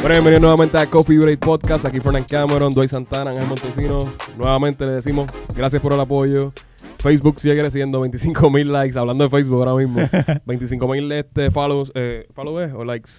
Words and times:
Bueno, 0.00 0.14
bienvenidos 0.14 0.40
nuevamente 0.40 0.78
a 0.78 0.86
Coffee 0.86 1.18
Break 1.18 1.38
Podcast. 1.40 1.86
Aquí 1.86 2.00
Fernand 2.00 2.26
Cameron, 2.26 2.70
Dwight 2.70 2.90
Santana, 2.90 3.30
Ángel 3.30 3.46
Montesino. 3.46 3.98
Nuevamente 4.38 4.84
le 4.86 4.92
decimos 4.92 5.30
gracias 5.54 5.82
por 5.82 5.92
el 5.92 6.00
apoyo. 6.00 6.52
Facebook 6.98 7.38
sigue 7.40 7.58
creciendo, 7.58 8.00
25 8.00 8.50
mil 8.50 8.72
likes. 8.72 8.98
Hablando 8.98 9.24
de 9.24 9.30
Facebook 9.30 9.58
ahora 9.58 9.74
mismo, 9.74 10.00
25 10.46 10.88
mil 10.88 11.12
este, 11.12 11.50
follows, 11.50 11.92
eh, 11.94 12.26
follows 12.34 12.72
o 12.74 12.84
likes. 12.84 13.10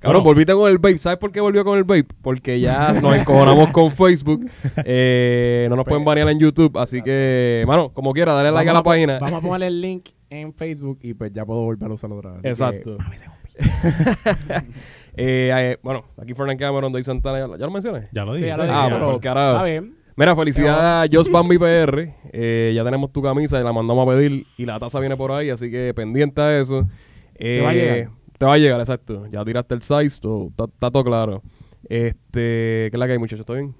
Cabrón, 0.00 0.22
Bueno. 0.22 0.34
volviste 0.34 0.52
con 0.52 0.70
el 0.70 0.78
vape. 0.78 0.98
¿Sabes 0.98 1.18
por 1.18 1.32
qué 1.32 1.40
volvió 1.40 1.64
con 1.64 1.78
el 1.78 1.84
vape? 1.84 2.08
Porque 2.22 2.60
ya 2.60 2.92
nos 3.02 3.16
encojonamos 3.16 3.70
con 3.72 3.92
Facebook. 3.92 4.50
Eh, 4.84 5.66
no 5.70 5.76
nos 5.76 5.84
pueden 5.86 6.04
banear 6.04 6.28
en 6.28 6.38
YouTube. 6.40 6.76
Así 6.76 7.02
que, 7.02 7.64
mano, 7.66 7.90
como 7.94 8.12
quiera, 8.12 8.32
dale 8.34 8.50
like 8.50 8.68
a 8.68 8.74
la 8.74 8.82
página. 8.82 9.18
Vamos 9.20 9.38
a 9.38 9.40
ponerle 9.40 9.68
el 9.68 9.80
link 9.80 10.08
en 10.28 10.52
Facebook 10.52 10.98
y 11.02 11.14
pues 11.14 11.32
ya 11.32 11.44
puedo 11.46 11.60
volver 11.60 11.88
a 11.90 11.94
usarlo 11.94 12.16
otra 12.16 12.32
vez. 12.32 12.44
Exacto. 12.44 12.98
Eh, 12.98 13.56
eh, 15.16 15.76
bueno, 15.82 16.04
aquí 16.20 16.34
Fernand 16.34 16.58
Cameron, 16.60 16.92
Dwight 16.92 17.06
Santana. 17.06 17.38
¿Ya 17.38 17.46
lo- 17.46 17.56
¿Ya 17.56 17.66
lo 17.66 17.72
mencioné? 17.72 18.08
Ya 18.12 18.24
lo 18.24 18.34
dije. 18.34 18.44
sí, 18.44 18.48
ya 18.48 18.56
lo 18.56 18.62
Ah, 18.64 18.84
dije, 18.86 18.96
pero 18.98 19.12
porque 19.12 19.28
ahora- 19.28 19.52
Está 19.52 19.64
bien. 19.64 19.96
Mira, 20.18 20.34
felicidad 20.34 21.02
a 21.02 21.06
Jos 21.12 21.30
Bambi 21.30 21.58
PR. 21.58 22.14
Eh, 22.32 22.72
ya 22.74 22.82
tenemos 22.84 23.12
tu 23.12 23.20
camisa 23.22 23.60
y 23.60 23.64
la 23.64 23.72
mandamos 23.72 24.06
a 24.08 24.10
pedir. 24.16 24.46
Y 24.56 24.64
la 24.64 24.78
taza 24.78 24.98
viene 25.00 25.16
por 25.16 25.30
ahí, 25.32 25.50
así 25.50 25.70
que 25.70 25.92
pendiente 25.94 26.40
a 26.40 26.58
eso. 26.58 26.86
Eh, 27.34 27.58
Te 27.58 27.60
va 27.62 27.70
a 27.70 27.74
llegar. 27.74 28.08
Te 28.38 28.46
va 28.46 28.52
a 28.54 28.58
llegar, 28.58 28.80
exacto. 28.80 29.26
Ya 29.28 29.44
tiraste 29.44 29.74
el 29.74 29.82
size, 29.82 30.20
todo- 30.20 30.48
está 30.48 30.64
está 30.64 30.90
todo 30.90 31.04
claro. 31.04 31.42
Este, 31.88 32.88
¿qué 32.88 32.90
es 32.92 32.98
la 32.98 33.06
que 33.06 33.12
hay, 33.12 33.18
muchachos? 33.18 33.44
¿Todo 33.46 33.56
bien? 33.58 33.74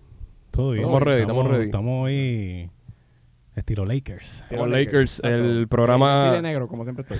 Todo 0.50 0.70
bien. 0.72 0.80
Estamos 0.84 1.02
ready, 1.02 1.20
estamos 1.22 1.46
ready. 1.48 1.64
Estamos 1.64 2.04
hoy 2.04 2.70
estilo 3.56 3.84
Lakers. 3.84 4.44
Como 4.48 4.66
Lakers, 4.66 5.20
el 5.24 5.66
programa 5.68 6.40
negro, 6.40 6.68
como 6.68 6.84
siempre 6.84 7.04
estoy. 7.08 7.18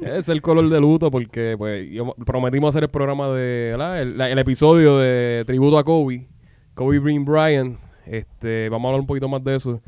es 0.02 0.28
el 0.28 0.42
color 0.42 0.68
de 0.68 0.80
luto 0.80 1.10
porque 1.10 1.56
pues 1.58 1.90
yo- 1.90 2.14
prometimos 2.26 2.68
hacer 2.70 2.84
el 2.84 2.90
programa 2.90 3.28
de. 3.28 3.70
El, 3.72 4.16
la- 4.18 4.30
el 4.30 4.38
episodio 4.38 4.98
de 4.98 5.42
tributo 5.46 5.78
a 5.78 5.84
Kobe, 5.84 6.28
Kobe 6.74 7.00
Green 7.00 7.24
Bryant. 7.24 7.78
Este, 8.06 8.68
vamos 8.68 8.86
a 8.86 8.88
hablar 8.88 9.00
un 9.00 9.06
poquito 9.06 9.28
más 9.28 9.42
de 9.42 9.54
eso. 9.56 9.80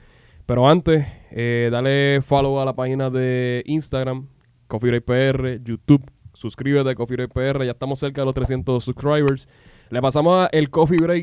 Pero 0.46 0.68
antes, 0.68 1.06
eh, 1.30 1.68
dale 1.70 2.20
follow 2.22 2.58
a 2.60 2.64
la 2.64 2.74
página 2.74 3.10
de 3.10 3.62
Instagram, 3.66 4.26
Coffee 4.66 4.90
Break 4.90 5.04
PR, 5.04 5.62
YouTube, 5.62 6.04
suscríbete 6.34 6.90
a 6.90 6.94
Coffee 6.94 7.16
Break 7.16 7.32
PR, 7.32 7.64
ya 7.64 7.72
estamos 7.72 7.98
cerca 8.00 8.22
de 8.22 8.24
los 8.26 8.34
300 8.34 8.82
subscribers. 8.82 9.48
Le 9.90 10.00
pasamos 10.02 10.44
a 10.44 10.46
el 10.52 10.68
Coffee 10.70 10.98
Break 10.98 11.22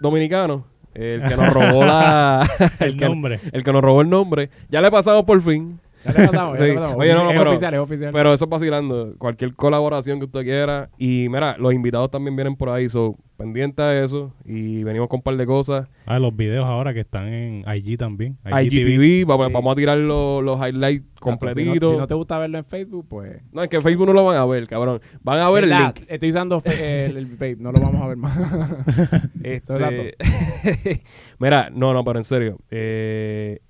dominicano, 0.00 0.66
el 0.96 1.22
que 1.22 1.36
nos 1.36 1.52
robó 1.52 1.84
la 1.84 2.48
El 2.80 2.96
que- 2.96 3.04
nombre. 3.04 3.40
el 3.52 3.62
que 3.62 3.72
nos 3.72 3.82
robó 3.82 4.00
el 4.00 4.08
nombre. 4.10 4.50
Ya 4.68 4.80
le 4.80 4.90
pasamos 4.90 5.24
por 5.24 5.40
fin. 5.42 5.78
Ya 6.06 6.20
le 6.20 6.26
pasamos, 6.28 6.58
ya 6.58 6.64
Sí. 6.64 6.70
le 6.70 6.74
pasamos. 6.78 7.00
Oye, 7.00 7.12
no, 7.12 7.24
no, 7.24 7.30
es 7.30 7.38
pero- 7.38 7.50
oficial, 7.50 7.74
es 7.74 7.80
oficial. 7.80 8.10
Pero 8.12 8.32
eso 8.32 8.44
es 8.44 8.50
vacilando. 8.50 9.14
Cualquier 9.18 9.54
colaboración 9.54 10.18
que 10.18 10.24
usted 10.26 10.42
quiera. 10.42 10.90
Y 10.98 11.28
mira, 11.28 11.56
los 11.58 11.72
invitados 11.74 12.10
también 12.10 12.36
vienen 12.36 12.56
por 12.56 12.68
ahí. 12.70 12.88
So, 12.88 13.16
pendiente 13.36 13.82
a 13.82 14.02
eso. 14.02 14.32
Y 14.44 14.82
venimos 14.84 15.08
con 15.08 15.18
un 15.18 15.22
par 15.22 15.36
de 15.36 15.44
cosas. 15.46 15.88
Ah, 16.06 16.18
los 16.18 16.34
videos 16.34 16.64
ahora 16.68 16.94
que 16.94 17.00
están 17.00 17.28
en 17.28 17.64
IG 17.68 17.98
también. 17.98 18.38
IGTV, 18.44 19.24
vamos, 19.26 19.48
Sí. 19.48 19.52
vamos 19.52 19.72
a 19.72 19.76
tirar 19.76 19.98
los, 19.98 20.42
los 20.42 20.58
highlights 20.58 21.04
completitos. 21.20 21.74
Si 21.74 21.80
no, 21.80 21.88
si 21.90 21.96
no 21.98 22.06
te 22.06 22.14
gusta 22.14 22.38
verlo 22.38 22.58
en 22.58 22.64
Facebook, 22.64 23.06
pues... 23.08 23.42
No, 23.52 23.62
es 23.62 23.68
que 23.68 23.80
Facebook 23.80 24.06
no 24.06 24.12
lo 24.12 24.24
van 24.24 24.36
a 24.36 24.46
ver, 24.46 24.66
cabrón. 24.68 25.00
Van 25.22 25.40
a 25.40 25.50
ver 25.50 25.64
el 25.64 25.70
link. 25.70 25.96
Estoy 26.08 26.30
usando 26.30 26.60
fe- 26.60 27.06
el, 27.06 27.16
el 27.16 27.26
vape, 27.26 27.56
no 27.58 27.72
lo 27.72 27.80
vamos 27.80 28.02
a 28.02 28.06
ver 28.08 28.16
más. 28.16 28.36
Este, 29.42 30.16
Mira, 31.38 31.70
no, 31.72 31.92
no, 31.92 32.04
pero 32.04 32.18
en 32.18 32.24
serio. 32.24 32.58
eh, 32.70 33.60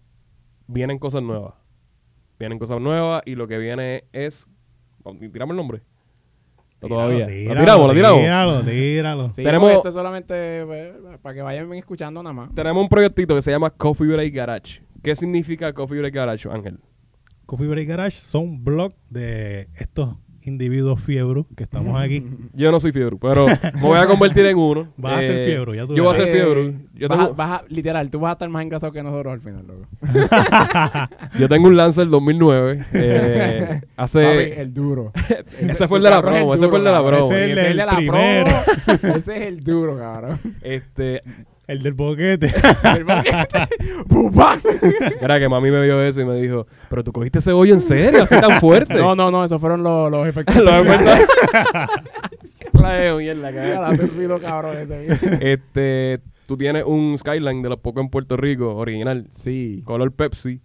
vienen 0.69 0.99
cosas 0.99 1.23
nuevas. 1.23 1.55
Vienen 2.39 2.59
cosas 2.59 2.81
nuevas 2.81 3.23
y 3.25 3.35
lo 3.35 3.47
que 3.49 3.59
viene 3.59 4.05
es... 4.13 4.47
Tiramos 5.33 5.53
el 5.53 5.57
nombre. 5.57 5.83
Está 6.75 6.89
todavía. 6.89 7.27
Lo 7.27 7.33
Tíralo, 7.33 7.61
tiramos, 7.61 7.87
lo 7.87 7.95
tiramos. 7.95 8.21
Tíralo, 8.21 8.63
tíralo. 8.65 9.33
Sí, 9.33 9.43
Tenemos- 9.43 9.71
esto 9.73 9.89
es 9.89 9.95
solamente 9.95 10.65
pues, 10.67 10.93
para 11.23 11.35
que 11.35 11.43
vayan 11.43 11.73
escuchando 11.75 12.23
nada 12.23 12.35
más. 12.35 12.55
Tenemos 12.55 12.83
un 12.83 12.89
proyectito 12.89 13.35
que 13.35 13.43
se 13.43 13.51
llama 13.51 13.71
Coffee 13.71 14.09
Break 14.09 14.35
Garage. 14.35 14.83
¿Qué 15.03 15.15
significa 15.15 15.73
Coffee 15.73 15.99
Break 16.01 16.15
Garage, 16.15 16.49
Ángel? 16.51 16.79
Coffee 17.47 17.69
Break 17.69 17.89
Garage 17.89 18.19
son 18.21 18.63
blog 18.63 18.93
de 19.09 19.69
estos 19.77 20.17
individuos 20.47 21.01
fiebros 21.01 21.47
que 21.57 21.65
estamos 21.65 22.01
aquí. 22.01 22.25
Yo 22.55 22.71
no 22.73 22.81
soy 22.81 22.93
fiebre, 22.93 23.17
pero 23.21 23.47
me 23.75 23.81
voy 23.81 23.99
a 23.99 24.07
convertir 24.07 24.47
en 24.47 24.57
uno. 24.59 24.89
Vas 24.97 25.19
a 25.19 25.23
ser 25.23 25.39
Eh, 25.39 25.47
fiebre, 25.47 25.77
ya 25.77 25.87
tú 25.87 25.95
Yo 25.95 26.05
voy 26.05 26.13
a 26.13 26.17
ser 26.17 26.29
fiebre. 26.29 26.75
Yo 26.95 27.09
vas, 27.09 27.19
tengo, 27.19 27.31
a, 27.31 27.35
vas 27.35 27.51
a- 27.63 27.65
literal, 27.69 28.11
tú 28.11 28.21
vas 28.21 28.31
a 28.31 28.33
estar 28.35 28.49
más 28.49 28.63
engrasado 28.63 28.93
que 28.93 29.03
nosotros 29.03 29.33
al 29.35 29.41
final, 29.41 29.67
loco. 29.67 29.87
yo 31.39 31.49
tengo 31.49 31.69
un 31.69 31.77
Lancer 31.77 32.09
2009. 32.09 32.85
eh, 32.93 33.81
Papi, 33.81 33.87
hace... 33.97 34.61
el 34.61 34.73
duro. 34.73 35.13
ese 35.61 35.89
fue 35.89 35.99
el 35.99 36.05
de 36.05 36.11
la 36.11 36.23
promo, 36.23 36.55
ese 36.55 36.69
fue 36.69 36.79
el 36.79 36.85
de 36.85 36.91
la 36.93 37.07
promo. 37.07 37.25
Ese 37.33 37.53
es 37.53 37.59
el 37.71 37.77
la 37.77 37.97
primero. 37.97 38.47
promo. 38.87 39.17
Ese 39.17 39.37
es 39.37 39.43
el 39.43 39.61
duro, 39.61 39.99
cabrón. 39.99 40.39
Este, 40.63 41.21
El 41.67 41.83
del 41.83 41.95
boquete. 41.95 42.49
¡Bubá! 44.07 44.57
era 45.21 45.39
que 45.39 45.49
mami 45.49 45.71
me 45.71 45.83
vio 45.83 46.01
eso 46.01 46.21
y 46.21 46.25
me 46.25 46.41
dijo, 46.41 46.67
pero 46.89 47.03
tú 47.03 47.13
cogiste 47.13 47.39
ese 47.41 47.53
hoyo 47.53 47.75
en 47.75 47.81
serio, 47.81 48.23
así 48.23 48.41
tan 48.41 48.61
fuerte. 48.61 48.95
No, 48.95 49.15
no, 49.17 49.31
no, 49.31 49.45
esos 49.45 49.61
fueron 49.61 49.83
los, 49.83 50.11
los 50.11 50.27
efectos. 50.29 50.57
Lo 50.63 50.71
he 50.75 50.81
especiales. 50.81 51.27
La 52.73 52.93
de 52.93 53.15
mierda, 53.15 53.53
cabrón. 53.53 53.85
Hace 53.85 54.03
un 54.05 54.11
ruido 54.11 54.41
cabrón 54.41 54.77
ese. 54.79 55.53
Este, 55.53 56.21
tú 56.47 56.57
tienes 56.57 56.85
un 56.85 57.17
Skyline 57.19 57.63
de 57.63 57.69
los 57.69 57.81
pocos 57.81 58.03
en 58.03 58.11
Puerto 58.11 58.37
Rico, 58.37 58.77
original, 58.77 59.27
Sí. 59.31 59.83
color 59.85 60.13
Pepsi. 60.13 60.61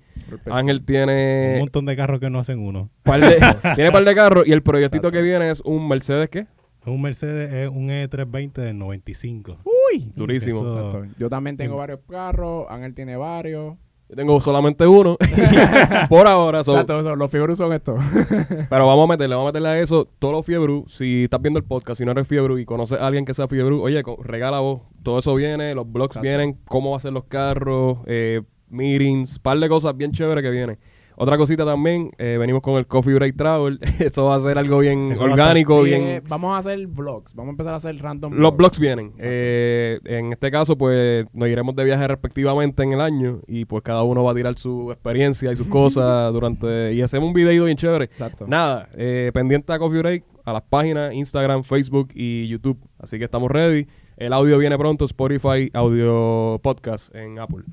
Ángel 0.50 0.86
tiene 0.86 1.54
Un 1.56 1.60
montón 1.62 1.86
de 1.86 1.96
carros 1.96 2.20
que 2.20 2.30
no 2.30 2.40
hacen 2.40 2.60
uno. 2.60 2.90
par 3.04 3.20
de, 3.22 3.38
tiene 3.76 3.92
par 3.92 4.04
de 4.06 4.16
carros 4.16 4.44
y 4.46 4.52
el 4.52 4.62
proyectito 4.62 5.12
que 5.12 5.22
viene 5.22 5.50
es 5.50 5.62
un 5.62 5.88
Mercedes, 5.88 6.30
¿qué? 6.30 6.46
Un 6.86 7.02
Mercedes 7.02 7.54
es 7.54 7.70
un 7.70 7.90
E320 7.90 8.54
del 8.54 8.78
95. 8.78 9.58
Uy. 9.64 10.12
Durísimo. 10.16 10.68
Eso-. 10.68 11.06
Yo 11.20 11.30
también 11.30 11.58
tengo 11.58 11.78
varios 11.78 12.00
carros. 12.10 12.66
Ángel 12.70 12.94
tiene 12.96 13.16
varios. 13.18 13.76
Yo 14.10 14.16
tengo 14.16 14.42
solamente 14.42 14.86
uno 14.88 15.16
por 16.10 16.28
ahora. 16.28 16.64
so- 16.64 16.72
Exacto, 16.74 17.00
eso, 17.00 17.16
los 17.16 17.32
figuros 17.32 17.58
son 17.58 17.72
estos. 17.72 17.98
pero 18.70 18.86
vamos 18.88 19.06
a 19.06 19.08
meterle, 19.08 19.36
vamos 19.36 19.50
a 19.50 19.52
meterle 19.54 19.70
a 19.70 19.80
eso. 19.80 20.10
Todos 20.20 20.34
los 20.34 20.46
fiebru, 20.46 20.86
si 20.90 21.26
estás 21.26 21.42
viendo 21.42 21.60
el 21.60 21.66
podcast, 21.66 21.98
si 22.00 22.04
no 22.06 22.12
eres 22.12 22.28
fiebru 22.28 22.58
y 22.58 22.66
conoces 22.66 23.00
a 23.00 23.08
alguien 23.08 23.24
que 23.26 23.34
sea 23.34 23.48
fiebru, 23.48 23.82
oye, 23.82 24.04
regala 24.24 24.60
vos. 24.60 24.82
Todo 25.04 25.20
eso 25.20 25.34
viene, 25.36 25.74
los 25.76 25.90
blogs 25.90 26.16
Exacto. 26.18 26.28
vienen, 26.28 26.58
cómo 26.66 26.92
va 26.92 26.98
a 26.98 27.00
ser 27.00 27.14
los 27.14 27.24
carros, 27.26 28.00
eh, 28.06 28.42
meetings, 28.70 29.40
par 29.40 29.60
de 29.60 29.70
cosas 29.70 29.96
bien 29.96 30.12
chéveres 30.12 30.44
que 30.44 30.50
vienen. 30.50 30.78
Otra 31.16 31.38
cosita 31.38 31.66
también, 31.66 32.12
eh, 32.18 32.38
venimos 32.40 32.62
con 32.62 32.76
el 32.78 32.88
Coffee 32.88 33.14
Break 33.14 33.36
Travel. 33.36 33.80
eso 34.00 34.26
va 34.26 34.36
a 34.36 34.40
ser 34.40 34.58
algo 34.58 34.80
bien 34.80 35.12
Eso 35.12 35.24
orgánico, 35.24 35.84
bien... 35.84 36.02
eh, 36.04 36.22
vamos 36.28 36.56
a 36.56 36.58
hacer 36.58 36.88
vlogs. 36.88 37.34
Vamos 37.36 37.50
a 37.50 37.52
empezar 37.52 37.74
a 37.74 37.78
hacer 37.78 37.96
random 38.02 38.34
Los 38.34 38.56
blogs 38.56 38.80
vienen. 38.80 39.14
Eh, 39.20 40.00
en 40.06 40.32
este 40.32 40.50
caso, 40.52 40.78
pues 40.78 41.26
nos 41.34 41.48
iremos 41.48 41.76
de 41.76 41.84
viaje 41.84 42.08
respectivamente 42.08 42.84
en 42.84 42.94
el 42.94 43.02
año 43.02 43.42
y 43.48 43.66
pues 43.66 43.84
cada 43.84 44.04
uno 44.04 44.24
va 44.24 44.32
a 44.32 44.36
tirar 44.36 44.56
su 44.56 44.92
experiencia 44.92 45.52
y 45.52 45.56
sus 45.56 45.68
cosas 45.68 46.32
durante... 46.34 46.94
Y 46.94 47.02
hacemos 47.02 47.28
un 47.28 47.34
video 47.34 47.66
bien 47.66 47.78
chévere. 47.78 48.06
Exacto. 48.06 48.46
Nada, 48.48 48.90
eh, 48.96 49.32
pendiente 49.34 49.72
a 49.74 49.80
Coffee 49.80 50.00
Break, 50.00 50.24
a 50.44 50.54
las 50.54 50.64
páginas 50.64 51.14
Instagram, 51.14 51.64
Facebook 51.64 52.10
y 52.16 52.48
YouTube. 52.48 52.80
Así 52.98 53.18
que 53.18 53.26
estamos 53.26 53.52
ready. 53.52 53.88
El 54.18 54.34
audio 54.34 54.58
viene 54.58 54.78
pronto, 54.78 55.06
Spotify, 55.06 55.70
audio 55.74 56.60
podcast 56.62 57.14
en 57.16 57.40
Apple. 57.40 57.64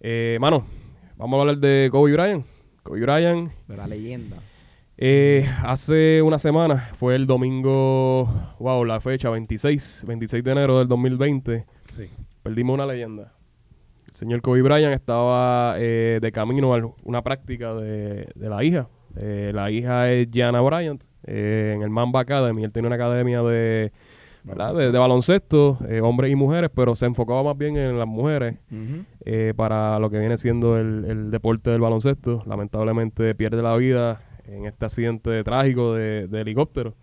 Eh, 0.00 0.36
mano, 0.40 0.66
vamos 1.16 1.38
a 1.38 1.40
hablar 1.40 1.58
de 1.58 1.88
Kobe 1.90 2.12
Bryant. 2.12 2.55
Kobe 2.86 3.00
Bryant, 3.00 3.50
De 3.66 3.76
la 3.76 3.86
leyenda. 3.86 4.36
eh, 4.96 5.46
hace 5.64 6.22
una 6.22 6.38
semana, 6.38 6.90
fue 6.94 7.16
el 7.16 7.26
domingo, 7.26 8.28
wow, 8.58 8.84
la 8.84 9.00
fecha 9.00 9.28
26, 9.30 10.04
26 10.06 10.44
de 10.44 10.52
enero 10.52 10.78
del 10.78 10.88
2020, 10.88 11.64
Sí. 11.84 12.08
perdimos 12.42 12.74
una 12.74 12.86
leyenda. 12.86 13.32
El 14.08 14.14
señor 14.14 14.40
Kobe 14.40 14.62
Bryant 14.62 14.94
estaba 14.94 15.74
eh, 15.78 16.18
de 16.22 16.32
camino 16.32 16.74
a 16.74 16.90
una 17.02 17.22
práctica 17.22 17.74
de, 17.74 18.28
de 18.34 18.48
la 18.48 18.62
hija. 18.64 18.88
Eh, 19.18 19.50
la 19.54 19.70
hija 19.70 20.10
es 20.12 20.30
Gianna 20.30 20.60
Bryant, 20.60 21.02
eh, 21.26 21.72
en 21.74 21.82
el 21.82 21.90
Mamba 21.90 22.20
Academy. 22.20 22.62
Él 22.64 22.72
tiene 22.72 22.86
una 22.86 22.94
academia 22.96 23.42
de, 23.42 23.92
¿verdad? 24.46 24.74
de, 24.74 24.92
de 24.92 24.98
baloncesto, 24.98 25.78
eh, 25.88 26.00
hombres 26.00 26.32
y 26.32 26.36
mujeres, 26.36 26.70
pero 26.74 26.94
se 26.94 27.06
enfocaba 27.06 27.42
más 27.42 27.58
bien 27.58 27.76
en 27.76 27.98
las 27.98 28.06
mujeres 28.06 28.56
eh, 29.24 29.52
para 29.56 29.98
lo 29.98 30.08
que 30.08 30.18
viene 30.18 30.38
siendo 30.38 30.78
el, 30.78 31.04
el 31.04 31.30
deporte 31.30 31.70
del 31.70 31.80
baloncesto. 31.80 32.42
Lamentablemente 32.46 33.34
pierde 33.34 33.60
la 33.62 33.76
vida 33.76 34.20
en 34.48 34.66
este 34.66 34.84
accidente 34.84 35.42
trágico 35.44 35.94
de, 35.94 36.28
de 36.28 36.40
helicóptero. 36.40 36.94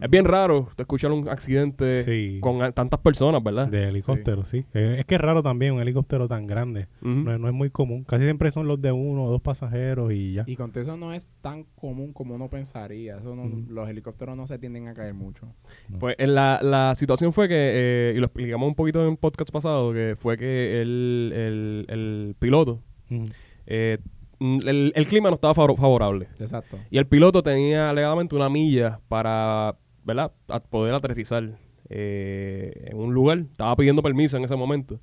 Es 0.00 0.10
bien 0.10 0.24
raro 0.24 0.68
escuchar 0.76 1.12
un 1.12 1.28
accidente 1.28 2.02
Sí. 2.04 2.38
con 2.40 2.62
a- 2.62 2.72
tantas 2.72 3.00
personas, 3.00 3.42
¿verdad? 3.42 3.68
De 3.68 3.88
helicóptero, 3.88 4.44
sí. 4.44 4.64
Eh, 4.74 4.96
es 4.98 5.04
que 5.06 5.14
es 5.16 5.20
raro 5.20 5.42
también 5.42 5.74
un 5.74 5.80
helicóptero 5.80 6.28
tan 6.28 6.46
grande. 6.46 6.88
Ujú. 7.02 7.10
no, 7.10 7.34
es- 7.34 7.40
no 7.40 7.48
es 7.48 7.54
muy 7.54 7.70
común. 7.70 8.04
Casi 8.04 8.24
siempre 8.24 8.50
son 8.50 8.66
los 8.66 8.80
de 8.80 8.92
uno 8.92 9.24
o 9.24 9.30
dos 9.30 9.40
pasajeros 9.40 10.12
y 10.12 10.34
ya. 10.34 10.44
Y 10.46 10.56
con 10.56 10.70
todo 10.72 10.82
eso 10.82 10.96
no 10.96 11.12
es 11.12 11.28
tan 11.40 11.64
común 11.74 12.12
como 12.12 12.34
uno 12.34 12.48
pensaría. 12.48 13.16
Eso 13.18 13.34
no-. 13.34 13.64
Los 13.68 13.88
helicópteros 13.88 14.36
no 14.36 14.46
se 14.46 14.58
tienden 14.58 14.88
a 14.88 14.94
caer 14.94 15.14
mucho. 15.14 15.46
Pues 15.98 16.14
en 16.18 16.34
la, 16.34 16.60
la 16.62 16.94
situación 16.94 17.32
fue 17.32 17.48
que, 17.48 17.54
eh, 17.56 18.12
y 18.16 18.18
lo 18.18 18.26
explicamos 18.26 18.68
un 18.68 18.74
poquito 18.74 19.02
en 19.04 19.10
el 19.12 19.16
podcast 19.16 19.50
pasado, 19.50 19.92
que 19.92 20.16
fue 20.18 20.36
que 20.36 20.80
el, 20.82 21.32
el, 21.34 21.86
el 21.88 22.34
piloto, 22.38 22.80
eh, 23.66 23.98
el, 24.40 24.92
el 24.96 25.06
clima 25.06 25.28
no 25.28 25.34
estaba 25.36 25.54
favor- 25.54 25.76
favorable. 25.76 26.28
Exacto. 26.38 26.78
Y 26.90 26.98
el 26.98 27.06
piloto 27.06 27.42
tenía 27.42 27.90
alegadamente 27.90 28.34
una 28.34 28.48
milla 28.48 29.00
para, 29.08 29.76
¿verdad? 30.04 30.32
A 30.48 30.60
poder 30.60 30.94
aterrizar. 30.94 31.58
eh, 31.92 32.86
en 32.90 32.96
un 32.98 33.12
lugar. 33.12 33.38
Estaba 33.40 33.74
pidiendo 33.76 34.00
permiso 34.02 34.36
en 34.36 34.44
ese 34.44 34.54
momento. 34.56 35.00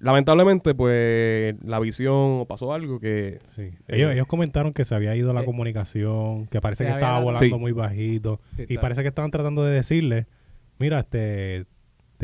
Lamentablemente, 0.00 0.74
pues, 0.74 1.54
la 1.64 1.78
visión 1.80 2.40
o 2.40 2.46
pasó 2.46 2.72
algo 2.74 2.98
que... 3.00 3.38
Sí. 3.54 3.70
Ellos, 3.88 4.10
Eh, 4.10 4.14
ellos 4.14 4.26
comentaron 4.26 4.72
que 4.72 4.84
se 4.84 4.94
había 4.94 5.14
ido 5.16 5.32
la 5.32 5.42
eh, 5.42 5.44
comunicación, 5.44 6.46
que 6.48 6.60
parece 6.60 6.84
que 6.84 6.90
estaba 6.90 7.20
volando 7.20 7.46
Sí. 7.46 7.54
muy 7.60 7.72
bajito. 7.72 8.40
Sí, 8.50 8.64
y 8.68 8.76
parece 8.78 9.02
que 9.02 9.08
estaban 9.08 9.30
tratando 9.30 9.64
de 9.64 9.72
decirle, 9.72 10.26
mira, 10.78 10.98
este, 11.00 11.64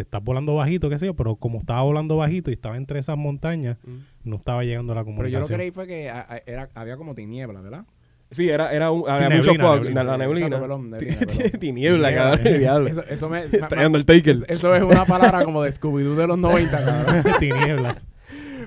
te 0.03 0.07
estás 0.09 0.23
volando 0.25 0.55
bajito, 0.55 0.89
qué 0.89 0.99
sé 0.99 1.07
yo, 1.07 1.15
pero 1.15 1.37
como 1.37 1.59
estaba 1.59 1.83
volando 1.83 2.17
bajito 2.17 2.51
y 2.51 2.55
estaba 2.55 2.77
entre 2.77 2.99
esas 2.99 3.17
montañas, 3.19 3.77
no 4.25 4.37
estaba 4.37 4.65
llegando 4.65 4.95
la 4.95 5.01
Pero 5.03 5.15
comunicación. 5.17 5.43
yo 5.43 5.49
lo 5.53 5.57
que 5.59 5.63
leí 5.63 5.71
fue 5.71 5.87
que 5.87 6.09
a- 6.11 6.27
a- 6.29 6.43
era, 6.47 6.69
había 6.75 6.97
como 6.97 7.15
tiniebla, 7.15 7.61
¿verdad? 7.61 7.85
Sí, 8.33 8.49
era, 8.49 8.73
era 8.73 8.91
un, 8.93 9.03
Sí, 9.03 9.11
había 9.11 9.29
neblina, 9.29 9.53
mucho 9.53 9.65
fog, 9.67 9.75
neblina. 9.77 10.05
la, 10.05 10.11
la 10.13 10.19
neblina. 10.19 10.57
Tiniebla, 11.01 11.59
Tiniebla. 11.59 12.15
cabrón, 12.15 12.59
diablo. 12.59 12.89
Eso, 12.89 13.05
eso 13.11 13.29
me, 13.29 13.45
Está 13.45 13.69
me- 13.77 13.87
Undertaker. 13.87 14.35
eso, 14.35 14.45
eso 14.49 14.75
es 14.77 14.83
una 14.83 15.05
palabra 15.05 15.45
como 15.45 15.63
de 15.63 15.71
Scooby-Doo 15.73 16.15
de 16.15 16.27
los 16.29 16.39
90, 16.39 16.85
cabrón. 16.85 17.25
Tinieblas. 17.41 18.07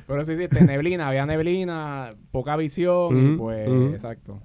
Pero 0.06 0.26
sí, 0.26 0.36
sí, 0.36 0.44
este, 0.44 0.66
neblina, 0.66 1.08
había 1.08 1.26
neblina, 1.26 2.14
poca 2.32 2.58
visión 2.58 3.18
y 3.18 3.28
Ujú, 3.30 3.38
pues, 3.38 3.68
ujú. 3.70 3.86
exacto. 3.94 4.40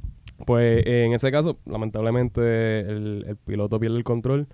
Pues 0.47 0.85
eh, 0.87 1.05
en 1.07 1.15
ese 1.15 1.33
caso, 1.33 1.59
lamentablemente, 1.67 2.81
el, 2.81 3.25
el 3.27 3.37
piloto 3.37 3.81
pierde 3.81 3.97
el 3.97 4.05
control. 4.05 4.47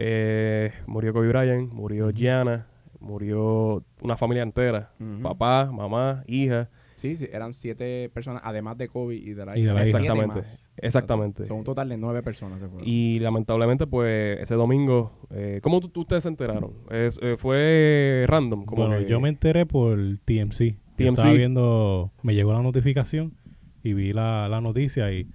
Eh, 0.00 0.70
murió 0.86 1.12
Kobe 1.12 1.26
Bryant, 1.28 1.72
murió 1.72 2.10
Gianna, 2.10 2.66
murió 3.00 3.82
una 4.00 4.16
familia 4.16 4.44
entera. 4.44 4.92
Papá, 5.22 5.70
mamá, 5.72 6.22
hija. 6.28 6.68
Sí, 6.94 7.14
sí, 7.16 7.28
eran 7.32 7.52
siete 7.52 8.08
personas, 8.12 8.42
además 8.44 8.76
de 8.78 8.88
Kobe 8.88 9.16
y 9.16 9.32
de 9.32 9.44
la 9.46 9.56
Y 9.58 9.62
de 9.62 9.72
la 9.72 9.86
hija. 9.86 9.98
Exactamente. 9.98 10.40
Exactamente. 10.78 11.46
Son 11.46 11.58
un 11.58 11.64
total 11.64 11.88
de 11.88 11.96
nueve 11.96 12.22
personas 12.22 12.60
se 12.60 12.68
fueron. 12.68 12.88
Y 12.88 13.18
lamentablemente, 13.20 13.86
pues, 13.86 14.40
ese 14.40 14.54
domingo, 14.54 15.12
eh, 15.30 15.60
¿cómo 15.62 15.78
ustedes 15.78 16.22
se 16.22 16.28
enteraron? 16.28 16.72
Es- 16.90 17.18
eh, 17.22 17.36
¿Fue 17.36 18.24
random? 18.28 18.64
Como 18.66 18.86
Bueno, 18.86 19.04
que- 19.04 19.10
yo 19.10 19.20
me 19.20 19.28
enteré 19.28 19.66
por 19.66 19.98
TMC. 20.24 20.76
Yo 20.96 21.08
estaba 21.10 21.32
viendo, 21.38 22.10
me 22.22 22.34
llegó 22.34 22.52
la 22.52 22.62
notificación 22.62 23.34
y 23.84 23.92
vi 23.94 24.12
la, 24.12 24.48
la 24.48 24.60
noticia 24.60 25.12
y 25.12 25.28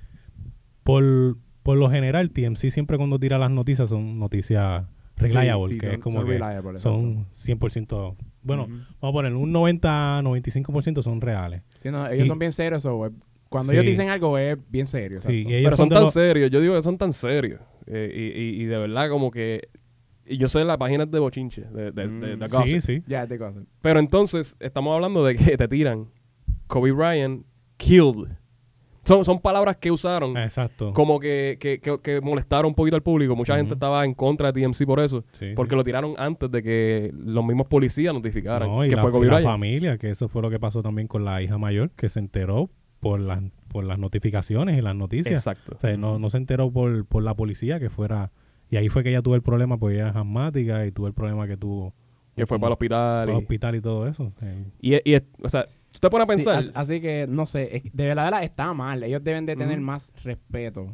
por, 0.84 1.38
por 1.64 1.78
lo 1.78 1.90
general 1.90 2.30
TMC 2.32 2.70
siempre 2.70 2.98
cuando 2.98 3.18
tira 3.20 3.38
las 3.38 3.50
noticias 3.52 3.90
son 3.90 4.20
noticias 4.20 4.86
reliable, 5.16 5.68
Sí, 5.68 5.74
sí, 5.76 5.80
que 5.80 5.86
son- 5.88 5.96
es 5.96 6.02
como 6.02 6.18
son 6.18 6.26
que 6.26 6.32
reliable, 6.34 6.80
son 6.80 7.26
100%, 7.32 8.16
bueno, 8.42 8.68
vamos 8.68 8.88
a 9.02 9.12
poner 9.12 9.34
un 9.34 9.52
90, 9.52 10.22
95% 10.22 11.02
son 11.02 11.22
reales. 11.22 11.62
Sí, 11.78 11.90
no, 11.92 12.08
ellos 12.10 12.26
Y- 12.26 12.28
son 12.28 12.40
bien 12.40 12.52
serios. 12.52 12.84
so, 12.84 13.06
eh, 13.06 13.12
cuando 13.50 13.72
Sí. 13.72 13.78
ellos 13.78 13.86
dicen 13.88 14.10
algo 14.10 14.38
es 14.38 14.58
bien 14.70 14.88
serio. 14.88 15.22
Sí, 15.22 15.46
ellos 15.48 15.64
Pero 15.66 15.78
son 15.78 15.90
tan 15.90 16.02
los- 16.02 16.14
serios, 16.14 16.50
yo 16.52 16.60
digo 16.60 16.74
que 16.76 16.82
son 16.82 16.98
tan 16.98 17.14
serios. 17.14 17.62
Eh, 17.86 18.12
y, 18.14 18.42
y- 18.42 18.64
y 18.64 18.66
de 18.66 18.78
verdad, 18.78 19.10
como 19.10 19.30
que. 19.30 19.70
Y 20.26 20.38
yo 20.38 20.48
sé 20.48 20.64
las 20.64 20.78
páginas 20.78 21.12
de 21.12 21.20
bochinche, 21.20 21.62
de, 21.66 21.92
de, 21.92 22.08
de- 22.08 22.36
de 22.38 22.48
Mm, 22.48 22.50
gossip. 22.50 22.80
Sí, 22.80 23.02
sí. 23.02 23.38
Cosas. 23.38 23.64
Pero 23.82 24.00
entonces, 24.00 24.56
estamos 24.60 24.96
hablando 24.96 25.24
de 25.26 25.36
que 25.36 25.58
te 25.58 25.68
tiran 25.68 26.08
Kobe 26.68 26.92
Bryant 26.94 27.46
killed. 27.78 28.30
Son, 29.06 29.26
son 29.26 29.40
palabras 29.42 29.78
que 29.78 29.92
usaron 29.92 30.38
Exacto. 30.38 30.94
como 30.94 31.20
que, 31.20 31.58
que, 31.60 31.80
que, 31.80 32.00
que 32.00 32.22
molestaron 32.22 32.68
un 32.70 32.76
poquito 32.76 32.96
al 32.96 33.04
público. 33.04 33.36
Mucha 33.36 33.58
gente 33.58 33.74
estaba 33.74 34.06
en 34.06 34.14
contra 34.14 34.52
de 34.52 34.62
TMC 34.62 34.86
por 34.86 35.00
eso. 35.02 35.26
Sí, 35.34 35.48
Porque 35.56 35.72
sí. 35.72 35.76
lo 35.76 35.84
tiraron 35.84 36.14
antes 36.18 36.50
de 36.50 36.64
que 36.64 37.12
los 37.14 37.44
mismos 37.46 37.68
policías 37.68 38.14
notificaran 38.14 38.70
No, 38.70 38.86
y 38.86 38.90
que 38.90 38.96
la, 38.96 39.02
fue 39.02 39.12
Kobe 39.12 39.28
y 39.28 39.30
la 39.30 39.42
familia, 39.42 39.98
que 39.98 40.10
eso 40.10 40.30
fue 40.30 40.42
lo 40.42 40.50
que 40.50 40.60
pasó 40.60 40.82
también 40.82 41.08
con 41.10 41.26
la 41.26 41.42
hija 41.42 41.58
mayor, 41.58 41.92
que 41.92 42.08
se 42.08 42.20
enteró 42.20 42.70
por 43.02 43.20
las, 43.20 43.42
por 43.68 43.84
las 43.84 44.00
notificaciones 44.00 44.78
y 44.78 44.82
las 44.82 44.96
noticias. 44.96 45.34
Exacto. 45.36 45.74
O 45.76 45.80
sea, 45.80 45.98
no, 45.98 46.18
no 46.18 46.30
se 46.30 46.38
enteró 46.38 46.72
por, 46.72 47.06
por 47.06 47.24
la 47.24 47.34
policía 47.36 47.80
que 47.80 47.90
fuera... 47.90 48.32
Y 48.70 48.78
ahí 48.78 48.88
fue 48.88 49.04
que 49.04 49.10
ella 49.10 49.22
tuvo 49.22 49.36
el 49.36 49.42
problema, 49.42 49.78
porque 49.78 49.96
ella 49.98 50.10
es 50.10 50.16
asmática 50.16 50.86
y 50.86 50.92
tuvo 50.92 51.08
el 51.08 51.14
problema 51.14 51.46
que 51.46 51.58
tuvo... 51.58 51.94
Que 52.36 52.48
fue 52.48 52.58
para 52.58 52.70
el 52.70 52.74
hospital. 52.74 53.30
al 53.30 53.36
y- 53.36 53.38
hospital 53.38 53.76
y 53.76 53.82
todo 53.82 54.08
eso. 54.08 54.32
Sí. 54.40 54.48
Y, 54.82 55.14
y, 55.14 55.22
o 55.44 55.50
sea, 55.50 55.68
tú 55.94 56.00
te 56.00 56.10
pones 56.10 56.28
a 56.30 56.34
pensar. 56.34 56.58
as- 56.58 56.72
así 56.74 57.00
que, 57.00 57.26
no 57.30 57.46
sé, 57.46 57.82
de 57.94 58.06
verdad 58.06 58.44
está 58.44 58.74
mal. 58.74 59.02
Ellos 59.04 59.24
deben 59.24 59.46
de 59.46 59.56
tener 59.56 59.80
más 59.80 60.12
respeto 60.24 60.88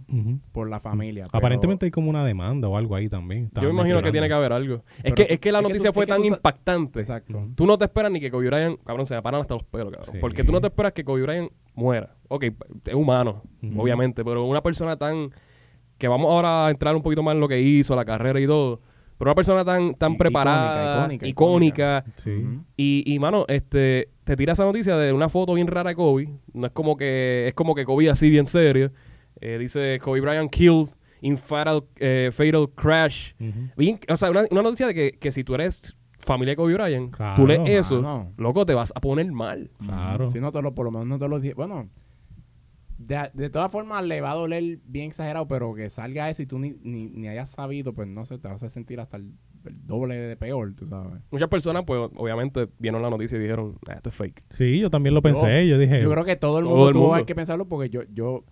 por 0.51 0.69
la 0.69 0.79
familia. 0.79 1.25
pero- 1.31 1.37
Aparentemente 1.39 1.85
hay 1.85 1.91
como 1.91 2.09
una 2.09 2.23
demanda 2.23 2.67
o 2.67 2.77
algo 2.77 2.95
ahí 2.95 3.09
también. 3.09 3.49
yo 3.55 3.63
me 3.63 3.69
imagino 3.69 4.01
que 4.03 4.11
tiene 4.11 4.27
que 4.27 4.33
haber 4.33 4.53
algo. 4.53 4.83
Es 5.03 5.13
que, 5.13 5.25
es 5.29 5.39
que 5.39 5.51
la 5.51 5.59
es 5.59 5.63
que 5.63 5.67
tú- 5.67 5.69
noticia 5.73 5.93
fue 5.93 6.05
tan 6.05 6.23
impactante. 6.23 6.99
Exacto. 6.99 7.47
Tú 7.55 7.65
no 7.65 7.77
te 7.77 7.85
esperas 7.85 8.11
ni 8.11 8.19
que 8.19 8.29
Kobe 8.29 8.47
Bryant, 8.47 8.79
cabrón, 8.83 9.05
se 9.05 9.15
me 9.15 9.21
paran 9.21 9.41
hasta 9.41 9.55
los 9.55 9.63
pelos, 9.63 9.91
cabrón. 9.93 10.13
Sí. 10.13 10.19
Porque 10.21 10.43
tú 10.43 10.51
no 10.51 10.61
te 10.61 10.67
esperas 10.67 10.91
que 10.93 11.03
Kobe 11.03 11.23
Bryant 11.23 11.51
muera. 11.73 12.15
Ok, 12.27 12.43
es 12.85 12.93
humano, 12.93 13.41
obviamente, 13.75 14.23
pero 14.23 14.45
una 14.45 14.61
persona 14.61 14.95
tan... 14.97 15.31
Que 15.97 16.07
vamos 16.07 16.31
ahora 16.31 16.67
a 16.67 16.71
entrar 16.71 16.95
un 16.95 17.01
poquito 17.01 17.23
más 17.23 17.33
en 17.35 17.41
lo 17.41 17.47
que 17.49 17.59
hizo, 17.61 17.93
la 17.95 18.05
carrera 18.05 18.39
y 18.39 18.47
todo. 18.47 18.79
Pero 19.17 19.31
una 19.31 19.35
persona 19.35 19.65
tan, 19.65 19.95
tan 19.95 20.13
I- 20.13 20.17
preparada, 20.17 21.03
icónica, 21.03 21.27
icónica, 21.27 22.03
icónica, 22.07 22.13
Sí. 22.15 22.59
Y, 22.77 23.03
y, 23.05 23.19
mano, 23.19 23.43
este, 23.49 24.07
te 24.29 24.37
tira 24.37 24.53
esa 24.53 24.63
noticia 24.63 24.95
de 24.95 25.11
una 25.11 25.27
foto 25.27 25.55
bien 25.55 25.65
rara 25.65 25.89
de 25.89 25.95
Kobe. 25.95 26.29
No 26.53 26.67
es 26.67 26.71
como 26.71 26.95
que, 26.95 27.47
es 27.47 27.55
como 27.55 27.73
que 27.73 27.83
Kobe 27.83 28.11
así 28.11 28.29
bien 28.29 28.45
serio. 28.45 28.91
Eh, 29.41 29.57
dice 29.57 29.97
Kobe 30.03 30.21
Bryant 30.21 30.51
killed 30.51 30.89
in 31.21 31.35
fatal, 31.35 31.85
eh, 31.95 32.29
fatal 32.31 32.69
crash. 32.75 33.33
Bien, 33.75 33.99
o 34.07 34.15
sea, 34.15 34.29
una, 34.29 34.43
una 34.51 34.61
noticia 34.61 34.85
de 34.85 34.93
que, 34.93 35.11
que 35.13 35.31
si 35.31 35.43
tú 35.43 35.55
eres 35.55 35.97
familia 36.19 36.51
de 36.51 36.57
Kobe 36.57 36.75
Bryant, 36.75 37.11
Claro, 37.11 37.37
tú 37.37 37.47
lees 37.47 37.87
eso, 37.87 38.31
loco, 38.37 38.67
te 38.67 38.75
vas 38.75 38.93
a 38.95 39.01
poner 39.01 39.31
mal. 39.31 39.71
Claro. 39.79 40.29
Si 40.29 40.39
no 40.39 40.51
te 40.51 40.61
lo, 40.61 40.75
por 40.75 40.85
lo 40.85 40.91
menos 40.91 41.07
no 41.07 41.17
te 41.17 41.27
lo 41.27 41.39
dije. 41.39 41.55
Bueno, 41.55 41.89
de, 42.99 43.31
de 43.33 43.49
todas 43.49 43.71
formas 43.71 44.05
le 44.05 44.21
va 44.21 44.33
a 44.33 44.35
doler 44.35 44.77
bien 44.85 45.07
exagerado, 45.07 45.47
pero 45.47 45.73
que 45.73 45.89
salga 45.89 46.29
eso 46.29 46.43
y 46.43 46.45
tú 46.45 46.59
ni, 46.59 46.75
ni, 46.83 47.07
ni 47.09 47.27
hayas 47.29 47.49
sabido, 47.49 47.93
pues 47.93 48.07
no 48.07 48.25
sé, 48.25 48.37
te 48.37 48.47
vas 48.47 48.61
a 48.61 48.69
sentir 48.69 48.99
hasta 48.99 49.17
el, 49.17 49.33
el 49.65 49.85
doble 49.87 50.15
de 50.15 50.35
peor, 50.37 50.73
tú 50.75 50.85
sabes. 50.87 51.21
Muchas 51.31 51.49
personas, 51.49 51.83
pues, 51.85 51.99
obviamente, 52.15 52.67
vieron 52.79 53.01
la 53.01 53.09
noticia 53.09 53.37
y 53.37 53.41
dijeron, 53.41 53.77
"Ah, 53.87 53.93
esto 53.93 54.09
es 54.09 54.15
fake. 54.15 54.43
Sí, 54.51 54.79
yo 54.79 54.89
también 54.89 55.13
lo 55.15 55.21
pensé. 55.21 55.67
Yo, 55.67 55.77
dije, 55.77 56.01
Yo 56.01 56.09
creo 56.11 56.25
que 56.25 56.35
todo 56.35 56.59
el 56.59 56.65
Todo 56.65 56.73
mundo 56.73 56.87
el 56.89 56.93
tuvo 56.93 57.07
mundo. 57.09 57.25
que 57.25 57.35
pensarlo 57.35 57.67
porque 57.67 57.89
yo, 57.89 58.01
yo, 58.13 58.43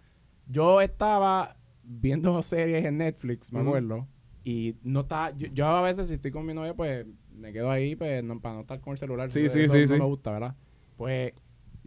yo 0.47 0.81
estaba 0.81 1.55
viendo 1.83 2.41
series 2.41 2.83
en 2.85 2.97
Netflix, 2.97 3.51
me 3.53 3.59
acuerdo, 3.61 4.07
y 4.43 4.75
no 4.83 5.01
está, 5.01 5.35
yo, 5.37 5.47
yo 5.53 5.67
a 5.67 5.81
veces 5.81 6.07
si 6.07 6.13
estoy 6.15 6.31
con 6.31 6.45
mi 6.45 6.53
novia, 6.53 6.73
pues 6.73 7.05
me 7.35 7.51
quedo 7.53 7.69
ahí 7.69 7.95
pues, 7.95 8.23
no- 8.23 8.39
para 8.39 8.55
no 8.55 8.61
estar 8.61 8.79
con 8.79 8.91
el 8.91 8.97
celular. 8.97 9.31
Sí, 9.31 9.49
sí, 9.49 9.61
eso 9.61 9.73
sí, 9.73 9.81
no 9.81 9.87
sí. 9.87 9.93
me 9.93 10.05
gusta, 10.05 10.31
¿verdad? 10.31 10.55
Pues 10.97 11.33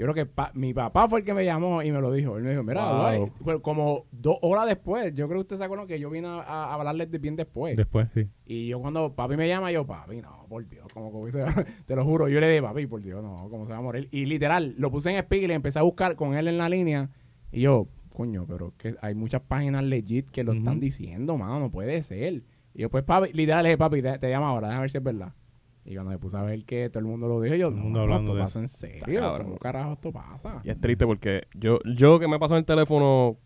yo 0.00 0.06
creo 0.06 0.14
que 0.14 0.24
pa- 0.24 0.50
mi 0.54 0.72
papá 0.72 1.06
fue 1.10 1.18
el 1.18 1.24
que 1.26 1.34
me 1.34 1.44
llamó 1.44 1.82
y 1.82 1.92
me 1.92 2.00
lo 2.00 2.10
dijo. 2.10 2.38
Él 2.38 2.42
me 2.44 2.50
dijo, 2.52 2.62
mira, 2.62 2.90
Wow. 2.90 2.98
Dwight", 3.18 3.32
pues, 3.44 3.58
como 3.60 4.06
dos 4.10 4.38
horas 4.40 4.66
después, 4.66 5.14
yo 5.14 5.26
creo 5.28 5.40
que 5.40 5.42
usted 5.42 5.56
se 5.56 5.64
acuerda 5.64 5.86
que 5.86 6.00
yo 6.00 6.08
vine 6.08 6.26
a, 6.26 6.40
a 6.40 6.72
hablarles 6.74 7.10
de 7.10 7.18
bien 7.18 7.36
después. 7.36 7.76
después, 7.76 8.08
sí. 8.14 8.26
Y 8.46 8.68
yo 8.68 8.80
cuando 8.80 9.12
papi 9.14 9.36
me 9.36 9.46
llama, 9.46 9.70
yo, 9.70 9.86
papi, 9.86 10.22
no, 10.22 10.46
por 10.48 10.66
Dios, 10.66 10.86
como 10.94 11.22
que 11.26 11.32
se 11.32 11.42
va- 11.42 11.66
te 11.86 11.94
lo 11.94 12.04
juro. 12.06 12.28
Yo 12.30 12.40
le 12.40 12.48
dije, 12.48 12.62
papi, 12.62 12.86
por 12.86 13.02
Dios, 13.02 13.22
no, 13.22 13.46
como 13.50 13.66
se 13.66 13.72
va 13.72 13.78
a 13.78 13.82
morir. 13.82 14.08
Y 14.10 14.24
literal, 14.24 14.74
lo 14.78 14.90
puse 14.90 15.10
en 15.10 15.16
speaker 15.18 15.44
y 15.44 15.48
le 15.48 15.54
empecé 15.54 15.78
a 15.78 15.82
buscar 15.82 16.16
con 16.16 16.34
él 16.34 16.48
en 16.48 16.56
la 16.56 16.70
línea. 16.70 17.10
Y 17.52 17.60
yo, 17.60 17.86
coño, 18.14 18.46
pero 18.48 18.72
que 18.78 18.96
hay 19.02 19.14
muchas 19.14 19.42
páginas 19.42 19.84
legit 19.84 20.30
que 20.30 20.44
lo 20.44 20.52
están 20.54 20.80
diciendo, 20.80 21.36
mano, 21.36 21.60
no 21.60 21.70
puede 21.70 22.02
ser. 22.02 22.42
Y 22.72 22.80
yo, 22.82 22.88
pues, 22.88 23.04
papi, 23.04 23.32
literal, 23.34 23.64
le 23.64 23.68
dije, 23.70 23.76
papi, 23.78 24.00
te, 24.00 24.18
te 24.18 24.30
llamo 24.30 24.46
ahora, 24.46 24.68
déjame 24.68 24.80
ver 24.84 24.90
si 24.90 24.96
es 24.98 25.04
verdad. 25.04 25.32
Y 25.84 25.94
cuando 25.94 26.10
me 26.10 26.18
puse 26.18 26.36
a 26.36 26.42
ver 26.42 26.64
que 26.64 26.88
todo 26.90 26.98
el 27.00 27.06
mundo 27.06 27.26
lo 27.26 27.40
dijo, 27.40 27.54
yo, 27.56 27.68
Todo 27.68 27.76
el 27.78 27.82
mundo 27.82 27.98
no, 27.98 28.02
hablando 28.04 28.32
esto 28.32 28.34
de 28.36 28.42
pasa 28.42 28.58
en 28.60 28.68
serio. 28.68 29.20
cabrón. 29.20 29.46
¿Cómo 29.48 29.58
carajo 29.58 29.92
esto 29.94 30.12
pasa? 30.12 30.60
Y 30.62 30.70
es 30.70 30.80
triste 30.80 31.06
porque 31.06 31.44
yo, 31.54 31.78
yo 31.96 32.18
que 32.18 32.28
me 32.28 32.38
pasó 32.38 32.54
en 32.54 32.58
el 32.58 32.64
teléfono, 32.66 33.36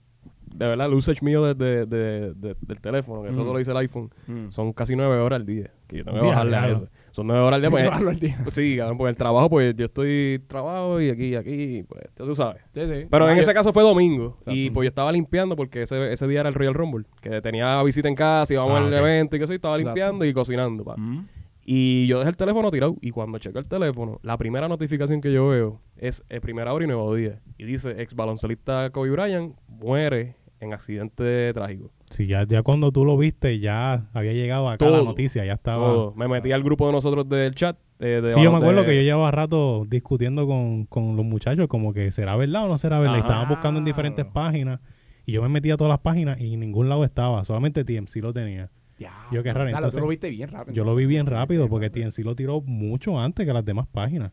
de 0.46 0.66
verdad, 0.66 0.86
el 0.88 0.94
usage 0.94 1.24
mío 1.24 1.42
de, 1.44 1.54
de- 1.54 1.86
de- 1.86 2.34
de- 2.34 2.56
del 2.60 2.80
teléfono, 2.80 3.22
que 3.22 3.30
eso 3.30 3.42
Mm. 3.44 3.46
lo 3.46 3.58
dice 3.58 3.70
el 3.70 3.76
iPhone, 3.78 4.10
Mm. 4.26 4.50
son 4.50 4.72
casi 4.72 4.94
nueve 4.96 5.16
horas 5.18 5.38
al 5.40 5.46
día. 5.46 5.70
Que 5.86 5.98
yo 5.98 6.04
tengo 6.04 6.20
que 6.20 6.26
bajarle 6.26 6.56
a 6.56 6.68
eso. 6.68 6.88
Son 7.12 7.26
nueve 7.28 7.42
horas 7.42 7.56
al 7.56 7.60
día. 7.62 7.70
Pues, 7.70 7.90
al 8.08 8.20
día. 8.20 8.38
pues 8.42 8.54
sí, 8.56 8.76
cabrón, 8.76 8.98
porque 8.98 9.10
el 9.10 9.16
trabajo, 9.16 9.48
pues 9.48 9.74
yo 9.76 9.84
estoy 9.84 10.42
trabajo 10.48 11.00
y 11.00 11.10
aquí, 11.10 11.36
aquí, 11.36 11.84
pues 11.88 12.02
ya 12.18 12.24
tú 12.24 12.34
sabes. 12.34 12.62
Sí, 12.74 12.80
sí. 12.80 13.06
Pero 13.08 13.28
en 13.30 13.36
yo- 13.36 13.42
ese 13.42 13.54
caso 13.54 13.72
fue 13.72 13.82
domingo 13.84 14.36
y 14.46 14.70
pues 14.70 14.86
yo 14.86 14.88
estaba 14.88 15.12
limpiando 15.12 15.54
porque 15.56 15.82
ese, 15.82 16.12
ese 16.12 16.26
día 16.26 16.40
era 16.40 16.48
el 16.48 16.54
Royal 16.56 16.74
Rumble, 16.74 17.04
que 17.20 17.40
tenía 17.40 17.80
visita 17.84 18.08
en 18.08 18.16
casa, 18.16 18.52
íbamos 18.52 18.72
Ah, 18.80 18.84
al 18.86 18.92
evento 18.92 19.36
y 19.36 19.38
que 19.38 19.46
sí, 19.46 19.54
estaba 19.54 19.76
Exacto. 19.76 19.88
limpiando 19.94 20.24
y 20.24 20.32
cocinando. 20.32 20.84
pa. 20.84 20.96
Mm. 20.96 21.26
Y 21.64 22.06
yo 22.06 22.18
dejé 22.18 22.30
el 22.30 22.36
teléfono 22.36 22.70
tirado 22.70 22.96
y 23.00 23.10
cuando 23.10 23.38
checo 23.38 23.58
el 23.58 23.66
teléfono, 23.66 24.20
la 24.22 24.36
primera 24.36 24.68
notificación 24.68 25.20
que 25.20 25.32
yo 25.32 25.48
veo 25.48 25.80
es 25.96 26.22
el 26.28 26.40
primera 26.40 26.72
hora 26.74 26.84
y 26.84 26.88
nuevo 26.88 27.14
día. 27.14 27.40
Y 27.56 27.64
dice, 27.64 28.02
ex 28.02 28.14
baloncelista 28.14 28.90
Kobe 28.90 29.10
Bryant 29.10 29.54
muere 29.68 30.36
en 30.60 30.72
accidente 30.74 31.52
trágico. 31.54 31.90
Sí, 32.10 32.26
ya, 32.26 32.44
ya 32.46 32.62
cuando 32.62 32.92
tú 32.92 33.04
lo 33.04 33.16
viste, 33.16 33.58
ya 33.60 34.08
había 34.12 34.32
llegado 34.32 34.68
acá 34.68 34.84
Todo. 34.84 34.98
la 34.98 35.04
noticia, 35.04 35.44
ya 35.44 35.54
estaba... 35.54 35.86
Todo. 35.86 36.14
Me 36.14 36.28
metí 36.28 36.52
al 36.52 36.62
grupo 36.62 36.86
de 36.86 36.92
nosotros 36.92 37.28
del 37.28 37.54
chat. 37.54 37.76
eh, 37.98 38.20
de 38.22 38.30
Sí, 38.30 38.42
yo 38.42 38.50
me 38.50 38.58
acuerdo 38.58 38.80
de- 38.82 38.86
que 38.86 38.96
yo 38.96 39.02
llevaba 39.02 39.30
rato 39.30 39.84
discutiendo 39.88 40.46
con, 40.46 40.84
con 40.86 41.16
los 41.16 41.24
muchachos, 41.24 41.66
como 41.68 41.92
que 41.92 42.10
será 42.12 42.36
verdad 42.36 42.66
o 42.66 42.68
no 42.68 42.78
será 42.78 42.98
verdad. 42.98 43.16
Y 43.16 43.20
estaban 43.20 43.48
buscando 43.48 43.78
en 43.78 43.84
diferentes 43.84 44.24
páginas. 44.26 44.80
Y 45.26 45.32
yo 45.32 45.42
me 45.42 45.48
metí 45.48 45.70
a 45.70 45.76
todas 45.78 45.90
las 45.90 46.00
páginas 46.00 46.38
y 46.40 46.52
en 46.54 46.60
ningún 46.60 46.88
lado 46.90 47.04
estaba. 47.04 47.44
Solamente 47.44 47.84
TMC 47.84 48.16
lo 48.16 48.32
tenía. 48.34 48.70
Yo 48.98 49.42
qué 49.42 49.52
raro, 49.52 49.68
Claro, 49.68 49.76
entonces- 49.86 49.98
tú 49.98 50.04
lo 50.04 50.08
viste 50.08 50.30
bien 50.30 50.48
rápido. 50.50 50.74
Yo 50.74 50.84
lo 50.84 50.94
vi 50.94 51.06
bien 51.06 51.26
rápido 51.26 51.68
porque 51.68 51.90
TMC 51.90 52.18
lo 52.24 52.34
tiró 52.36 52.60
mucho 52.60 53.18
antes 53.18 53.46
que 53.46 53.52
las 53.52 53.64
demás 53.64 53.86
páginas. 53.90 54.32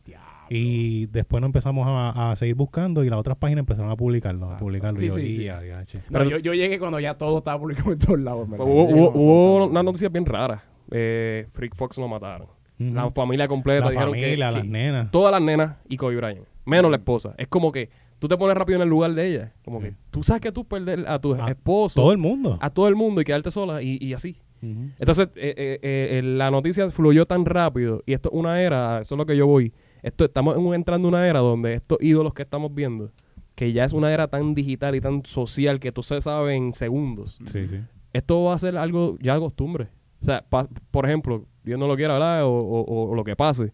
Y 0.50 1.06
después 1.06 1.40
nos 1.40 1.48
empezamos 1.48 1.86
a, 1.88 2.32
a 2.32 2.36
seguir 2.36 2.54
buscando 2.56 3.04
y 3.04 3.08
las 3.10 3.18
otras 3.18 3.36
páginas 3.38 3.60
empezaron 3.60 3.90
a 3.90 3.96
publicarlo. 3.96 4.46
A 4.46 4.58
publicarlo. 4.58 4.98
Sí, 4.98 5.06
y 5.06 5.08
yo, 5.08 5.14
sí, 5.14 5.36
sí. 5.36 5.44
"Ya, 5.44 5.60
diache". 5.60 5.98
No, 6.10 6.18
Pero- 6.18 6.30
yo, 6.30 6.38
yo 6.38 6.54
llegué 6.54 6.78
cuando 6.78 7.00
ya 7.00 7.14
todo 7.14 7.38
estaba 7.38 7.58
publicado 7.58 7.92
en 7.92 7.98
todos 7.98 8.20
lados. 8.20 8.48
Hubo, 8.50 8.84
hubo, 8.84 9.10
hubo 9.14 9.66
unas 9.66 9.84
noticias 9.84 10.12
bien 10.12 10.26
raras. 10.26 10.60
eh, 10.90 11.46
Freak 11.52 11.74
Fox 11.74 11.96
lo 11.96 12.06
mataron. 12.08 12.48
La 12.78 13.10
familia 13.12 13.46
completa 13.48 13.84
La 13.86 13.90
dijeron 13.92 14.10
familia, 14.10 14.28
que, 14.30 14.36
las 14.36 14.54
que 14.56 14.62
nenas. 14.64 15.10
todas 15.10 15.30
las 15.32 15.40
nenas 15.40 15.76
y 15.88 15.96
Kobe 15.96 16.16
Bryant, 16.16 16.46
menos 16.66 16.90
la 16.90 16.96
esposa. 16.96 17.32
Es 17.38 17.46
como 17.48 17.70
que 17.72 17.88
tú 18.18 18.26
te 18.28 18.36
pones 18.36 18.56
rápido 18.56 18.76
en 18.76 18.82
el 18.82 18.88
lugar 18.88 19.14
de 19.14 19.26
ella. 19.26 19.52
Como 19.64 19.80
que 19.80 19.94
tú 20.10 20.22
sabes 20.24 20.42
que 20.42 20.50
tú 20.52 20.64
perder 20.64 21.04
a 21.08 21.18
tu 21.20 21.32
A 21.34 21.48
esposo, 21.48 22.00
Todo 22.00 22.10
el 22.12 22.18
mundo. 22.18 22.58
a 22.60 22.68
todo 22.70 22.88
el 22.88 22.96
mundo 22.96 23.20
y 23.20 23.24
quedarte 23.24 23.50
sola 23.52 23.80
y, 23.82 23.98
y 24.00 24.12
así. 24.14 24.36
Entonces, 24.62 25.28
eh, 25.34 25.54
eh, 25.56 25.78
eh, 25.82 26.22
la 26.22 26.50
noticia 26.50 26.88
fluyó 26.90 27.26
tan 27.26 27.44
rápido 27.44 28.02
y 28.06 28.12
esto 28.12 28.28
es 28.32 28.34
una 28.38 28.60
era, 28.62 29.00
eso 29.00 29.14
es 29.14 29.18
lo 29.18 29.26
que 29.26 29.36
yo 29.36 29.46
voy. 29.46 29.72
Esto 30.02 30.24
estamos 30.24 30.56
entrando 30.74 31.08
en 31.08 31.14
una 31.14 31.26
era 31.28 31.40
donde 31.40 31.74
estos 31.74 31.98
ídolos 32.00 32.32
que 32.34 32.42
estamos 32.42 32.72
viendo, 32.74 33.10
que 33.54 33.72
ya 33.72 33.84
es 33.84 33.92
una 33.92 34.12
era 34.12 34.28
tan 34.28 34.54
digital 34.54 34.94
y 34.94 35.00
tan 35.00 35.24
social 35.24 35.80
que 35.80 35.90
tú 35.92 36.02
se 36.02 36.20
sabes 36.20 36.56
en 36.56 36.72
segundos. 36.72 37.38
Sí, 37.46 37.66
sí. 37.66 37.80
Esto 38.12 38.44
va 38.44 38.54
a 38.54 38.58
ser 38.58 38.76
algo 38.76 39.16
ya 39.20 39.34
de 39.34 39.40
costumbre. 39.40 39.88
O 40.20 40.24
sea, 40.24 40.44
pa- 40.48 40.68
por 40.90 41.06
ejemplo, 41.06 41.44
Dios 41.64 41.78
no 41.78 41.88
lo 41.88 41.96
quiera 41.96 42.14
hablar 42.14 42.42
o, 42.44 42.50
o- 42.52 42.80
o- 42.82 43.10
o 43.10 43.14
lo 43.14 43.24
que 43.24 43.34
pase. 43.34 43.72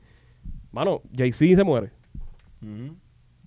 Mano, 0.72 1.02
Jay-Z 1.16 1.56
se 1.56 1.64
muere. 1.64 1.90
Ujú. 2.62 2.94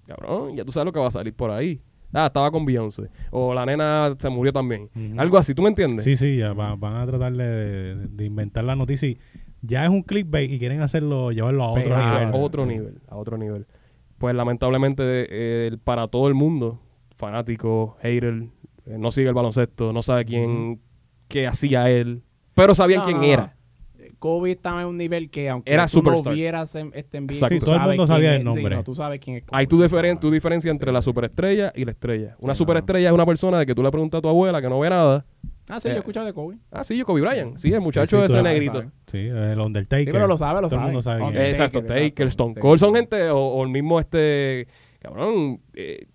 Cabrón, 0.07 0.55
ya 0.55 0.65
tú 0.65 0.71
sabes 0.71 0.85
lo 0.85 0.91
que 0.93 0.99
va 0.99 1.07
a 1.07 1.11
salir 1.11 1.33
por 1.33 1.49
ahí. 1.51 1.81
Ah, 2.13 2.27
estaba 2.27 2.51
con 2.51 2.65
Beyoncé. 2.65 3.09
O 3.31 3.53
la 3.53 3.65
nena 3.65 4.13
se 4.17 4.29
murió 4.29 4.51
también. 4.51 4.89
Algo 5.17 5.37
así, 5.37 5.53
¿tú 5.55 5.61
me 5.61 5.69
entiendes? 5.69 6.03
Sí, 6.03 6.15
sí, 6.17 6.37
ya 6.37 6.53
va- 6.53 6.75
van 6.75 6.95
a 6.97 7.05
tratar 7.05 7.33
de, 7.33 7.95
de 7.95 8.25
inventar 8.25 8.63
la 8.63 8.75
noticia 8.75 9.07
y 9.09 9.17
ya 9.61 9.83
es 9.85 9.89
un 9.89 10.01
clickbait 10.03 10.51
y 10.51 10.59
quieren 10.59 10.81
hacerlo, 10.81 11.31
llevarlo 11.31 11.63
a 11.63 11.69
otro 11.71 11.83
Pegar. 11.83 12.01
a 12.01 12.25
nivel. 12.25 12.41
otro 12.41 12.63
sí. 12.63 12.69
nivel, 12.69 12.99
a 13.07 13.15
otro 13.15 13.37
nivel. 13.37 13.65
Pues 14.17 14.35
lamentablemente 14.35 15.03
eh, 15.29 15.77
para 15.83 16.07
todo 16.07 16.27
el 16.27 16.33
mundo, 16.33 16.79
fanático, 17.15 17.97
hater, 18.01 18.43
eh, 18.85 18.97
no 18.97 19.11
sigue 19.11 19.29
el 19.29 19.33
baloncesto, 19.33 19.93
no 19.93 20.01
sabe 20.01 20.25
quién, 20.25 20.79
qué 21.27 21.47
hacía 21.47 21.89
él, 21.89 22.23
pero 22.55 22.75
sabían 22.75 22.99
No, 23.01 23.05
quién 23.05 23.17
no, 23.17 23.23
era. 23.23 23.55
Kobe 24.21 24.51
estaba 24.51 24.81
en 24.83 24.87
un 24.87 24.97
nivel 24.97 25.31
que 25.31 25.49
aunque 25.49 25.73
Era 25.73 25.87
tú 25.87 25.97
no 25.97 26.09
superstar. 26.11 26.33
vieras 26.35 26.75
en 26.75 26.91
este 26.93 27.17
Exacto. 27.17 27.55
tú 27.55 27.59
Sí, 27.59 27.65
todo 27.65 27.75
el 27.75 27.81
mundo 27.87 28.05
sabía 28.07 28.35
el 28.35 28.43
nombre. 28.43 28.63
sí, 28.63 28.69
no, 28.69 28.83
tú 28.83 28.93
sabes 28.93 29.19
quién 29.19 29.37
es 29.37 29.43
Kobe. 29.43 29.57
Hay 29.59 29.65
tu, 29.67 29.81
diferen- 29.83 30.19
tu 30.19 30.29
diferencia 30.29 30.69
entre 30.69 30.91
la 30.91 31.01
superestrella 31.01 31.73
y 31.75 31.83
la 31.85 31.91
estrella. 31.91 32.35
Una 32.39 32.53
Sí, 32.53 32.59
superestrella 32.59 33.07
es 33.09 33.13
una 33.13 33.25
persona 33.25 33.57
de 33.57 33.65
que 33.65 33.73
tú 33.73 33.81
le 33.81 33.89
preguntas 33.89 34.19
a 34.19 34.21
tu 34.21 34.29
abuela 34.29 34.61
que 34.61 34.69
no 34.69 34.79
ve 34.79 34.89
nada. 34.91 35.25
Ah, 35.67 35.79
sí, 35.79 35.87
yo 35.87 35.93
Eh, 35.93 35.95
he 35.95 35.99
escuchado 35.99 36.25
de 36.27 36.33
Kobe. 36.33 36.57
Ah, 36.71 36.83
sí, 36.83 36.95
yo 36.95 37.05
Kobe 37.05 37.21
Bryant. 37.21 37.57
Sí, 37.57 37.73
el 37.73 37.81
muchacho 37.81 38.21
Sí, 38.21 38.27
sí, 38.27 38.33
ese 38.33 38.43
negrito. 38.43 38.83
Sí, 39.07 39.17
el 39.17 39.59
Undertaker. 39.59 40.05
Sí, 40.05 40.11
pero 40.11 40.27
lo 40.27 40.37
sabe, 40.37 40.61
lo 40.61 40.67
Todo 40.67 40.79
el 40.87 41.01
sabe. 41.01 41.17
mundo 41.19 41.31
sabe. 41.31 41.49
Exacto, 41.49 41.83
Taker, 41.83 42.27
Stone. 42.27 42.53
Cold 42.55 42.79
son 42.79 42.93
gente, 42.93 43.29
o, 43.31 43.39
o 43.39 43.63
el 43.63 43.69
mismo 43.69 43.99
este, 43.99 44.67
cabrón, 44.99 45.59
eh, 45.73 46.05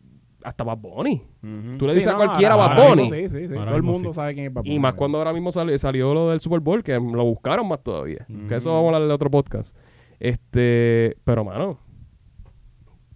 hasta 0.47 0.65
Bad 0.65 0.79
Bunny. 0.79 1.23
Ujú. 1.43 1.79
Tú 1.79 1.87
le 1.87 1.95
dices 1.95 2.09
a 2.09 2.13
no, 2.13 2.19
cualquiera 2.19 2.55
ahora- 2.55 2.67
Bad 2.69 2.77
ahora 2.79 2.89
Bunny. 2.91 3.03
mismo 3.03 3.17
Sí, 3.17 3.29
sí, 3.29 3.49
sí. 3.49 3.55
Ahora 3.55 3.67
Todo 3.67 3.77
el 3.77 3.83
mundo 3.83 4.09
sí. 4.11 4.15
sabe 4.15 4.35
quién 4.35 4.47
es 4.47 4.53
Bad 4.55 4.63
Bunny. 4.63 4.75
Y 4.75 4.79
más 4.79 4.95
cuando 4.95 5.19
ahora 5.19 5.33
mismo 5.33 5.51
sali- 5.53 5.79
salió 5.79 6.15
lo 6.15 6.31
del 6.31 6.41
Super 6.41 6.61
Bowl, 6.61 6.83
que 6.83 6.93
lo 6.95 7.25
buscaron 7.25 7.67
más 7.69 7.83
todavía. 7.83 8.27
Que 8.49 8.57
eso 8.57 8.73
vamos 8.73 8.93
a 8.93 8.97
hablar 8.97 9.09
de 9.09 9.15
otro 9.15 9.31
podcast. 9.31 9.77
Este, 10.21 11.17
pero 11.25 11.45
mano, 11.45 11.79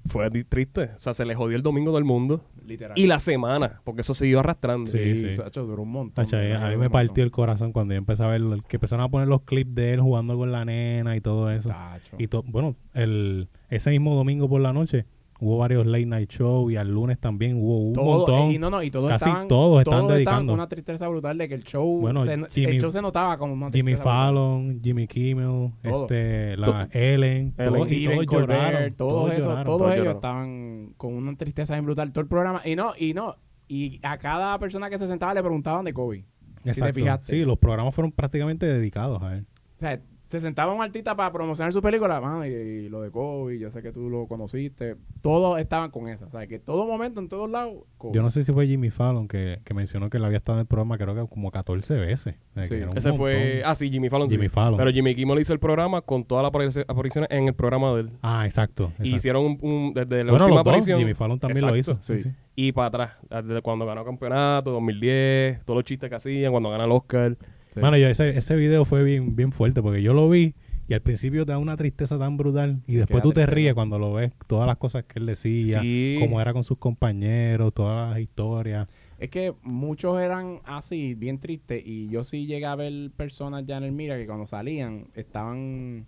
fue 0.07 0.29
triste. 0.31 0.91
O 0.97 0.99
sea, 0.99 1.15
se 1.15 1.25
le 1.25 1.35
jodió 1.35 1.57
el 1.57 1.63
domingo 1.63 1.93
del 1.95 2.05
mundo 2.05 2.43
Literal. 2.67 2.99
y 2.99 3.07
la 3.07 3.19
semana, 3.21 3.81
porque 3.85 4.01
eso 4.01 4.13
siguió 4.15 4.41
arrastrando. 4.41 4.91
Sí, 4.91 5.15
Sí, 5.15 5.29
sí. 5.29 5.35
Sacho, 5.35 5.65
duró 5.67 5.83
un 5.83 5.93
montón. 5.93 6.25
A 6.35 6.69
mí 6.71 6.77
me 6.77 6.91
partió 6.91 7.11
montón. 7.11 7.25
el 7.25 7.31
corazón 7.31 7.73
cuando 7.73 7.95
yo 7.95 7.99
empecé 7.99 8.25
a 8.25 8.27
ver 8.27 8.41
el- 8.41 8.63
que 8.65 8.77
empezaron 8.77 9.05
a 9.05 9.09
poner 9.09 9.29
los 9.29 9.43
clips 9.43 9.75
de 9.75 9.93
él 9.95 10.01
jugando 10.01 10.37
con 10.37 10.51
la 10.53 10.65
nena 10.65 11.15
y 11.17 11.21
todo 11.21 11.51
eso. 11.51 11.69
Tacho. 11.69 12.17
Y 12.19 12.27
to- 12.27 12.43
bueno, 12.47 12.75
el, 12.95 13.49
ese 13.69 13.91
mismo 13.91 14.15
domingo 14.15 14.49
por 14.49 14.61
la 14.61 14.73
noche 14.73 15.07
hubo 15.41 15.59
varios 15.59 15.87
late 15.87 16.07
night 16.07 16.31
shows 16.31 16.71
y 16.73 16.77
al 16.77 16.89
lunes 16.93 17.19
también 17.19 17.57
hubo 17.57 17.79
un 17.89 17.93
Todo- 17.95 18.05
montón. 18.19 18.51
Y 18.53 18.59
no, 18.59 18.71
no, 18.71 18.83
y 18.83 18.91
todos 18.91 19.09
Casi 19.09 19.25
estaban, 19.29 19.49
todos 19.49 19.81
estaban 19.81 20.07
dedicando. 20.09 20.53
con 20.53 20.61
una 20.61 20.69
tristeza 20.69 21.09
brutal 21.09 21.39
de 21.39 21.49
que 21.49 21.55
el 21.55 21.65
show, 21.65 22.01
Bueno, 22.01 22.21
se, 22.21 22.37
Jimmy- 22.51 22.75
el 22.77 22.81
show 22.81 22.91
se 22.91 23.01
notaba 23.03 23.39
como 23.39 23.55
una 23.55 23.71
Jimmy 23.71 23.93
brutal. 23.95 24.05
Fallon, 24.13 24.81
Jimmy 24.83 25.07
Kimmel, 25.07 25.73
Todo. 25.83 26.03
este, 26.03 26.57
la 26.57 26.67
To- 26.67 26.99
Ellen, 26.99 27.55
Ellen. 27.57 27.73
todos, 27.73 27.91
y 27.91 27.95
Steven 27.97 28.11
todos 28.15 28.27
Colbert, 28.27 28.51
lloraron. 28.51 28.95
todos, 28.95 29.33
esos, 29.33 29.45
lloraron. 29.45 29.65
todos, 29.65 29.79
todos 29.79 29.93
ellos 29.93 30.05
lloraron. 30.05 30.17
estaban 30.17 30.93
con 30.97 31.15
una 31.15 31.37
tristeza 31.37 31.75
bien 31.75 31.85
brutal 31.87 32.13
todo 32.13 32.23
el 32.23 32.29
programa 32.29 32.61
y 32.65 32.77
no 32.77 32.93
y 32.99 33.15
no 33.15 33.37
y 33.69 33.99
a 34.03 34.19
cada 34.19 34.59
persona 34.59 34.91
que 34.91 34.99
se 34.99 35.07
sentaba 35.07 35.33
le 35.33 35.41
preguntaban 35.43 35.85
de 35.85 35.93
Kobe 35.95 36.25
si 36.59 36.63
te 36.65 36.71
Exacto. 36.71 36.95
fijaste 36.95 37.37
Sí, 37.37 37.45
los 37.45 37.57
programas 37.57 37.95
fueron 37.95 38.13
prácticamente 38.13 38.67
dedicados 38.67 39.23
a 39.23 39.37
él. 39.37 39.47
o 39.77 39.81
sea 39.81 40.01
se 40.31 40.41
sentaba 40.41 40.73
un 40.73 40.81
artista 40.83 41.15
para 41.15 41.31
promocionar 41.33 41.73
su 41.73 41.83
película 41.83 42.21
mano, 42.21 42.47
y, 42.47 42.51
y 42.51 42.89
lo 42.89 43.03
de 43.03 43.11
Kobe 43.11 43.59
yo 43.59 43.71
sé 43.71 43.83
que 43.83 43.93
tú 43.93 44.09
lo 44.09 44.27
conociste 44.27 44.97
todos 45.21 45.59
estaban 45.61 45.91
con 45.91 46.09
esa 46.09 46.27
o 46.27 46.31
sea 46.31 46.47
que 46.47 46.59
todo 46.59 46.87
momento 46.87 47.21
en 47.21 47.29
todos 47.29 47.51
lados 47.51 47.75
Kobe. 47.99 48.15
Yo 48.15 48.23
no 48.23 48.31
sé 48.31 48.43
si 48.45 48.53
fue 48.53 48.67
Jimmy 48.67 48.91
Fallon 48.91 49.27
que, 49.29 49.61
que 49.65 49.75
mencionó 49.75 50.09
que 50.09 50.17
él 50.19 50.25
había 50.25 50.39
estado 50.39 50.59
en 50.59 50.61
el 50.63 50.67
programa 50.67 50.97
creo 50.99 51.15
que 51.15 51.29
como 51.29 51.51
14 51.51 51.95
veces. 51.97 52.37
O 52.51 52.55
sea, 52.55 52.65
Sí. 52.65 52.75
era 52.75 52.89
un 52.91 52.97
Ese 52.97 53.13
fue, 53.13 53.63
ah 53.65 53.75
sí, 53.75 53.91
Jimmy 53.91 54.09
Fallon. 54.09 54.29
sí. 54.29 54.37
Jimmy 54.37 54.49
Fallon. 54.49 54.77
Pero 54.79 54.91
Jimmy 54.93 55.15
Kimmel 55.15 55.41
hizo 55.41 55.53
el 55.53 55.59
programa 55.59 56.01
con 56.01 56.25
todas 56.25 56.43
las 56.45 56.53
aparici- 56.53 56.85
apariciones 56.87 57.29
en 57.33 57.49
el 57.49 57.55
programa 57.55 57.93
de 57.95 58.01
él. 58.03 58.11
Ah, 58.23 58.47
exacto. 58.47 58.93
Y 59.03 59.17
hicieron 59.17 59.45
un, 59.45 59.59
un- 59.61 59.95
desde 59.95 60.25
la 60.25 60.31
bueno, 60.31 60.45
última 60.47 60.49
los 60.49 60.55
dos, 60.57 60.61
aparición 60.73 60.99
Jimmy 61.01 61.15
Fallon 61.15 61.39
también 61.41 61.67
lo 61.67 61.77
hizo. 61.77 61.95
Sí, 62.01 62.21
sí. 62.23 62.31
y 62.55 62.73
para 62.73 62.87
atrás, 62.89 63.13
desde 63.45 63.61
cuando 63.63 63.85
ganó 63.87 64.05
campeonato, 64.05 64.71
2010, 64.71 65.65
todos 65.65 65.77
los 65.79 65.85
chistes 65.85 66.09
que 66.09 66.17
hacían, 66.17 66.51
cuando 66.53 66.71
gana 66.71 66.85
el 66.85 66.93
Oscar. 66.93 67.37
Sí. 67.75 67.81
Mano, 67.81 67.97
yo 67.97 68.09
ese, 68.09 68.31
ese 68.31 68.57
video 68.57 68.85
fue 68.85 69.03
bien, 69.05 69.37
bien 69.37 69.53
fuerte 69.53 69.81
porque 69.83 70.03
yo 70.03 70.13
lo 70.13 70.29
vi 70.29 70.55
y 70.89 70.95
al 70.95 71.03
principio 71.03 71.47
te 71.47 71.53
da 71.53 71.59
una 71.59 71.77
tristeza 71.77 72.19
tan 72.19 72.37
brutal 72.37 72.83
y 72.89 72.95
después 72.97 73.23
tú 73.23 73.29
te 73.29 73.37
Quédate, 73.43 73.55
ríes 73.55 73.75
cuando 73.75 73.97
lo 73.99 74.13
ves, 74.15 74.33
todas 74.49 74.67
las 74.67 74.77
cosas 74.77 75.05
que 75.05 75.21
él 75.21 75.27
decía, 75.27 75.81
Sí. 75.81 76.17
cómo 76.21 76.41
era 76.41 76.53
con 76.53 76.65
sus 76.65 76.79
compañeros, 76.79 77.73
todas 77.73 78.11
las 78.11 78.21
historias. 78.21 78.89
Es 79.21 79.31
que 79.31 79.55
muchos 79.63 80.21
eran 80.21 80.59
así, 80.65 81.15
bien 81.15 81.39
tristes, 81.39 81.83
y 81.87 82.09
yo 82.09 82.25
sí 82.25 82.47
llegué 82.47 82.67
a 82.67 82.75
ver 82.75 83.11
personas 83.17 83.65
ya 83.67 83.77
en 83.77 83.85
el 83.85 83.93
Mira 83.93 84.17
que 84.17 84.27
cuando 84.27 84.47
salían 84.49 85.07
estaban 85.15 86.07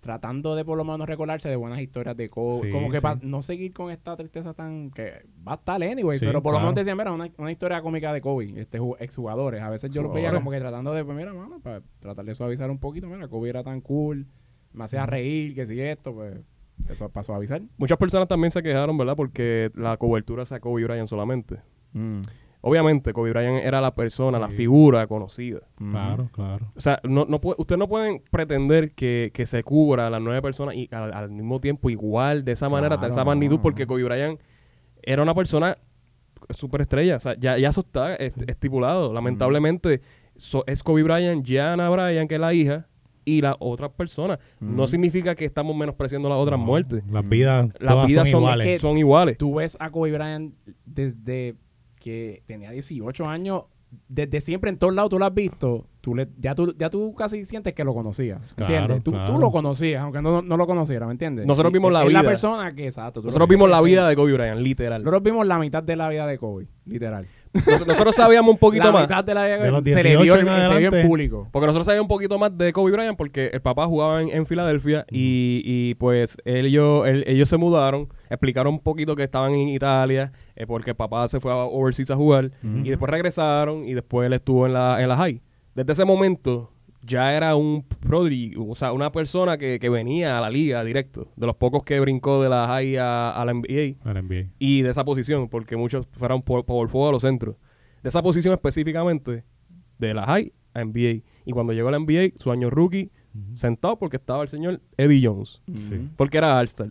tratando 0.00 0.54
de 0.54 0.64
por 0.64 0.76
lo 0.78 0.84
menos 0.84 1.08
recordarse 1.08 1.48
de 1.48 1.56
buenas 1.56 1.80
historias 1.80 2.16
de 2.16 2.30
Kobe. 2.30 2.66
Sí, 2.68 2.70
como 2.72 2.90
que 2.90 2.98
sí. 2.98 3.02
para 3.02 3.18
no 3.22 3.42
seguir 3.42 3.72
con 3.72 3.90
esta 3.90 4.16
tristeza 4.16 4.54
tan... 4.54 4.90
que 4.92 5.26
va 5.46 5.52
a 5.52 5.54
estar 5.56 5.82
anyway, 5.82 6.18
Sí, 6.18 6.26
pero 6.26 6.42
por 6.42 6.52
lo 6.52 6.60
menos 6.60 6.74
decían, 6.74 6.96
mira, 6.96 7.12
una, 7.12 7.28
una 7.36 7.50
historia 7.52 7.82
cómica 7.82 8.12
de 8.12 8.20
Kobe, 8.20 8.52
este 8.60 8.80
ju- 8.80 8.96
exjugadores. 9.00 9.60
A 9.60 9.70
veces 9.70 9.90
yo 9.90 10.02
los 10.02 10.12
veía 10.12 10.32
como 10.32 10.50
que 10.50 10.58
tratando 10.60 10.92
de, 10.94 11.04
pues 11.04 11.16
mira, 11.16 11.32
mano, 11.34 11.58
para 11.60 11.82
tratar 12.00 12.24
de 12.24 12.34
suavizar 12.34 12.70
un 12.70 12.78
poquito, 12.78 13.06
mira, 13.08 13.26
Kobe 13.28 13.48
era 13.50 13.64
tan 13.64 13.80
cool, 13.80 14.26
me 14.72 14.84
hacía 14.84 15.04
reír, 15.06 15.54
que 15.54 15.66
si 15.66 15.80
esto, 15.80 16.14
pues, 16.14 16.36
eso 16.88 17.08
para 17.08 17.24
suavizar. 17.24 17.60
Muchas 17.76 17.98
personas 17.98 18.28
también 18.28 18.50
se 18.52 18.62
quejaron, 18.62 18.96
¿verdad? 18.96 19.16
Porque 19.16 19.70
la 19.74 19.96
cobertura 19.96 20.44
a 20.48 20.60
Kobe 20.60 20.84
Bryant 20.84 21.08
solamente. 21.08 21.56
Mm. 21.92 22.20
Obviamente, 22.60 23.12
Kobe 23.12 23.30
Bryant 23.30 23.64
era 23.64 23.80
la 23.80 23.94
persona, 23.94 24.38
la 24.38 24.48
figura 24.48 25.06
conocida. 25.06 25.60
Claro, 25.76 26.28
claro. 26.32 26.66
O 26.76 26.80
sea, 26.80 27.00
no, 27.04 27.24
no 27.24 27.40
puede, 27.40 27.54
ustedes 27.58 27.78
no 27.78 27.88
pueden 27.88 28.20
pretender 28.32 28.92
que, 28.92 29.30
que 29.32 29.46
se 29.46 29.62
cubra 29.62 30.08
a 30.08 30.10
las 30.10 30.20
nueve 30.20 30.42
personas 30.42 30.74
y 30.74 30.88
al, 30.90 31.12
al 31.14 31.30
mismo 31.30 31.60
tiempo 31.60 31.88
igual, 31.88 32.44
de 32.44 32.52
esa 32.52 32.68
manera, 32.68 32.96
de 32.96 33.00
Claro, 33.00 33.12
esa 33.14 33.24
magnitud, 33.24 33.56
no. 33.56 33.62
porque 33.62 33.86
Kobe 33.86 34.02
Bryant 34.02 34.40
era 35.02 35.22
una 35.22 35.34
persona 35.34 35.78
superestrella. 36.50 37.16
O 37.16 37.20
sea, 37.20 37.36
ya, 37.38 37.58
ya 37.58 37.68
eso 37.68 37.80
está 37.80 38.14
est- 38.16 38.48
estipulado. 38.48 39.12
Lamentablemente, 39.12 40.00
so- 40.36 40.64
es 40.66 40.82
Kobe 40.82 41.02
Bryant, 41.02 41.44
Gianna 41.46 41.88
Bryant, 41.90 42.28
que 42.28 42.34
es 42.36 42.40
la 42.40 42.54
hija, 42.54 42.86
y 43.24 43.40
las 43.42 43.56
otras 43.58 43.90
personas. 43.90 44.38
No 44.58 44.86
significa 44.86 45.34
que 45.34 45.44
estamos 45.44 45.76
menospreciando 45.76 46.28
las 46.30 46.38
otras 46.38 46.58
No, 46.58 46.64
muertes. 46.66 47.04
Las 47.10 47.28
vidas, 47.28 47.68
Las 47.78 47.92
todas 47.92 48.06
vidas 48.06 48.28
son, 48.28 48.32
son, 48.32 48.40
iguales. 48.40 48.80
son 48.80 48.98
iguales. 48.98 49.38
tú 49.38 49.54
ves 49.56 49.76
a 49.78 49.90
Kobe 49.90 50.12
Bryant 50.12 50.54
desde 50.86 51.54
que 51.98 52.42
tenía 52.46 52.70
18 52.70 53.26
años, 53.26 53.64
desde 54.08 54.40
siempre 54.40 54.70
en 54.70 54.78
todos 54.78 54.94
lados 54.94 55.10
tú 55.10 55.18
lo 55.18 55.24
has 55.24 55.34
visto, 55.34 55.86
tú 56.00 56.14
le, 56.14 56.28
ya, 56.38 56.54
tú, 56.54 56.74
ya 56.78 56.90
tú 56.90 57.14
casi 57.14 57.44
sientes 57.44 57.72
que 57.74 57.84
lo 57.84 57.94
conocías, 57.94 58.40
Claro, 58.54 58.72
¿entiendes? 58.74 59.04
Tú, 59.04 59.12
claro. 59.12 59.32
tú 59.32 59.38
lo 59.38 59.50
conocías, 59.50 60.02
aunque 60.02 60.20
no, 60.20 60.42
no 60.42 60.56
lo 60.56 60.66
conociera, 60.66 61.06
¿me 61.06 61.12
entiendes? 61.12 61.46
Nosotros 61.46 61.72
vimos 61.72 61.92
la 61.92 62.02
es 62.02 62.08
vida. 62.08 62.22
la 62.22 62.28
persona 62.28 62.74
que, 62.74 62.86
exacto. 62.86 63.22
Nosotros 63.22 63.48
vimos 63.48 63.70
la 63.70 63.80
vida 63.82 64.06
de 64.06 64.14
Kobe 64.14 64.32
Bryant, 64.34 64.60
literal. 64.60 65.02
Nosotros 65.02 65.22
vimos 65.22 65.46
la 65.46 65.58
mitad 65.58 65.82
de 65.82 65.96
la 65.96 66.08
vida 66.08 66.26
de 66.26 66.38
Kobe, 66.38 66.68
literal. 66.84 67.26
Nos- 67.52 67.86
nosotros 67.86 68.14
sabíamos 68.14 68.52
un 68.52 68.58
poquito 68.58 68.84
la 68.84 68.92
más. 68.92 69.02
mitad 69.02 69.24
de 69.24 69.34
la 69.34 69.44
vida 69.44 69.56
de 69.58 69.64
De 69.64 69.70
los 69.70 69.80
Kobe 69.82 69.94
se 69.94 70.02
le 70.02 70.10
vio 70.10 70.20
18 70.34 70.40
en, 70.40 70.48
en 70.48 70.72
se 70.72 70.78
vio 70.78 70.94
en 70.94 71.06
público. 71.06 71.48
Porque 71.52 71.66
nosotros 71.66 71.86
sabíamos 71.86 72.04
un 72.04 72.08
poquito 72.16 72.38
más 72.38 72.56
de 72.56 72.72
Kobe 72.72 72.92
Bryant 72.92 73.16
porque 73.16 73.46
el 73.52 73.60
papá 73.60 73.86
jugaba 73.86 74.22
en, 74.22 74.28
en 74.30 74.46
Filadelfia 74.46 75.04
y, 75.10 75.62
y, 75.64 75.94
pues 75.94 76.36
él 76.44 76.66
y 76.66 76.70
yo, 76.72 77.06
él- 77.06 77.24
ellos 77.26 77.48
se 77.48 77.56
mudaron, 77.56 78.08
explicaron 78.30 78.74
un 78.74 78.80
poquito 78.80 79.16
que 79.16 79.22
estaban 79.24 79.52
en 79.54 79.68
Italia 79.68 80.32
eh, 80.56 80.66
porque 80.66 80.90
el 80.90 80.96
papá 80.96 81.26
se 81.28 81.40
fue 81.40 81.52
a 81.52 81.56
overseas 81.56 82.10
a 82.10 82.16
jugar 82.16 82.50
y 82.62 82.88
después 82.90 83.10
regresaron 83.10 83.86
y 83.86 83.94
después 83.94 84.26
él 84.26 84.32
estuvo 84.32 84.66
en 84.66 84.72
la, 84.74 85.00
en 85.02 85.08
la 85.08 85.16
high. 85.16 85.40
Desde 85.74 85.92
ese 85.92 86.04
momento 86.04 86.72
ya 87.02 87.34
era 87.34 87.54
un 87.56 87.82
prodigy, 87.84 88.54
o 88.58 88.74
sea, 88.74 88.92
una 88.92 89.10
persona 89.12 89.56
que, 89.56 89.78
que 89.78 89.88
venía 89.88 90.36
a 90.36 90.40
la 90.40 90.50
liga 90.50 90.82
directo, 90.84 91.28
de 91.36 91.46
los 91.46 91.56
pocos 91.56 91.82
que 91.84 91.98
brincó 92.00 92.42
de 92.42 92.48
la 92.48 92.66
high 92.66 92.96
a, 92.96 93.30
a 93.30 93.44
la 93.44 93.54
NBA 93.54 93.96
Al 94.04 94.22
NBA. 94.26 94.50
y 94.58 94.82
de 94.82 94.90
esa 94.90 95.04
posición, 95.04 95.48
porque 95.48 95.76
muchos 95.76 96.06
fueron 96.12 96.42
por, 96.42 96.64
por 96.64 96.88
fuego 96.88 97.08
a 97.08 97.12
los 97.12 97.22
centros. 97.22 97.56
De 98.02 98.08
esa 98.08 98.22
posición 98.22 98.52
específicamente, 98.54 99.44
de 99.98 100.14
la 100.14 100.24
high 100.26 100.52
a 100.74 100.84
NBA. 100.84 101.22
Y 101.44 101.52
cuando 101.52 101.72
llegó 101.72 101.88
a 101.88 101.92
la 101.92 101.98
NBA, 101.98 102.32
su 102.36 102.50
año 102.50 102.68
rookie, 102.70 103.10
sentado 103.54 103.96
porque 103.98 104.16
estaba 104.16 104.42
el 104.42 104.48
señor 104.48 104.80
Eddie 104.96 105.26
Jones, 105.26 105.62
Sí. 105.74 106.08
porque 106.16 106.38
era 106.38 106.58
All-Star. 106.58 106.88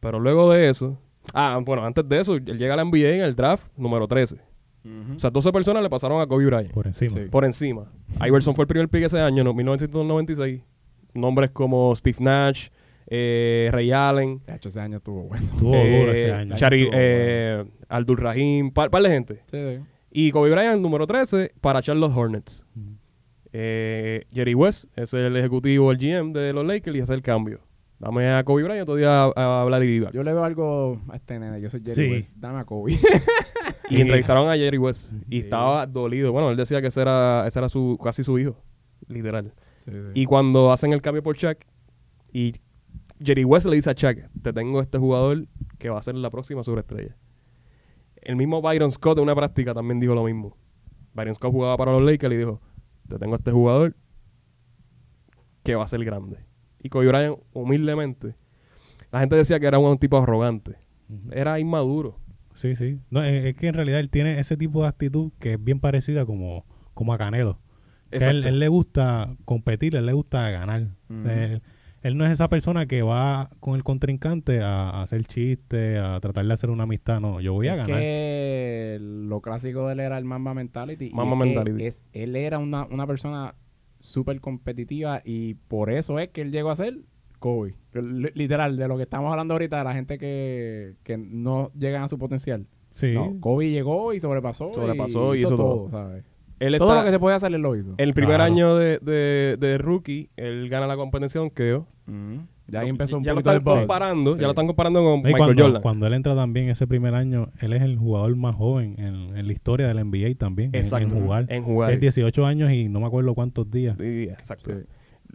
Pero 0.00 0.18
luego 0.20 0.50
de 0.52 0.68
eso, 0.68 0.98
ah, 1.32 1.60
bueno, 1.64 1.84
antes 1.84 2.08
de 2.08 2.18
eso, 2.20 2.34
él 2.34 2.44
llega 2.58 2.74
a 2.74 2.76
la 2.76 2.84
NBA 2.84 3.14
en 3.16 3.20
el 3.22 3.34
draft 3.36 3.66
número 3.76 4.06
13. 4.08 4.36
O 5.16 5.18
sea, 5.18 5.30
12 5.30 5.52
personas 5.52 5.82
le 5.82 5.90
pasaron 5.90 6.20
a 6.20 6.26
Kobe 6.26 6.46
Bryant. 6.46 6.72
Por 6.72 6.86
encima. 6.86 7.10
Sí. 7.12 7.20
Por 7.30 7.44
encima. 7.44 7.90
Iverson 8.24 8.54
fue 8.54 8.64
el 8.64 8.68
primer 8.68 8.88
pick 8.88 9.04
ese 9.04 9.20
año, 9.20 9.48
en 9.48 9.56
1996. 9.56 10.62
Nombres 11.14 11.50
como 11.50 11.94
Steve 11.96 12.18
Nash, 12.20 12.68
eh, 13.06 13.68
Ray 13.72 13.90
Allen, 13.92 14.42
De 14.46 14.54
hecho, 14.56 14.68
ese 14.68 14.80
año 14.80 14.98
estuvo 14.98 15.22
bueno. 15.24 15.44
Estuvo 15.44 15.74
eh, 15.74 16.00
duro 16.00 16.12
ese 16.12 16.32
año. 16.32 16.54
Chari- 16.56 16.76
Estuvo 16.82 16.90
eh, 16.94 17.64
Abdul 17.88 18.16
Rahim, 18.18 18.70
par, 18.70 18.90
par 18.90 19.02
de 19.02 19.08
gente. 19.10 19.34
Sí, 19.50 19.56
sí. 19.58 19.82
Y 20.10 20.30
Kobe 20.30 20.50
Bryant, 20.50 20.80
número 20.80 21.06
13, 21.06 21.52
para 21.60 21.80
Charlotte 21.82 22.12
Hornets. 22.14 22.64
Eh, 23.52 24.24
Jerry 24.32 24.54
West 24.54 24.84
es 24.96 25.14
el 25.14 25.36
ejecutivo, 25.36 25.90
el 25.90 25.98
GM 25.98 26.32
de 26.32 26.52
los 26.52 26.66
Lakers 26.66 26.96
y 26.96 27.00
hace 27.00 27.14
el 27.14 27.22
cambio. 27.22 27.60
Dame 27.98 28.28
a 28.30 28.44
Kobe 28.44 28.62
Bryant 28.64 28.84
todavía 28.84 29.24
a, 29.24 29.32
a 29.34 29.62
hablar 29.62 29.82
y 29.82 30.00
Yo 30.12 30.22
le 30.22 30.32
veo 30.34 30.44
algo 30.44 31.00
a 31.08 31.16
este 31.16 31.38
nene. 31.38 31.60
Yo 31.62 31.70
soy 31.70 31.80
Jerry 31.82 31.94
Sí. 32.06 32.10
West. 32.10 32.32
Dame 32.36 32.58
a 32.60 32.64
Kobe. 32.64 32.92
Y 33.90 34.00
entrevistaron 34.00 34.48
a 34.50 34.56
Jerry 34.56 34.78
West 34.78 35.12
y 35.28 35.40
estaba 35.40 35.86
dolido. 35.86 36.32
Bueno, 36.32 36.50
él 36.50 36.56
decía 36.56 36.80
que 36.80 36.88
ese 36.88 37.02
era, 37.02 37.46
ese 37.46 37.58
era 37.58 37.68
su, 37.68 37.98
casi 38.02 38.24
su 38.24 38.38
hijo, 38.38 38.56
literal. 39.08 39.52
Sí, 39.84 39.92
sí. 39.92 39.98
Y 40.14 40.24
cuando 40.26 40.72
hacen 40.72 40.92
el 40.92 41.00
cambio 41.00 41.22
por 41.22 41.36
Shaq 41.36 41.66
y 42.32 42.54
Jerry 43.22 43.44
West 43.44 43.66
le 43.66 43.76
dice 43.76 43.90
a 43.90 43.92
Shaq, 43.92 44.28
te 44.42 44.52
tengo 44.52 44.80
este 44.80 44.98
jugador 44.98 45.46
que 45.78 45.88
va 45.88 45.98
a 45.98 46.02
ser 46.02 46.16
la 46.16 46.30
próxima 46.30 46.62
sobreestrella. 46.62 47.16
El 48.16 48.36
mismo 48.36 48.60
Byron 48.60 48.90
Scott 48.90 49.18
en 49.18 49.24
una 49.24 49.34
práctica 49.34 49.72
también 49.72 50.00
dijo 50.00 50.14
lo 50.14 50.24
mismo. 50.24 50.56
Byron 51.14 51.34
Scott 51.34 51.52
jugaba 51.52 51.76
para 51.76 51.92
los 51.92 52.02
Lakers 52.02 52.34
y 52.34 52.36
dijo, 52.38 52.60
te 53.08 53.18
tengo 53.18 53.36
este 53.36 53.52
jugador 53.52 53.94
que 55.62 55.74
va 55.74 55.84
a 55.84 55.88
ser 55.88 56.04
grande. 56.04 56.38
Y 56.82 56.88
Kobe 56.88 57.08
Bryant, 57.08 57.38
humildemente, 57.52 58.34
la 59.10 59.20
gente 59.20 59.36
decía 59.36 59.58
que 59.58 59.66
era 59.66 59.78
un 59.78 59.98
tipo 59.98 60.18
arrogante. 60.18 60.76
Era 61.30 61.58
inmaduro. 61.58 62.18
Sí, 62.56 62.74
sí. 62.76 62.98
No, 63.10 63.22
es, 63.22 63.44
es 63.44 63.54
que 63.54 63.68
en 63.68 63.74
realidad 63.74 64.00
él 64.00 64.10
tiene 64.10 64.38
ese 64.40 64.56
tipo 64.56 64.82
de 64.82 64.88
actitud 64.88 65.30
que 65.38 65.52
es 65.54 65.62
bien 65.64 65.78
parecida 65.80 66.26
como, 66.26 66.64
como 66.94 67.12
a 67.12 67.18
Canelo. 67.18 67.58
Que 68.10 68.18
él, 68.24 68.44
él 68.46 68.58
le 68.58 68.68
gusta 68.68 69.34
competir, 69.44 69.94
él 69.96 70.06
le 70.06 70.12
gusta 70.12 70.48
ganar. 70.50 70.88
Ujú. 71.10 71.28
él, 71.28 71.62
él 72.02 72.16
no 72.16 72.24
es 72.24 72.30
esa 72.32 72.48
persona 72.48 72.86
que 72.86 73.02
va 73.02 73.50
con 73.60 73.74
el 73.74 73.82
contrincante 73.82 74.60
a, 74.62 74.90
a 74.90 75.02
hacer 75.02 75.24
chistes, 75.26 75.98
a 75.98 76.20
tratar 76.20 76.46
de 76.46 76.52
hacer 76.52 76.70
una 76.70 76.84
amistad. 76.84 77.20
No, 77.20 77.40
yo 77.40 77.52
voy 77.52 77.68
a 77.68 77.72
Es 77.74 77.78
ganar. 77.78 78.00
que 78.00 78.98
lo 79.00 79.40
clásico 79.40 79.86
de 79.88 79.94
él 79.94 80.00
era 80.00 80.16
el 80.18 80.24
Mamba 80.24 80.54
Mentality. 80.54 81.10
Mamba 81.12 81.36
Mentality. 81.36 81.84
es- 81.84 82.04
él 82.12 82.36
era 82.36 82.58
una, 82.58 82.84
una 82.86 83.06
persona 83.06 83.54
súper 83.98 84.40
competitiva 84.40 85.20
y 85.24 85.54
por 85.54 85.90
eso 85.90 86.18
es 86.20 86.28
que 86.28 86.42
él 86.42 86.52
llegó 86.52 86.70
a 86.70 86.76
ser 86.76 86.98
Kobe. 87.46 87.74
L- 87.94 88.32
Literal, 88.34 88.76
de 88.76 88.88
lo 88.88 88.96
que 88.96 89.04
estamos 89.04 89.30
hablando 89.30 89.54
ahorita, 89.54 89.78
de 89.78 89.84
la 89.84 89.92
gente 89.94 90.18
que, 90.18 90.94
que 91.04 91.16
no 91.16 91.70
llegan 91.78 92.02
a 92.02 92.08
su 92.08 92.18
potencial. 92.18 92.66
Sí. 92.90 93.12
No, 93.14 93.36
Kobe 93.40 93.70
llegó 93.70 94.12
y 94.12 94.18
sobrepasó. 94.20 94.72
Sobrepasó 94.74 95.34
y 95.34 95.38
hizo, 95.38 95.48
hizo 95.48 95.56
todo, 95.56 95.74
todo. 95.76 95.90
¿sabes? 95.90 96.24
Él 96.58 96.76
Todo 96.78 96.88
está- 96.88 97.00
lo 97.00 97.04
que 97.06 97.12
se 97.12 97.18
podía 97.20 97.36
hacer, 97.36 97.54
él 97.54 97.60
lo 97.60 97.76
hizo. 97.76 97.94
El 97.98 98.14
primer 98.14 98.36
Claro. 98.36 98.52
año 98.52 98.76
de, 98.76 98.98
de, 98.98 99.56
de 99.60 99.78
rookie, 99.78 100.30
él 100.36 100.68
gana 100.70 100.86
la 100.86 100.96
competencia 100.96 101.38
de 101.40 101.44
donkeo. 101.46 101.86
Ujú. 102.08 102.46
Ya 102.68 102.80
ahí 102.80 102.88
empezó 102.88 103.18
un 103.18 103.22
ya 103.22 103.32
lo 103.32 103.38
están 103.40 103.62
comparando, 103.62 104.32
Sí. 104.34 104.40
ya 104.40 104.46
lo 104.46 104.50
están 104.52 104.66
comparando 104.66 105.00
con 105.04 105.20
Y 105.20 105.22
Michael 105.22 105.38
cuando, 105.38 105.62
Jordan. 105.62 105.82
cuando 105.82 106.06
él 106.08 106.14
entra 106.14 106.34
también 106.34 106.68
ese 106.68 106.86
primer 106.88 107.14
año, 107.14 107.50
él 107.60 107.72
es 107.74 107.82
el 107.82 107.96
jugador 107.96 108.34
más 108.34 108.56
joven 108.56 108.96
en, 108.98 109.36
en 109.36 109.46
la 109.46 109.52
historia 109.52 109.86
del 109.86 109.98
NBA 109.98 110.34
también. 110.36 110.70
en- 110.72 110.76
Exacto. 110.80 111.14
En, 111.14 111.22
jugar. 111.22 111.46
En 111.48 111.62
jugar. 111.62 111.92
Es 111.92 112.00
18 112.00 112.44
años 112.44 112.72
y 112.72 112.88
no 112.88 112.98
me 113.00 113.06
acuerdo 113.06 113.34
cuántos 113.34 113.70
días. 113.70 113.96
Sí, 114.00 114.24
exacto. 114.24 114.70
Sí. 114.72 114.84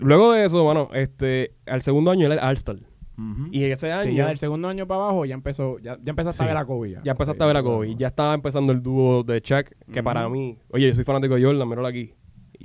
Luego 0.01 0.31
de 0.33 0.45
eso, 0.45 0.63
bueno, 0.63 0.89
este, 0.93 1.55
al 1.65 1.81
segundo 1.81 2.11
año 2.11 2.25
él 2.25 2.33
era 2.33 2.47
All-Star. 2.47 2.77
Ujú. 3.17 3.47
Y 3.51 3.63
ese 3.65 3.91
año 3.91 4.03
Sí, 4.09 4.15
ya 4.15 4.27
del 4.27 4.37
segundo 4.37 4.67
año 4.67 4.87
para 4.87 5.01
abajo 5.03 5.25
ya 5.25 5.35
empezó, 5.35 5.77
ya, 5.79 5.97
ya 6.01 6.09
empezaste 6.09 6.43
a 6.43 6.47
ver 6.47 6.57
a 6.57 6.65
Kobe. 6.65 6.97
ya 7.03 7.11
empezaste 7.11 7.37
Sí, 7.39 7.43
a 7.43 7.47
ver 7.47 7.57
a. 7.57 7.63
Kobe. 7.63 7.95
Ya 7.95 8.07
estaba 8.07 8.33
empezando 8.33 8.71
el 8.71 8.81
dúo 8.81 9.23
de 9.23 9.39
Shaq, 9.43 9.75
que 9.91 10.01
para 10.01 10.27
mí, 10.29 10.57
oye, 10.69 10.87
yo 10.87 10.95
soy 10.95 11.03
fanático 11.03 11.35
de 11.35 11.43
Jordan, 11.43 11.67
míralo 11.69 11.87
aquí. 11.87 12.13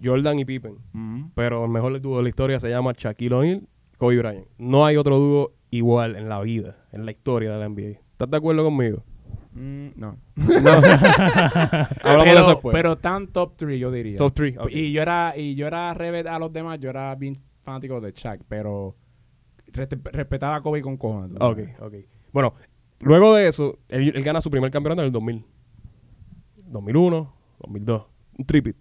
Jordan 0.02 0.38
y 0.38 0.44
Pippen. 0.44 0.76
Pero 1.34 1.64
el 1.64 1.70
mejor 1.70 2.00
dúo 2.00 2.18
de 2.18 2.22
la 2.24 2.28
historia 2.28 2.60
se 2.60 2.68
llama 2.68 2.92
Shaquille 2.96 3.34
O'Neal, 3.34 3.68
Kobe 3.98 4.18
Bryant. 4.18 4.46
No 4.58 4.84
hay 4.86 4.96
otro 4.96 5.18
dúo 5.18 5.52
igual 5.70 6.16
en 6.16 6.28
la 6.28 6.40
vida, 6.40 6.76
en 6.92 7.04
la 7.06 7.12
historia 7.12 7.52
de 7.52 7.58
la 7.58 7.68
NBA. 7.68 7.98
¿Estás 8.12 8.30
de 8.30 8.36
acuerdo 8.36 8.64
conmigo? 8.64 9.02
Mm, 9.56 9.88
no. 9.96 10.16
De 10.36 10.46
pero, 12.02 12.46
después. 12.48 12.74
pero 12.74 12.96
tan 12.98 13.28
top 13.28 13.54
3 13.56 13.80
yo 13.80 13.90
diría. 13.90 14.16
Top 14.16 14.34
3. 14.34 14.56
Y 14.70 14.92
yo 14.92 15.02
era 15.02 15.34
y 15.36 15.54
yo 15.54 15.66
era 15.66 15.94
revés 15.94 16.26
a 16.26 16.38
los 16.38 16.52
demás, 16.52 16.78
yo 16.78 16.90
era 16.90 17.14
bien 17.14 17.36
fanático 17.62 18.00
de 18.00 18.12
Shaq, 18.12 18.42
pero 18.48 18.94
respe- 19.72 20.10
respetaba 20.12 20.56
a 20.56 20.60
Kobe 20.60 20.82
con 20.82 20.96
cojones. 20.96 21.34
¿tú 21.34 21.44
Ok, 21.44 21.58
ok. 21.80 21.94
Bueno, 22.32 22.54
luego 23.00 23.34
de 23.34 23.48
eso, 23.48 23.78
él, 23.88 24.12
él 24.14 24.22
gana 24.22 24.40
su 24.40 24.50
primer 24.50 24.70
campeonato 24.70 25.02
en 25.02 25.06
el 25.06 25.12
2000. 25.12 25.44
2001, 26.68 27.34
2002. 27.60 28.02
Un 28.38 28.44
tripit. 28.44 28.76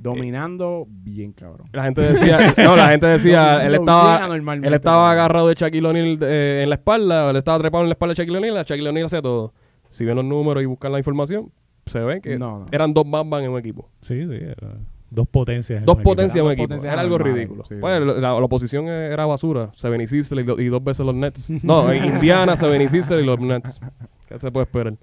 Dominando 0.00 0.86
bien 0.88 1.32
cabrón. 1.32 1.68
La 1.72 1.84
gente 1.84 2.00
decía, 2.02 2.38
no, 2.64 2.76
la 2.76 2.88
gente 2.88 3.06
decía, 3.06 3.66
él 3.66 3.74
estaba, 3.74 4.26
él 4.36 4.74
estaba 4.74 5.10
agarrado 5.10 5.48
de 5.48 5.54
Shaquille 5.54 5.86
O'Neal 5.86 6.18
eh, 6.22 6.60
en 6.62 6.68
la 6.70 6.76
espalda, 6.76 7.30
él 7.30 7.36
estaba 7.36 7.58
trepado 7.58 7.82
en 7.84 7.88
la 7.90 7.94
espalda 7.94 8.14
de 8.14 8.18
Shaquille 8.22 8.38
O'Neal, 8.38 8.64
Shaquille 8.64 8.88
O'Neal 8.88 9.06
hacía 9.06 9.22
todo. 9.22 9.52
Si 9.90 10.04
ven 10.04 10.16
los 10.16 10.24
números 10.24 10.62
y 10.62 10.66
buscan 10.66 10.92
la 10.92 10.98
información, 10.98 11.50
se 11.86 11.98
ve 12.00 12.20
que 12.20 12.38
No, 12.38 12.60
no. 12.60 12.66
eran 12.70 12.92
dos 12.94 13.08
Batman 13.08 13.44
en 13.44 13.50
un 13.50 13.58
equipo. 13.58 13.88
Sí, 14.02 14.26
sí. 14.26 14.34
era 14.34 14.74
dos 15.10 15.26
potencias. 15.28 15.80
en 15.80 15.86
Dos 15.86 15.96
potencias 16.02 16.36
en 16.36 16.44
un 16.44 16.52
equipo. 16.52 16.68
potencias 16.68 16.92
Era 16.92 17.00
algo 17.00 17.16
ridículo. 17.16 17.64
sí. 17.64 17.76
Pues, 17.80 18.00
la, 18.02 18.12
la 18.20 18.34
oposición 18.34 18.88
era 18.88 19.24
basura. 19.24 19.70
Seven 19.74 20.00
y 20.02 20.06
Sixers 20.06 20.40
y, 20.42 20.44
do- 20.44 20.60
y 20.60 20.66
dos 20.66 20.84
veces 20.84 21.06
los 21.06 21.14
Nets. 21.14 21.48
No, 21.64 21.92
Indiana, 21.94 22.56
Seven 22.56 22.82
y 22.82 22.88
Sixers 22.90 23.22
y 23.22 23.24
los 23.24 23.40
Nets. 23.40 23.80
¿Qué 24.28 24.38
se 24.38 24.50
puede 24.52 24.64
esperar? 24.64 24.94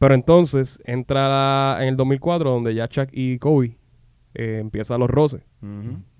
Pero 0.00 0.14
entonces 0.14 0.82
entra 0.84 1.28
la- 1.28 1.78
en 1.82 1.88
el 1.90 1.96
2004 1.96 2.50
donde 2.50 2.74
ya 2.74 2.88
Chuck 2.88 3.08
y 3.12 3.38
Kobe 3.38 3.76
eh, 4.34 4.58
empiezan 4.60 5.00
los 5.00 5.08
roces. 5.08 5.42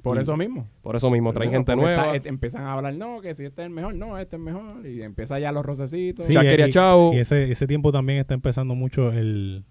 Por 0.03 0.17
Y- 0.17 0.21
eso 0.21 0.37
mismo. 0.37 0.69
Por 0.83 0.97
eso 0.97 1.11
mismo 1.11 1.33
traen 1.33 1.51
gente 1.51 1.75
nueva. 1.77 2.15
está- 2.15 2.17
eh, 2.17 2.23
empiezan 2.31 2.63
a 2.63 2.73
hablar, 2.75 2.95
no, 2.95 3.21
que 3.21 3.35
si 3.35 3.45
este 3.45 3.63
es 3.63 3.67
el 3.67 3.73
mejor, 3.73 3.95
no, 3.95 4.19
este 4.19 4.37
es 4.37 4.43
mejor. 4.43 4.87
Y 4.87 5.03
empieza 5.03 5.39
ya 5.39 5.51
los 5.53 5.65
rocecitos. 5.67 6.27
Sí, 6.27 6.33
Shaq 6.33 6.45
y- 6.45 6.49
quería 6.49 6.69
y- 6.69 6.73
chavo. 6.73 7.13
Y 7.15 7.19
ese, 7.19 7.51
ese 7.51 7.67
tiempo 7.67 7.91
también 7.93 8.19
está 8.21 8.35
empezando 8.35 8.75
mucho 8.75 9.13
el, 9.13 9.65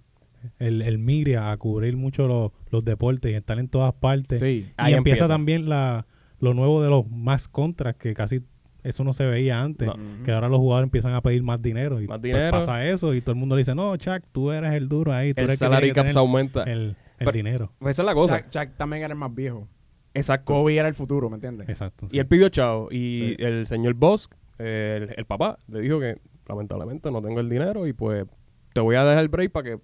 el, 0.60 0.82
el 0.82 0.98
media 0.98 1.52
a 1.52 1.58
cubrir 1.58 1.96
mucho 1.96 2.28
los, 2.28 2.52
los 2.70 2.84
deportes 2.84 3.32
y 3.32 3.36
estar 3.36 3.60
en 3.60 3.68
todas 3.70 3.94
partes. 3.94 4.40
Sí. 4.42 4.46
Y 4.46 4.58
empieza, 4.68 4.98
empieza. 4.98 5.28
también 5.28 5.70
la, 5.70 6.06
lo 6.40 6.54
nuevo 6.54 6.82
de 6.84 6.90
los 6.90 7.10
más 7.10 7.48
contras, 7.48 7.96
que 7.96 8.14
casi 8.14 8.42
eso 8.84 9.06
no 9.06 9.14
se 9.14 9.26
veía 9.26 9.62
antes. 9.62 9.88
No. 9.88 9.96
Que 10.26 10.34
ahora 10.34 10.50
los 10.50 10.60
jugadores 10.60 10.88
empiezan 10.88 11.14
a 11.14 11.22
pedir 11.22 11.42
más 11.44 11.62
dinero. 11.62 12.02
Y 12.02 12.08
Más 12.08 12.20
pues 12.20 12.24
dinero. 12.34 12.52
pasa 12.52 12.86
eso 12.86 13.14
y 13.14 13.22
todo 13.22 13.32
el 13.32 13.40
mundo 13.40 13.56
le 13.56 13.62
dice, 13.62 13.74
no, 13.74 13.96
Chuck, 13.96 14.24
tú 14.34 14.52
eres 14.52 14.74
el 14.74 14.90
duro 14.90 15.14
ahí. 15.14 15.34
Tú 15.34 15.40
el 15.40 15.46
eres 15.46 15.60
tiene 15.60 15.80
que 15.82 15.94
cap 15.94 16.10
se 16.10 16.20
aumenta. 16.20 16.64
el, 16.64 16.98
el 17.24 17.32
Pero- 17.32 17.38
dinero. 17.38 17.72
Pues 17.80 17.96
esa 17.96 18.02
es 18.02 18.06
la 18.06 18.14
cosa. 18.14 18.38
Shaq, 18.40 18.50
Shaq 18.52 18.78
también 18.78 19.04
era 19.04 19.14
el 19.14 19.20
más 19.20 19.34
viejo. 19.34 19.68
Exacto. 20.14 20.54
Kobe 20.54 20.76
era 20.78 20.88
el 20.88 20.94
futuro, 20.94 21.30
¿me 21.30 21.36
entiendes? 21.36 21.68
Exacto. 21.70 22.08
Y 22.12 22.20
él 22.20 22.28
pidió 22.28 22.50
chavo. 22.50 22.88
Y 22.92 23.36
Sí. 23.38 23.44
el 23.44 23.66
señor 23.68 23.96
Bosch, 23.96 24.28
eh, 24.60 25.00
el, 25.10 25.16
el 25.18 25.26
papá, 25.26 25.58
le 25.68 25.82
dijo 25.82 26.00
que 26.00 26.20
lamentablemente 26.48 27.10
no 27.12 27.22
tengo 27.22 27.40
el 27.40 27.50
dinero 27.50 27.88
y 27.88 27.94
pues 27.94 28.26
te 28.74 28.82
voy 28.82 28.96
a 28.96 29.04
dejar 29.04 29.24
el 29.24 29.30
break 29.30 29.52
para 29.52 29.70
que 29.72 29.80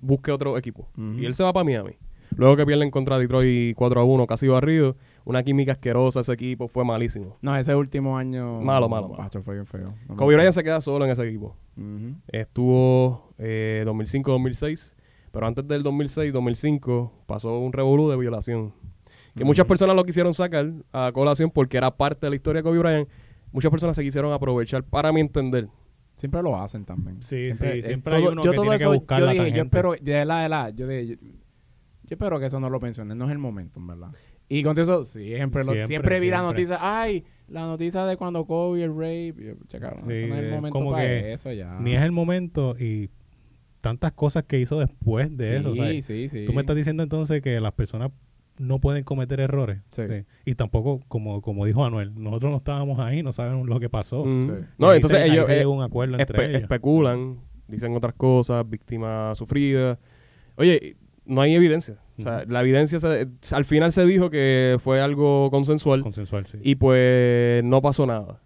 busque 0.00 0.30
otro 0.32 0.58
equipo. 0.58 0.88
Ujú. 0.98 1.18
Y 1.18 1.24
él 1.26 1.34
se 1.34 1.42
va 1.42 1.52
para 1.52 1.64
Miami. 1.64 1.92
Luego 2.36 2.56
que 2.58 2.66
pierden 2.66 2.90
contra 2.90 3.18
Detroit 3.18 3.74
4 3.74 4.00
a 4.02 4.04
1, 4.04 4.26
casi 4.26 4.46
barrido, 4.48 4.96
una 5.24 5.42
química 5.42 5.72
asquerosa 5.72 6.20
ese 6.20 6.32
equipo, 6.34 6.68
fue 6.68 6.84
malísimo. 6.84 7.38
No, 7.40 7.56
ese 7.56 7.74
último 7.74 8.18
año. 8.18 8.60
Malo, 8.60 8.86
malo, 8.86 9.08
malo. 9.08 9.22
Macho, 9.22 9.42
fue 9.42 9.54
bien 9.54 9.64
feo. 9.66 9.94
No 10.06 10.14
me 10.14 10.16
Kobe. 10.16 10.34
Bryant 10.36 10.54
se 10.54 10.62
queda 10.62 10.82
solo 10.82 11.06
en 11.06 11.10
ese 11.10 11.26
equipo. 11.26 11.56
Ujú. 11.78 12.16
Estuvo 12.28 13.32
eh, 13.38 13.82
2005-2006, 13.86 14.94
pero 15.30 15.46
antes 15.46 15.66
del 15.68 15.82
2006-2005 15.84 17.10
pasó 17.26 17.58
un 17.58 17.72
revolú 17.72 18.08
de 18.10 18.16
violación. 18.16 18.72
Que 19.36 19.44
muchas 19.44 19.66
personas 19.66 19.94
lo 19.94 20.04
quisieron 20.04 20.34
sacar 20.34 20.72
a 20.92 21.12
colación 21.12 21.50
porque 21.50 21.76
era 21.76 21.96
parte 21.96 22.26
de 22.26 22.30
la 22.30 22.36
historia 22.36 22.60
de 22.60 22.64
Kobe 22.64 22.78
Bryant. 22.78 23.08
Muchas 23.52 23.70
personas 23.70 23.94
se 23.94 24.02
quisieron 24.02 24.32
aprovechar, 24.32 24.82
para 24.82 25.12
mi 25.12 25.20
entender. 25.20 25.68
Siempre 26.16 26.42
lo 26.42 26.56
hacen 26.56 26.84
también. 26.84 27.22
Sí, 27.22 27.44
sí, 27.54 27.64
es 27.64 27.86
siempre 27.86 28.16
hay 28.16 28.26
uno 28.26 28.42
que 28.42 28.48
todo 28.50 28.62
tiene 28.62 28.78
que 28.78 28.86
buscar 28.86 29.20
yo 29.20 29.26
la 29.26 29.32
dije, 29.32 29.52
yo 29.52 29.62
espero, 29.62 29.94
de 30.00 30.24
la 30.24 30.42
de 30.42 30.48
la, 30.48 30.70
yo 30.70 30.88
dije, 30.88 31.06
yo, 31.06 31.14
yo 31.22 31.30
espero 32.10 32.40
que 32.40 32.46
eso 32.46 32.58
no 32.58 32.68
lo 32.68 32.80
mencionen, 32.80 33.16
no 33.16 33.26
es 33.26 33.30
el 33.30 33.38
momento, 33.38 33.78
en 33.78 33.86
verdad. 33.86 34.08
Y 34.48 34.64
con 34.64 34.76
eso, 34.78 35.04
siempre, 35.04 35.62
lo- 35.62 35.72
Siempre, 35.72 35.86
siempre, 35.86 36.20
vi 36.20 36.30
la 36.30 36.38
siempre. 36.38 36.52
noticia, 36.62 36.78
ay, 36.80 37.24
la 37.46 37.66
noticia 37.66 38.04
de 38.06 38.16
cuando 38.16 38.44
Kobe 38.46 38.82
el 38.82 38.90
rape, 38.90 39.34
y 39.38 39.44
yo, 39.46 39.54
che, 39.68 39.78
cabrón, 39.78 40.00
Sí, 40.08 40.26
no 40.26 40.34
es 40.34 40.42
el 40.42 40.50
momento 40.50 40.72
como 40.72 40.90
para 40.90 41.04
que 41.04 41.32
eso 41.32 41.52
ya. 41.52 41.78
Ni 41.78 41.94
es 41.94 42.02
el 42.02 42.10
momento 42.12 42.74
y 42.76 43.08
tantas 43.80 44.12
cosas 44.12 44.44
que 44.44 44.58
hizo 44.60 44.78
después 44.78 45.36
de 45.36 45.44
sí, 45.46 45.54
eso. 45.54 45.74
¿sabes? 45.76 46.04
sí, 46.04 46.28
sí. 46.28 46.44
Tú 46.46 46.52
me 46.52 46.60
estás 46.60 46.76
diciendo 46.76 47.02
entonces 47.02 47.40
que 47.42 47.60
las 47.60 47.72
personas 47.72 48.10
no 48.58 48.80
pueden 48.80 49.04
cometer 49.04 49.38
errores. 49.40 49.80
Sí. 49.92 50.02
Y 50.44 50.54
tampoco, 50.56 51.00
como, 51.06 51.40
como 51.42 51.64
dijo 51.64 51.84
Anuel, 51.84 52.12
nosotros 52.20 52.50
no 52.50 52.56
estábamos 52.58 52.98
ahí, 52.98 53.22
no 53.22 53.30
sabemos 53.32 53.68
lo 53.68 53.78
que 53.78 53.88
pasó. 53.88 54.24
Mm. 54.24 54.42
Sí. 54.42 54.52
No, 54.78 54.88
Ahí 54.90 54.96
entonces 54.96 55.18
se- 55.18 55.24
ahí 55.24 55.30
ellos 55.32 55.46
se 55.46 55.60
eh, 55.60 55.66
un 55.66 55.82
acuerdo 55.82 56.18
entre 56.18 56.38
espe- 56.38 56.48
ellos. 56.50 56.62
especulan, 56.62 57.38
dicen 57.68 57.94
otras 57.94 58.14
cosas, 58.14 58.68
víctima 58.68 59.32
sufrida. 59.36 59.98
Oye, 60.56 60.96
no 61.24 61.40
hay 61.40 61.54
evidencia. 61.54 61.98
O 62.18 62.22
sea, 62.22 62.44
la 62.48 62.62
evidencia, 62.62 62.98
se- 62.98 63.28
al 63.52 63.64
final 63.64 63.92
se 63.92 64.04
dijo 64.04 64.28
que 64.28 64.76
fue 64.80 65.00
algo 65.00 65.52
consensual 65.52 66.02
Consensual, 66.02 66.46
sí. 66.46 66.58
y 66.60 66.74
pues 66.74 67.62
no 67.62 67.80
pasó 67.80 68.06
nada. 68.06 68.40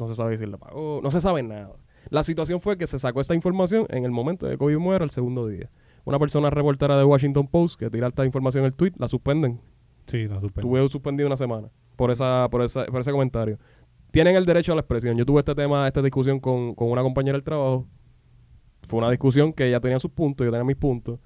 No 0.00 0.08
se 0.08 0.16
sabe 0.16 0.38
si 0.38 0.46
le 0.46 0.58
pagó, 0.58 0.98
no 1.04 1.10
se 1.12 1.20
sabe 1.20 1.44
nada. 1.44 1.70
La 2.10 2.22
situación 2.22 2.60
fue 2.60 2.76
que 2.76 2.86
se 2.86 2.98
sacó 2.98 3.20
esta 3.20 3.34
información 3.34 3.86
en 3.88 4.04
el 4.04 4.10
momento 4.10 4.46
de 4.46 4.52
que 4.52 4.58
Kobe 4.58 4.78
muera 4.78 5.04
el 5.04 5.10
segundo 5.10 5.46
día. 5.46 5.70
una 6.04 6.18
persona 6.18 6.50
reportera 6.50 6.98
de 6.98 7.04
Washington 7.04 7.46
Post 7.46 7.78
que 7.78 7.88
tira 7.88 8.08
esta 8.08 8.24
información 8.24 8.64
en 8.64 8.66
el 8.66 8.74
tweet, 8.74 8.92
la 8.98 9.06
suspenden. 9.08 9.60
Sí, 10.06 10.26
no 10.28 10.40
supe. 10.40 10.60
Tuve 10.60 10.88
suspendido 10.88 11.28
una 11.28 11.36
semana 11.36 11.68
por 11.96 12.10
esa, 12.10 12.48
por 12.50 12.62
esa, 12.62 12.84
por 12.86 13.00
ese 13.00 13.12
comentario. 13.12 13.58
Tienen 14.10 14.36
el 14.36 14.44
derecho 14.44 14.72
a 14.72 14.74
la 14.74 14.80
expresión. 14.80 15.16
Yo 15.16 15.24
tuve 15.24 15.40
este 15.40 15.54
tema, 15.54 15.86
esta 15.86 16.02
discusión 16.02 16.40
con, 16.40 16.74
con 16.74 16.90
una 16.90 17.02
compañera 17.02 17.36
del 17.36 17.44
trabajo. 17.44 17.86
Fue 18.88 18.98
una 18.98 19.10
discusión 19.10 19.52
que 19.52 19.68
ella 19.68 19.80
tenía 19.80 19.98
sus 19.98 20.10
puntos, 20.10 20.44
yo 20.44 20.50
tenía 20.50 20.64
mis 20.64 20.76
puntos. 20.76 21.20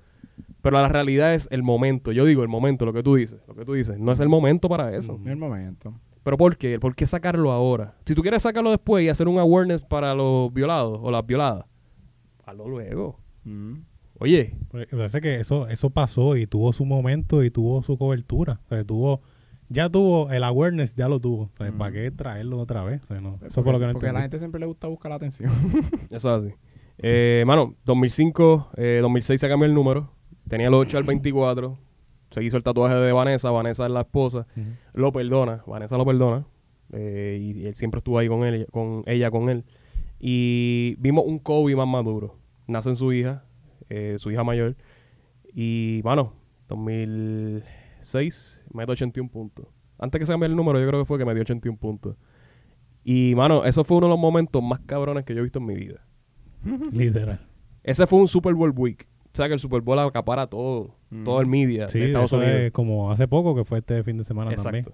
Pero 0.63 0.81
la 0.81 0.89
realidad 0.89 1.35
es 1.35 1.49
el 1.51 1.63
momento. 1.63 2.13
Yo 2.13 2.25
digo 2.25 2.43
el 2.43 2.49
momento, 2.49 2.85
lo 2.85 2.93
que 2.93 3.03
tú 3.03 3.15
dices. 3.15 3.41
Lo 3.49 3.55
que 3.55 3.65
tú 3.65 3.73
dices. 3.73 3.99
No 3.99 4.13
es 4.13 4.21
el 4.21 4.29
momento 4.29 4.69
para 4.69 4.95
eso. 4.95 5.19
En 5.23 5.29
el 5.29 5.37
momento. 5.37 5.95
Pero 6.27 6.37
¿por 6.37 6.57
qué? 6.57 6.81
¿Por 6.81 6.97
qué 6.97 7.07
sacarlo 7.07 7.53
ahora? 7.53 7.95
Si 8.05 8.17
tú 8.17 8.21
quieres 8.21 8.43
sacarlo 8.43 8.73
después 8.73 9.05
y 9.05 9.09
hacer 9.09 9.29
un 9.29 9.39
awareness 9.39 9.85
para 9.85 10.13
los 10.13 10.53
violados 10.53 10.99
o 11.01 11.09
las 11.13 11.25
violadas, 11.25 11.67
hazlo 12.45 12.69
luego. 12.69 13.21
Mm. 13.45 13.75
Oye, 14.19 14.57
Porque 14.69 14.89
Parece 14.89 15.21
que 15.21 15.37
eso, 15.37 15.69
eso 15.69 15.89
pasó 15.91 16.37
y 16.37 16.49
tuvo 16.49 16.73
su 16.73 16.85
momento 16.85 17.45
y 17.45 17.53
tuvo 17.53 17.81
su 17.85 17.97
cobertura. 17.97 18.59
O 18.65 18.69
sea, 18.71 18.83
tuvo, 18.83 19.21
ya 19.69 19.89
tuvo 19.89 20.29
el 20.33 20.43
awareness, 20.43 20.97
ya 20.97 21.09
lo 21.09 21.21
tuvo. 21.21 21.43
O 21.43 21.51
sea, 21.59 21.71
Mm. 21.71 21.79
¿Para 21.79 21.93
qué 21.93 22.11
traerlo 22.11 22.59
otra 22.59 22.83
vez? 22.83 23.05
O 23.05 23.07
sea, 23.07 23.21
no, 23.21 23.39
eso 23.47 23.63
Porque, 23.63 23.63
fue 23.63 23.73
lo 23.75 23.79
que 23.79 23.87
no 23.87 23.93
porque 23.93 24.09
a 24.09 24.13
la 24.13 24.23
gente 24.23 24.41
siempre 24.41 24.59
le 24.59 24.67
gusta 24.67 24.89
buscar 24.89 25.11
la 25.11 25.17
atención. 25.19 25.53
eso 26.11 26.37
es 26.37 26.45
así. 26.45 26.53
Eh, 26.99 27.45
mano, 27.47 27.77
2005, 27.85 28.71
eh, 28.77 28.99
2006 29.01 29.41
se 29.41 29.49
cambió 29.49 29.67
el 29.67 29.75
número. 29.75 30.11
Tenía 30.49 30.67
el 30.67 30.75
8 30.75 30.99
al 30.99 31.05
24. 31.05 31.79
Se 32.31 32.43
hizo 32.43 32.57
el 32.57 32.63
tatuaje 32.63 32.95
de 32.95 33.13
Vanessa. 33.13 33.51
Vanessa 33.51 33.87
es 33.87 33.93
la 33.93 34.01
esposa. 34.01 34.47
Lo 34.95 35.13
perdona. 35.13 35.63
Vanessa 35.67 35.97
lo 35.97 36.05
perdona. 36.05 36.47
Eh, 36.93 37.39
y, 37.41 37.63
y 37.63 37.67
él 37.67 37.75
siempre 37.75 37.99
estuvo 37.99 38.19
ahí 38.19 38.29
con 38.29 38.45
él, 38.45 38.67
con 38.71 39.03
ella, 39.07 39.31
con 39.31 39.49
él. 39.49 39.65
Y 40.19 40.97
vimos 40.99 41.25
un 41.27 41.39
Kobe 41.39 41.77
más 41.77 41.89
maduro. 41.89 42.39
Nace 42.67 42.91
en 42.91 42.97
su 42.97 43.13
hija, 43.13 43.45
eh, 43.89 44.17
su 44.19 44.31
hija 44.31 44.45
mayor. 44.45 44.77
Y, 45.55 46.01
mano, 46.05 46.33
2006, 46.69 48.65
mete 48.73 48.93
81 48.93 49.31
puntos. 49.31 49.67
Antes 49.99 50.19
que 50.19 50.27
se 50.27 50.33
cambie 50.33 50.49
el 50.49 50.57
número, 50.57 50.81
yo 50.81 50.87
creo 50.87 51.01
que 51.01 51.07
fue 51.07 51.19
que 51.19 51.25
me 51.25 51.35
dio 51.35 51.43
81 51.43 51.79
puntos. 51.79 52.17
Y, 53.05 53.35
mano, 53.37 53.65
eso 53.65 53.85
fue 53.85 53.99
uno 53.99 54.07
de 54.07 54.11
los 54.11 54.19
momentos 54.19 54.63
más 54.63 54.81
cabrones 54.81 55.25
que 55.25 55.35
yo 55.35 55.41
he 55.41 55.45
visto 55.45 55.59
en 55.59 55.67
mi 55.67 55.77
vida. 55.77 56.05
Literal. 56.93 57.47
Ese 57.85 58.07
fue 58.07 58.19
un 58.19 58.29
Super 58.29 58.55
Bowl 58.55 58.73
week. 58.77 59.07
O 59.37 59.39
sea, 59.39 59.49
que 59.49 59.55
el 59.55 59.61
Super 59.61 59.83
Bowl 59.83 59.99
acapara 59.99 60.47
todo, 60.47 60.95
Mm. 61.11 61.25
todo 61.25 61.41
el 61.43 61.47
media 61.47 61.89
Sí, 61.89 61.99
de 61.99 62.07
Estados 62.07 62.31
eso 62.31 62.39
Unidos. 62.39 62.55
es 62.61 62.73
como 62.73 63.13
hace 63.13 63.29
poco 63.29 63.55
que 63.55 63.65
fue 63.65 63.79
este 63.79 64.03
fin 64.03 64.17
de 64.17 64.25
semana 64.25 64.55
también. 64.55 64.87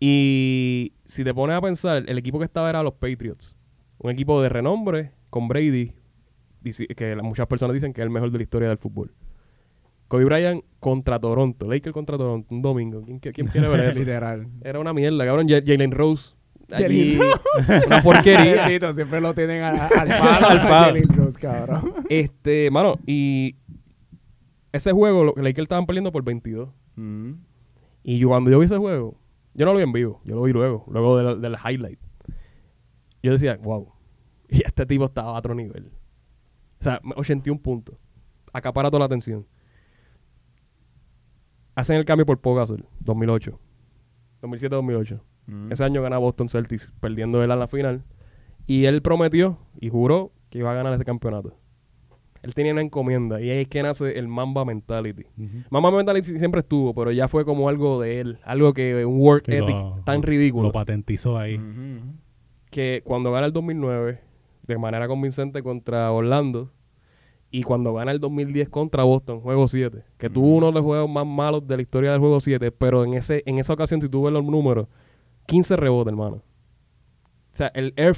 Y 0.00 0.92
si 1.04 1.22
te 1.24 1.32
pones 1.34 1.56
a 1.56 1.60
pensar, 1.60 2.02
el 2.06 2.18
equipo 2.18 2.38
que 2.38 2.44
estaba 2.44 2.68
era 2.70 2.82
los 2.82 2.94
Patriots. 2.94 3.56
Un 3.98 4.10
equipo 4.10 4.40
de 4.42 4.48
renombre 4.48 5.12
con 5.30 5.48
Brady, 5.48 5.92
que 6.96 7.16
muchas 7.22 7.46
personas 7.46 7.74
dicen 7.74 7.92
que 7.92 8.00
es 8.00 8.04
el 8.04 8.10
mejor 8.10 8.30
de 8.30 8.38
la 8.38 8.42
historia 8.42 8.68
del 8.68 8.78
fútbol. 8.78 9.12
Kobe 10.08 10.24
Bryant 10.24 10.64
contra 10.80 11.18
Toronto, 11.18 11.66
Lakers 11.68 11.92
contra 11.92 12.16
Toronto, 12.18 12.54
un 12.54 12.62
domingo. 12.62 13.02
¿Quién, 13.02 13.20
qui- 13.20 13.32
quién 13.32 13.46
quiere 13.48 13.68
ver 13.68 13.80
eso? 13.88 13.98
Literal. 14.00 14.46
Era 14.62 14.78
una 14.80 14.92
mierda, 14.92 15.24
cabrón. 15.26 15.48
Ja- 15.48 15.62
Jalen 15.64 15.90
Rose. 15.92 16.34
allí, 16.70 17.18
Jalen 17.18 17.30
una 17.86 18.02
porquería. 18.02 18.92
Siempre 18.94 19.20
lo 19.20 19.34
tienen 19.34 19.62
al 19.62 19.88
palo. 19.88 20.12
Al 20.50 20.58
a 20.58 20.68
palo. 20.68 20.86
Jalen 20.86 21.08
Rose, 21.08 21.38
cabrón. 21.38 21.94
este, 22.08 22.70
mano, 22.70 22.98
y 23.06 23.56
ese 24.74 24.90
juego, 24.90 25.22
los 25.22 25.36
Lakers 25.36 25.66
estaban 25.66 25.86
perdiendo 25.86 26.10
por 26.10 26.24
22. 26.24 26.68
Mm. 26.96 27.32
Y 28.02 28.18
yo, 28.18 28.28
cuando 28.28 28.50
yo 28.50 28.58
vi 28.58 28.66
ese 28.66 28.76
juego, 28.76 29.16
yo 29.54 29.66
no 29.66 29.72
lo 29.72 29.78
vi 29.78 29.84
en 29.84 29.92
vivo, 29.92 30.20
yo 30.24 30.34
lo 30.34 30.42
vi 30.42 30.52
luego, 30.52 30.84
luego 30.88 31.16
del, 31.16 31.40
del 31.40 31.54
highlight. 31.64 32.00
Yo 33.22 33.30
decía, 33.30 33.56
wow, 33.62 33.92
y 34.48 34.64
este 34.64 34.84
tipo 34.84 35.04
estaba 35.04 35.30
a 35.30 35.38
otro 35.38 35.54
nivel. 35.54 35.92
O 36.80 36.84
sea, 36.84 37.00
81 37.14 37.62
puntos. 37.62 37.94
Acapara 38.52 38.90
toda 38.90 38.98
la 38.98 39.04
atención. 39.06 39.46
Hacen 41.76 41.96
el 41.96 42.04
cambio 42.04 42.26
por 42.26 42.40
Pau 42.40 42.54
Gasol, 42.56 42.84
2008. 42.98 43.56
2007-2008. 44.42 45.20
Mm. 45.46 45.72
Ese 45.72 45.84
año 45.84 46.02
gana 46.02 46.18
Boston 46.18 46.48
Celtics, 46.48 46.92
perdiendo 46.98 47.44
él 47.44 47.52
a 47.52 47.56
la 47.56 47.68
final. 47.68 48.02
Y 48.66 48.86
él 48.86 49.02
prometió 49.02 49.56
y 49.80 49.88
juró 49.88 50.32
que 50.50 50.58
iba 50.58 50.72
a 50.72 50.74
ganar 50.74 50.92
ese 50.94 51.04
campeonato. 51.04 51.56
Él 52.44 52.54
tenía 52.54 52.72
una 52.72 52.82
encomienda 52.82 53.40
y 53.40 53.48
ahí 53.50 53.60
es 53.62 53.68
que 53.68 53.82
nace 53.82 54.18
el 54.18 54.28
Mamba 54.28 54.64
Mentality. 54.66 55.24
Mamba 55.70 55.90
Mentality 55.90 56.38
siempre 56.38 56.60
estuvo, 56.60 56.92
pero 56.94 57.10
ya 57.10 57.26
fue 57.26 57.44
como 57.44 57.68
algo 57.70 58.00
de 58.00 58.20
él, 58.20 58.38
algo 58.44 58.72
que 58.74 59.04
un 59.06 59.18
work 59.18 59.46
Sí, 59.46 59.52
ethic 59.52 59.70
lo- 59.74 60.02
tan 60.04 60.16
lo- 60.16 60.22
ridículo 60.22 60.68
Lo 60.68 60.72
patentizó 60.72 61.38
ahí. 61.38 61.58
Que 62.70 63.02
cuando 63.04 63.32
gana 63.32 63.46
el 63.46 63.52
2009 63.52 64.20
de 64.66 64.78
manera 64.78 65.08
convincente 65.08 65.62
contra 65.62 66.10
Orlando 66.12 66.70
y 67.50 67.62
cuando 67.62 67.94
gana 67.94 68.10
el 68.10 68.20
2010 68.20 68.68
contra 68.68 69.04
Boston, 69.04 69.40
juego 69.40 69.66
7, 69.68 70.02
que 70.18 70.28
tuvo 70.28 70.56
uno 70.56 70.66
de 70.66 70.72
los 70.72 70.82
juegos 70.82 71.08
más 71.08 71.24
malos 71.26 71.66
de 71.66 71.76
la 71.76 71.82
historia 71.82 72.10
del 72.10 72.20
juego 72.20 72.40
7, 72.40 72.72
pero 72.72 73.04
en 73.04 73.14
ese 73.14 73.42
en 73.46 73.58
esa 73.58 73.72
ocasión 73.72 74.00
si 74.02 74.08
tú 74.08 74.22
ves 74.24 74.32
los 74.32 74.44
números, 74.44 74.88
15 75.46 75.76
rebotes, 75.76 76.10
hermano. 76.12 76.36
O 76.36 77.56
sea, 77.56 77.68
el 77.74 77.92
air, 77.96 78.16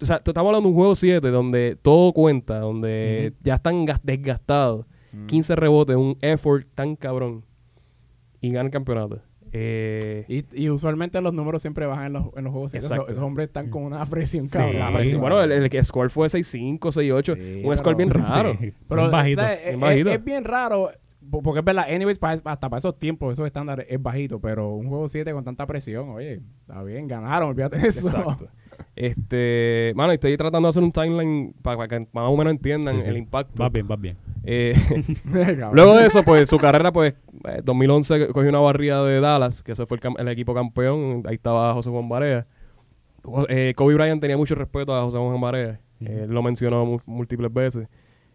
o 0.00 0.04
sea, 0.06 0.20
tú 0.22 0.30
estamos 0.30 0.48
hablando 0.50 0.68
de 0.68 0.72
un 0.72 0.78
juego 0.78 0.94
7 0.94 1.28
donde 1.30 1.76
todo 1.80 2.12
cuenta, 2.12 2.58
donde 2.60 3.32
ya 3.42 3.54
están 3.56 3.84
gas- 3.86 4.00
desgastados. 4.02 4.86
Mm. 5.12 5.26
15 5.26 5.56
rebotes, 5.56 5.96
un 5.96 6.16
effort 6.20 6.66
tan 6.74 6.94
cabrón. 6.96 7.44
Y 8.40 8.50
gana 8.50 8.66
el 8.66 8.70
campeonato. 8.72 9.20
Eh, 9.50 10.24
Y, 10.28 10.44
y 10.64 10.68
usualmente 10.70 11.20
los 11.22 11.32
números 11.32 11.62
siempre 11.62 11.86
bajan 11.86 12.06
en 12.06 12.12
los, 12.12 12.26
en 12.36 12.44
los 12.44 12.52
juegos. 12.52 12.74
Esos, 12.74 12.90
Exacto. 12.90 13.10
esos 13.10 13.22
hombres 13.22 13.48
están 13.48 13.70
con 13.70 13.82
una 13.84 14.04
presión 14.06 14.44
Sí, 14.44 14.50
cabrón. 14.58 14.92
presión- 14.92 15.20
bueno, 15.20 15.42
el, 15.42 15.50
el 15.52 15.70
que 15.70 15.82
score 15.82 16.10
fue 16.10 16.28
6-5, 16.28 16.78
6-8. 16.92 17.34
Sí, 17.34 17.62
un 17.64 17.76
score 17.76 17.96
bien 17.96 18.10
raro. 18.10 18.52
Sí, 18.60 18.72
Pero 18.88 19.00
bien 19.02 19.10
bajito. 19.12 19.40
o 19.40 19.44
sea, 19.44 19.54
es, 19.54 19.62
bien 19.62 19.74
es- 19.74 19.80
bajito. 19.80 20.10
es 20.10 20.24
bien 20.24 20.44
raro. 20.44 20.90
po- 21.30 21.42
Porque 21.42 21.60
es 21.60 21.64
verdad, 21.64 21.86
anyways, 21.90 22.18
pa- 22.18 22.32
hasta 22.32 22.56
para 22.68 22.76
esos 22.78 22.98
tiempos, 22.98 23.32
esos 23.32 23.46
estándares 23.46 23.86
es 23.88 24.00
bajito, 24.00 24.38
pero 24.38 24.74
un 24.74 24.86
juego 24.88 25.08
7 25.08 25.32
con 25.32 25.44
tanta 25.44 25.66
presión, 25.66 26.10
oye, 26.10 26.40
está 26.60 26.82
bien, 26.84 27.08
ganaron, 27.08 27.48
olvídate 27.50 27.78
de 27.78 27.88
eso. 27.88 28.06
Exacto. 28.08 28.48
Este, 28.98 29.92
mano, 29.94 30.12
estoy 30.12 30.36
tratando 30.36 30.66
de 30.66 30.70
hacer 30.70 30.82
un 30.82 30.90
timeline 30.90 31.54
para, 31.62 31.86
que 31.86 32.00
más 32.12 32.24
o 32.28 32.36
menos 32.36 32.50
entiendan 32.52 32.96
Sí, 32.96 33.02
sí. 33.02 33.08
el 33.10 33.18
impacto. 33.18 33.52
Vas 33.56 33.70
bien, 33.70 33.86
vas 33.86 34.00
bien. 34.00 34.16
Eh, 34.42 34.74
luego 35.72 35.96
de 35.96 36.06
eso, 36.06 36.24
pues 36.24 36.48
su 36.48 36.58
carrera, 36.58 36.90
pues, 36.90 37.14
eh, 37.44 37.60
2011 37.62 38.28
cogió 38.32 38.48
una 38.50 38.58
barrida 38.58 39.04
de 39.04 39.20
Dallas, 39.20 39.62
que 39.62 39.70
ese 39.70 39.86
fue 39.86 40.00
el, 40.18 40.28
equipo 40.28 40.52
campeón. 40.52 41.22
Ahí 41.26 41.36
estaba 41.36 41.72
José 41.74 41.90
Juan 41.90 42.08
Barea. 42.08 42.44
Eh, 43.48 43.72
Kobe 43.76 43.94
Bryant 43.94 44.20
tenía 44.20 44.36
mucho 44.36 44.56
respeto 44.56 44.92
a 44.92 45.02
José 45.04 45.16
Juan 45.18 45.40
Barea. 45.40 45.80
Él 46.00 46.28
lo 46.30 46.42
mencionó 46.42 47.00
múltiples 47.06 47.52
veces. 47.52 47.86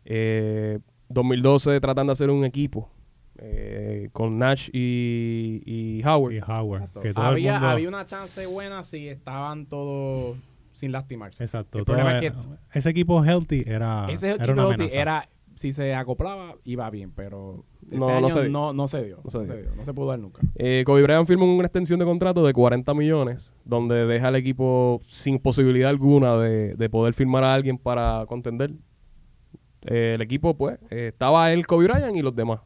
Eh, 0.05 0.79
2012 1.09 1.81
tratando 1.81 2.11
de 2.11 2.13
hacer 2.13 2.29
un 2.29 2.45
equipo 2.45 2.89
eh, 3.37 4.07
con 4.13 4.39
Nash 4.39 4.69
y, 4.71 5.61
y 5.65 6.01
Howard. 6.05 6.33
Y 6.35 6.39
Howard. 6.39 6.89
Que 7.01 7.13
todo 7.13 7.25
el 7.25 7.31
había, 7.31 7.53
mundo- 7.53 7.67
había 7.67 7.87
una 7.89 8.05
chance 8.05 8.45
buena 8.45 8.81
si 8.83 9.09
estaban 9.09 9.65
todos 9.65 10.37
sin 10.73 10.91
lastimarse. 10.91 11.43
Exacto. 11.43 11.79
El 11.79 11.85
problema 11.85 12.17
es 12.17 12.23
era- 12.23 12.35
ese 12.73 12.89
equipo 12.89 13.23
healthy 13.23 13.63
era, 13.65 14.05
Ese 14.09 14.27
era 14.31 14.35
equipo 14.43 14.51
una 14.53 14.63
amenaza. 14.63 14.95
era, 15.01 15.29
si 15.55 15.71
se 15.71 15.95
acoplaba, 15.95 16.55
iba 16.65 16.89
bien, 16.89 17.11
pero 17.15 17.63
ese 17.87 17.97
No, 17.97 18.19
no 18.19 18.29
se 18.29 18.41
dio. 18.41 18.49
no, 18.49 18.73
no 18.73 18.87
se 18.87 19.03
dio. 19.03 19.19
No 19.23 19.29
se 19.31 19.37
No 19.37 19.43
dio. 19.45 19.53
se 19.53 19.61
dio. 19.61 19.75
No 19.75 19.85
se 19.85 19.93
pudo 19.93 20.07
dar 20.07 20.19
nunca. 20.19 20.41
Eh, 20.55 20.83
Kobe 20.85 21.03
Bryant 21.03 21.27
firma 21.27 21.45
una 21.45 21.63
extensión 21.63 21.99
de 21.99 22.05
contrato 22.05 22.45
de 22.45 22.51
40 22.53 22.93
millones, 22.93 23.53
donde 23.63 24.05
deja 24.05 24.27
al 24.27 24.35
equipo 24.35 24.99
sin 25.07 25.39
posibilidad 25.39 25.89
alguna 25.89 26.35
de, 26.37 26.75
de 26.75 26.89
poder 26.89 27.13
firmar 27.13 27.43
a 27.43 27.53
alguien 27.53 27.77
para 27.77 28.25
contender. 28.27 28.71
Eh, 29.85 30.13
el 30.15 30.21
equipo, 30.21 30.55
pues, 30.57 30.79
eh, 30.89 31.09
estaba 31.13 31.51
él, 31.51 31.67
Kobe 31.67 31.85
Bryant 31.87 32.15
y 32.15 32.21
los 32.21 32.35
demás. 32.35 32.61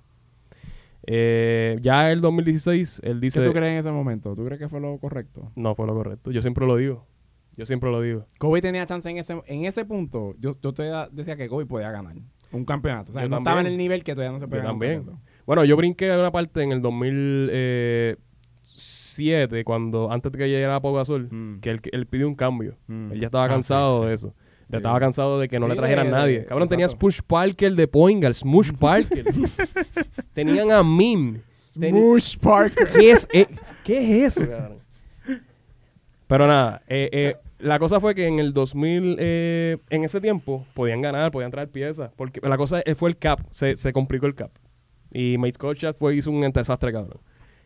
Eh, 1.10 1.78
ya 1.82 2.12
el 2.12 2.20
2016, 2.22 3.00
él 3.04 3.22
dice... 3.22 3.40
¿Qué 3.40 3.48
tú 3.48 3.54
crees 3.54 3.72
en 3.72 3.78
ese 3.80 3.92
momento? 3.92 4.36
¿Tú 4.36 4.44
crees 4.46 4.60
que 4.60 4.68
fue 4.68 4.80
lo 4.82 4.98
correcto? 4.98 5.52
No 5.56 5.74
fue 5.74 5.88
lo 5.88 5.94
correcto. 5.94 6.32
Yo 6.32 6.42
siempre 6.42 6.66
lo 6.68 6.76
digo. 6.76 7.06
Yo 7.58 7.66
siempre 7.66 7.90
lo 7.92 8.02
digo. 8.02 8.26
Kobe 8.38 8.62
tenía 8.62 8.86
chance 8.86 9.10
en 9.10 9.18
ese, 9.18 9.42
en 9.48 9.66
ese 9.66 9.84
punto. 9.84 10.36
Yo, 10.40 10.54
yo 10.62 10.74
te 10.74 10.84
da- 10.84 11.10
decía 11.12 11.36
que 11.36 11.50
Kobe 11.50 11.66
podía 11.66 11.90
ganar 11.92 12.16
un 12.52 12.64
campeonato. 12.66 13.10
O 13.10 13.14
sea, 13.14 13.24
Yo 13.24 13.30
no 13.30 13.38
también. 13.38 13.50
estaba 13.52 13.62
en 13.62 13.68
el 13.68 13.78
nivel 13.78 14.04
que 14.04 14.14
todavía 14.14 14.32
no 14.32 14.40
se 14.40 14.48
puede 14.48 14.62
Yo 14.62 14.68
ganar. 14.68 14.80
también. 14.80 15.20
Bueno, 15.46 15.66
yo 15.66 15.76
brinqué 15.76 16.06
de 16.06 16.20
una 16.20 16.32
parte 16.32 16.62
en 16.62 16.72
el 16.72 16.82
2007, 16.82 19.64
cuando 19.64 20.12
antes 20.12 20.32
de 20.32 20.38
que 20.38 20.50
llegara 20.50 20.80
Pau 20.80 20.94
Gasol, 20.94 21.28
Mm. 21.32 21.60
que 21.62 21.70
él, 21.72 21.82
él 21.92 22.06
pidió 22.06 22.28
un 22.28 22.36
cambio. 22.36 22.76
Mm. 22.88 23.14
Él 23.14 23.20
ya 23.22 23.26
estaba 23.28 23.46
Ah, 23.46 23.50
cansado 23.50 23.98
sí, 23.98 24.04
sí. 24.04 24.08
de 24.08 24.14
eso. 24.14 24.30
Sí. 24.38 24.66
Ya 24.70 24.78
estaba 24.78 25.00
cansado 25.00 25.40
de 25.40 25.48
que 25.48 25.60
no 25.60 25.68
le 25.68 25.76
trajeran 25.76 26.08
de- 26.08 26.12
nadie. 26.12 26.46
Cabrón, 26.46 26.68
tenía 26.68 26.86
exacto. 26.88 27.06
Smush 27.10 27.22
Parker 27.26 27.74
de 27.74 27.88
Poingal, 27.88 28.36
Smush 28.36 28.72
Parker. 28.80 29.26
Tenían 30.34 30.72
a 30.72 30.84
Mim. 30.84 31.40
Smush 31.56 32.38
Parker. 32.38 32.88
¿Qué 32.94 33.12
es, 33.12 33.28
eh, 33.34 33.48
¿Qué 33.86 34.26
es 34.26 34.38
eso, 34.38 34.48
cabrón? 34.50 34.78
Pero 36.28 36.48
nada, 36.48 36.82
eh, 36.90 37.10
eh, 37.14 37.36
la 37.60 37.80
cosa 37.80 38.00
fue 38.00 38.14
que 38.16 38.28
en 38.28 38.40
el 38.40 38.54
2000, 38.54 39.18
eh, 39.20 39.78
en 39.90 40.04
ese 40.04 40.22
tiempo, 40.22 40.66
podían 40.74 41.02
ganar, 41.02 41.32
podían 41.32 41.52
traer 41.52 41.70
piezas. 41.70 42.12
Porque 42.16 42.40
la 42.42 42.58
cosa 42.58 42.82
eh, 42.86 42.96
fue 42.96 43.10
el 43.10 43.18
cap, 43.18 43.40
se, 43.52 43.76
se 43.78 43.94
complicó 43.94 44.26
el 44.26 44.36
cap. 44.36 44.52
Y 45.12 45.38
Mate 45.38 45.58
Kochak 45.58 45.98
fue, 45.98 46.16
hizo 46.16 46.32
un 46.32 46.42
desastre, 46.52 46.92
cabrón. 46.92 47.20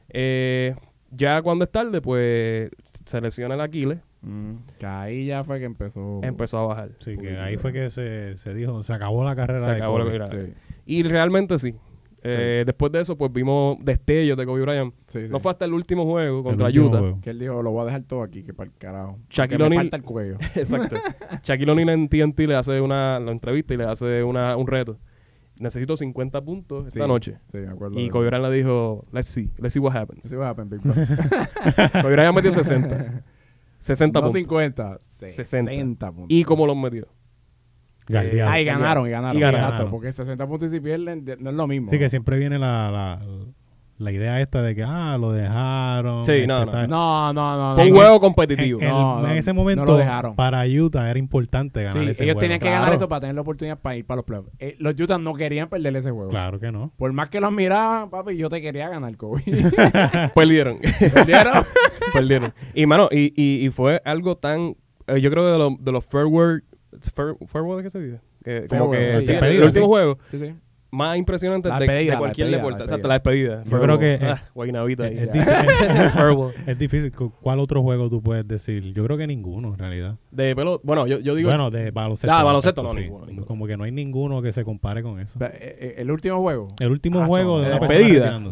Eh, 0.10 0.76
ya 1.10 1.42
cuando 1.42 1.66
es 1.66 1.72
tarde, 1.72 2.02
pues 2.02 2.70
se 3.06 3.22
lesiona 3.22 3.56
el 3.56 3.62
Aquiles. 3.62 4.00
Mm, 4.22 4.54
que 4.80 4.86
ahí 4.86 5.26
ya 5.26 5.44
fue 5.44 5.60
que 5.60 5.66
empezó. 5.66 6.22
Empezó 6.24 6.60
a 6.60 6.68
bajar. 6.68 6.92
Sí, 7.00 7.18
que 7.18 7.38
ahí 7.38 7.58
fue 7.58 7.74
que 7.74 7.90
se, 7.90 8.38
se 8.38 8.54
dijo, 8.54 8.84
se 8.84 8.94
acabó 8.94 9.24
la 9.24 9.36
carrera 9.36 9.66
Se 9.66 9.72
de 9.72 9.78
acabó 9.78 10.00
la 10.00 10.06
carrera. 10.06 10.28
Sí, 10.28 10.54
Y 10.86 11.04
realmente 11.04 11.58
sí. 11.60 11.76
Eh, 12.24 12.64
Después 12.66 12.92
de 12.92 13.02
eso, 13.02 13.18
pues 13.18 13.32
vimos 13.34 13.78
destellos 13.84 14.38
de 14.38 14.46
Kobe 14.46 14.62
Bryant. 14.62 14.94
sí, 15.08 15.22
sí. 15.22 15.28
No 15.30 15.40
fue 15.40 15.52
hasta 15.52 15.66
el 15.66 15.74
último 15.74 16.06
juego 16.06 16.44
contra 16.44 16.68
último 16.68 16.88
Utah. 16.88 17.00
juego. 17.00 17.20
Que 17.22 17.30
él 17.32 17.40
dijo, 17.40 17.64
lo 17.64 17.72
voy 17.72 17.82
a 17.82 17.86
dejar 17.86 18.04
todo 18.04 18.22
aquí, 18.24 18.44
que 18.44 18.54
para 18.54 18.70
el 18.70 18.76
carajo. 18.78 19.18
Shaquille 19.30 19.58
que 19.58 19.64
me 19.64 19.66
O'Neal- 19.68 19.78
falta 19.82 19.98
el 19.98 20.04
cuello. 20.04 20.38
Exacto. 20.56 20.96
Shaquille 21.44 21.72
O'Neal 21.72 21.90
en 21.90 22.10
TNT 22.10 22.40
le 22.42 22.56
hace 22.56 22.80
una 22.80 23.20
la 23.20 23.32
entrevista 23.32 23.74
y 23.74 23.78
le 23.78 23.86
hace 23.86 24.24
una, 24.24 24.56
un 24.56 24.68
reto. 24.68 24.98
Necesito 25.58 25.96
50 25.98 26.42
puntos 26.42 26.88
esta 26.88 27.02
Sí, 27.04 27.08
noche. 27.08 27.38
Sí, 27.52 27.58
me 27.60 27.68
acuerdo. 27.70 28.00
Y 28.00 28.06
de 28.06 28.10
Kobe. 28.10 28.28
Bryant 28.28 28.46
le 28.50 28.56
dijo, 28.56 29.06
let's 29.12 29.28
see, 29.28 29.50
let's 29.60 29.74
see 29.74 29.80
what 29.80 29.96
happens. 29.96 30.24
Sí, 30.24 30.36
va 30.36 30.48
a 30.48 30.50
happen, 30.52 30.70
big. 30.70 30.82
Kobe 32.02 32.14
Bryant 32.14 32.36
metió 32.36 32.52
60. 32.52 33.24
60 33.80 34.20
no 34.20 34.26
puntos. 34.26 34.34
50, 34.40 35.00
60. 35.20 35.44
60 35.44 36.12
puntos. 36.12 36.26
¿Y 36.30 36.44
cómo 36.44 36.66
los 36.66 36.76
metió? 36.78 37.08
Galdeado. 38.12 38.52
Ah, 38.52 38.60
y 38.60 38.65
ganaron, 38.65 39.08
y 39.08 39.10
ganaron. 39.12 39.38
Y 39.38 39.39
ganaron. 39.41 39.65
Exacto, 39.69 39.91
porque 39.91 40.12
60 40.12 40.47
puntos 40.47 40.69
y 40.69 40.76
si 40.76 40.80
pierden, 40.80 41.26
de- 41.26 41.38
no 41.38 41.50
es 41.50 41.56
lo 41.56 41.67
mismo. 41.67 41.91
Sí, 41.91 41.97
que 42.00 42.10
siempre 42.10 42.38
viene 42.38 42.60
la, 42.60 42.91
la, 42.91 43.19
la 43.97 44.12
idea 44.12 44.41
esta 44.41 44.62
de 44.63 44.74
que, 44.74 44.84
ah, 44.84 45.15
lo 45.19 45.32
dejaron. 45.32 46.26
Sí, 46.26 46.32
este, 46.32 46.47
no, 46.47 46.65
no. 46.65 46.71
tal. 46.71 46.89
No, 46.89 47.34
no, 47.34 47.69
no. 47.69 47.76
Fue 47.76 47.84
un 47.86 47.89
no. 47.91 47.95
juego 47.97 48.19
competitivo. 48.19 48.80
En, 48.82 48.88
el- 48.88 48.91
No, 48.93 49.17
en 49.19 49.24
no, 49.28 49.32
ese 49.34 49.52
no 49.54 49.60
momento, 49.60 49.86
lo 49.86 49.97
dejaron. 49.97 50.36
para 50.36 50.63
Utah 50.65 51.08
era 51.10 51.19
importante 51.19 51.84
ganar 51.84 52.04
Sí, 52.04 52.10
ese 52.10 52.24
ellos 52.24 52.34
juego. 52.34 52.39
tenían 52.39 52.60
que 52.60 52.65
Claro. 52.65 52.82
ganar 52.82 52.93
eso 52.95 53.08
para 53.08 53.21
tener 53.21 53.36
la 53.36 53.41
oportunidad 53.41 53.78
para 53.78 53.95
ir 53.97 54.06
para 54.06 54.15
los 54.17 54.26
playoffs. 54.26 54.50
Eh, 54.60 54.76
los 54.80 55.00
Utah 55.00 55.17
no 55.19 55.34
querían 55.36 55.69
perder 55.69 55.95
ese 55.95 56.10
juego. 56.10 56.30
Claro 56.32 56.60
que 56.60 56.71
no. 56.71 56.91
Por 56.97 57.13
más 57.13 57.30
que 57.30 57.39
los 57.39 57.52
miraban, 57.52 58.10
papi, 58.10 58.36
yo 58.38 58.50
te 58.50 58.60
quería 58.62 58.89
ganar, 58.89 59.15
Kobe. 59.17 59.43
Perdieron. 60.36 60.80
¿Perdieron? 61.13 61.63
Perdieron. 62.13 62.54
Y, 62.74 62.86
mano, 62.88 63.08
y, 63.12 63.34
y, 63.36 63.65
y 63.65 63.69
fue 63.69 64.02
algo 64.04 64.36
tan... 64.36 64.76
eh, 65.08 65.21
yo 65.21 65.30
creo 65.30 65.43
que 65.45 65.52
de, 65.52 65.58
lo- 65.60 65.78
de 65.80 65.91
los 65.91 66.04
fair 66.06 66.26
word, 67.64 67.84
¿qué 67.84 67.90
se 67.90 68.00
dice? 68.00 68.20
Que, 68.44 68.68
como 68.68 68.92
que 68.92 69.12
sí, 69.12 69.18
el 69.18 69.26
Despedida, 69.28 69.66
último 69.66 69.88
juego 69.88 70.18
sí, 70.30 70.40
sí. 70.40 70.56
Más 70.92 71.18
impresionante 71.18 71.70
La 71.70 71.76
de, 71.80 71.86
despedida, 71.88 72.06
de 72.06 72.12
la 72.12 72.20
cualquier 72.20 72.48
despedida, 72.48 72.58
deporte. 72.58 72.80
la 72.80 72.86
Exacto, 72.86 73.08
la 73.08 73.14
despedida. 73.16 73.64
Yo 73.64 73.82
creo 73.82 74.00
que, 74.00 74.20
Ah, 74.22 74.42
ahí, 74.84 74.96
Es, 76.68 76.78
difícil, 76.80 77.12
es 77.16 77.32
¿Cuál 77.42 77.60
otro 77.60 77.82
juego 77.82 78.10
tú 78.10 78.22
puedes 78.22 78.48
decir? 78.48 78.94
Yo 78.94 79.04
creo 79.06 79.18
que 79.18 79.28
ninguno, 79.28 79.70
en 79.70 79.78
realidad. 79.80 80.18
De 80.32 80.56
pelo... 80.56 80.80
Bueno, 80.84 81.08
yo, 81.08 81.20
yo 81.20 81.36
digo... 81.36 81.50
bueno, 81.50 81.72
de 81.72 81.92
baloncesto. 81.92 82.34
Ah, 82.34 82.44
baloncesto, 82.44 82.84
no, 82.84 82.90
sí. 82.92 83.02
ninguno, 83.02 83.26
ninguno. 83.26 83.46
Como 83.48 83.68
que 83.68 83.78
no 83.78 83.84
hay 83.84 83.92
ninguno 83.92 84.42
que 84.42 84.52
se 84.52 84.64
compare 84.64 85.02
con 85.04 85.20
eso. 85.20 85.38
Eh, 85.42 85.50
eh, 85.54 85.96
El 85.98 86.12
último 86.12 86.40
juego. 86.42 86.68
El 86.80 86.92
último 86.92 87.22
Ah, 87.22 87.26
juego 87.26 87.60
de 87.62 87.70
la 87.70 87.80
despedida. 87.80 88.32
no, 88.40 88.52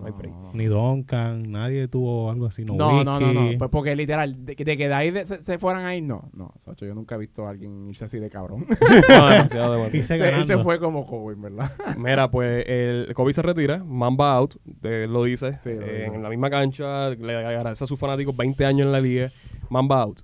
no 0.00 0.06
hay. 0.06 0.12
Ni 0.52 0.66
Duncan, 0.66 1.50
nadie 1.50 1.88
tuvo 1.88 2.30
algo 2.30 2.46
así. 2.46 2.64
No, 2.64 2.74
No, 2.74 3.04
no, 3.04 3.20
no. 3.20 3.58
Pues 3.58 3.70
porque 3.70 3.94
literal, 3.96 4.44
de, 4.44 4.56
que- 4.56 4.64
de 4.64 4.76
que 4.76 4.88
de 4.88 4.94
ahí 4.94 5.10
de- 5.10 5.24
se, 5.24 5.40
se 5.42 5.58
fueran 5.58 5.84
a 5.84 5.94
ir, 5.94 6.02
no. 6.02 6.28
No, 6.32 6.52
Sacho, 6.58 6.84
yo 6.86 6.94
nunca 6.94 7.14
he 7.14 7.18
visto 7.18 7.46
a 7.46 7.50
alguien 7.50 7.88
irse 7.88 8.04
así 8.04 8.18
de 8.18 8.28
cabrón. 8.30 8.66
No, 9.08 9.30
demasiado. 9.30 9.80
Y 10.40 10.44
se 10.44 10.58
fue 10.58 10.78
como 10.78 11.06
Kobe, 11.06 11.34
verdad. 11.36 11.69
Mira, 11.96 12.30
pues 12.30 12.64
el 12.66 13.12
Kobe 13.14 13.32
se 13.32 13.42
retira, 13.42 13.82
Mamba 13.84 14.34
out, 14.34 14.56
eh, 14.82 15.06
lo 15.08 15.24
dice, 15.24 15.54
Sí, 15.62 15.70
lo 15.74 15.82
eh, 15.82 15.92
dice. 15.92 16.04
en 16.06 16.22
la 16.22 16.28
misma 16.28 16.50
cancha, 16.50 17.10
le 17.10 17.36
agradece 17.36 17.84
a 17.84 17.86
sus 17.86 17.98
fanáticos 17.98 18.36
20 18.36 18.64
años 18.64 18.86
en 18.86 18.92
la 18.92 19.00
liga, 19.00 19.30
Mamba 19.68 20.02
out. 20.02 20.20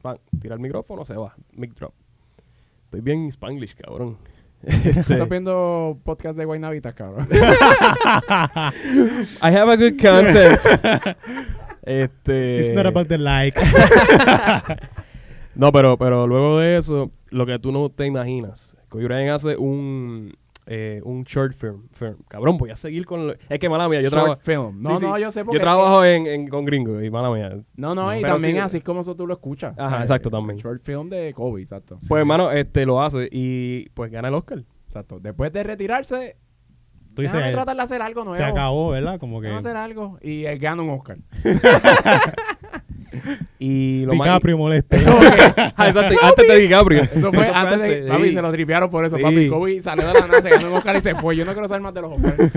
Pan, 0.00 0.18
tira 0.40 0.54
el 0.54 0.60
micrófono, 0.60 1.04
se 1.04 1.14
va, 1.14 1.34
mic 1.52 1.74
drop. 1.74 1.92
Estoy 2.84 3.00
bien 3.00 3.28
spanglish, 3.30 3.74
cabrón. 3.74 4.16
Este, 4.62 4.90
¿Estás 4.90 5.28
viendo 5.28 5.98
podcast 6.04 6.38
de 6.38 6.44
Guaynavitas, 6.44 6.94
cabrón? 6.94 7.26
I 7.32 9.50
have 9.50 9.68
a 9.72 9.76
good 9.76 9.98
content. 10.00 10.60
este, 11.82 12.60
It's 12.60 12.72
not 12.72 12.86
about 12.86 13.08
the 13.08 13.18
like. 13.18 13.58
No, 15.54 15.70
pero, 15.72 15.98
pero 15.98 16.26
luego 16.26 16.60
de 16.60 16.78
eso, 16.78 17.10
lo 17.30 17.44
que 17.44 17.58
tú 17.58 17.72
no 17.72 17.90
te 17.90 18.06
imaginas, 18.06 18.76
Kobe 18.88 19.04
Bryant 19.04 19.32
hace 19.32 19.56
un, 19.56 20.34
eh, 20.66 21.00
un 21.04 21.24
short 21.24 21.54
film, 21.54 21.88
film. 21.92 22.16
Cabrón, 22.28 22.56
voy 22.56 22.70
a 22.70 22.76
seguir 22.76 23.04
con... 23.04 23.26
lo- 23.26 23.34
es 23.48 23.58
que, 23.58 23.68
mala 23.68 23.88
mía, 23.88 24.00
yo 24.00 24.10
Short 24.10 24.22
trabajo... 24.22 24.40
film. 24.42 24.80
No, 24.80 24.98
Sí, 24.98 25.04
no, 25.06 25.16
sí. 25.16 25.22
yo 25.22 25.30
sé 25.32 25.44
porque... 25.44 25.58
Yo 25.58 25.62
trabajo 25.62 26.04
en, 26.04 26.26
en- 26.26 26.48
con 26.48 26.64
gringos 26.64 27.02
y 27.02 27.10
mala 27.10 27.30
mía. 27.30 27.58
No, 27.76 27.94
no, 27.94 28.16
y 28.16 28.22
también 28.22 28.54
sí- 28.54 28.58
así 28.58 28.76
es 28.78 28.84
como 28.84 29.00
eso 29.00 29.14
tú 29.16 29.26
lo 29.26 29.34
escuchas. 29.34 29.74
Ajá, 29.76 29.90
¿sabes? 29.90 30.04
exacto, 30.04 30.30
también. 30.30 30.58
Short 30.58 30.82
film 30.82 31.08
de 31.08 31.32
Kobe, 31.34 31.62
exacto. 31.62 31.98
Pues, 32.08 32.20
hermano, 32.20 32.50
este 32.52 32.86
lo 32.86 33.02
hace 33.02 33.28
y 33.32 33.88
pues 33.90 34.10
gana 34.12 34.28
el 34.28 34.34
Oscar. 34.34 34.62
Exacto. 34.86 35.18
Después 35.20 35.52
de 35.52 35.62
retirarse, 35.62 36.36
Tú 37.14 37.20
dices, 37.20 37.42
eh, 37.44 37.52
tratar 37.52 37.76
de 37.76 37.82
hacer 37.82 38.00
algo 38.00 38.24
nuevo. 38.24 38.36
se 38.38 38.42
acabó, 38.42 38.90
¿verdad? 38.90 39.20
Como 39.20 39.40
que 39.42 39.48
Déjame 39.48 39.68
hacer 39.68 39.76
algo. 39.76 40.18
Y 40.22 40.46
él 40.46 40.58
gana 40.58 40.82
un 40.82 40.90
Oscar. 40.90 41.18
Y 43.64 44.04
lo 44.06 44.14
más... 44.14 44.26
DiCaprio 44.26 44.58
molesta. 44.58 44.96
Ah, 45.76 45.86
exacto, 45.88 46.16
antes 46.22 46.48
de 46.48 46.56
DiCaprio. 46.58 47.02
Eso 47.02 47.32
fue 47.32 47.46
antes 47.46 47.80
de... 47.80 48.08
Papi, 48.08 48.28
sí. 48.28 48.34
se 48.34 48.42
lo 48.42 48.50
tripearon 48.52 48.90
por 48.90 49.04
eso. 49.04 49.16
Sí. 49.16 49.22
Papi, 49.22 49.48
Kobe 49.48 49.80
salió 49.80 50.06
de 50.08 50.14
la 50.14 50.26
nada, 50.26 50.42
se 50.42 50.50
ganó 50.50 50.68
un 50.68 50.74
Oscar 50.74 50.96
y 50.96 51.00
se 51.00 51.14
fue. 51.14 51.36
Yo 51.36 51.44
no 51.44 51.52
quiero 51.52 51.68
saber 51.68 51.82
más 51.82 51.94
de 51.94 52.00
los 52.02 52.12
Oscars. 52.12 52.36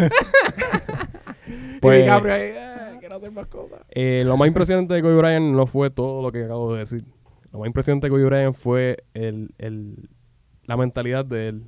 Pues- 1.82 2.00
y 2.00 2.02
DiCaprio 2.04 2.34
ahí, 2.34 2.42
"Eh, 2.42 2.98
quiero 3.00 3.16
hacer 3.18 3.32
más 3.32 3.46
cosas. 3.48 3.80
Eh, 3.90 4.24
lo 4.26 4.38
más 4.38 4.48
impresionante 4.48 4.94
de 4.94 5.02
Kobe 5.02 5.16
Bryant 5.18 5.54
no 5.56 5.68
fue 5.68 5.90
todo 5.92 6.22
lo 6.24 6.32
que 6.32 6.44
acabo 6.46 6.74
de 6.74 6.80
decir. 6.80 7.04
Lo 7.52 7.60
más 7.60 7.68
impresionante 7.68 8.08
de 8.08 8.12
Kobe 8.12 8.26
Bryant 8.26 8.56
fue 8.56 8.98
el, 9.14 9.52
el- 9.60 10.10
la 10.64 10.78
mentalidad 10.78 11.24
de 11.26 11.50
él. 11.50 11.62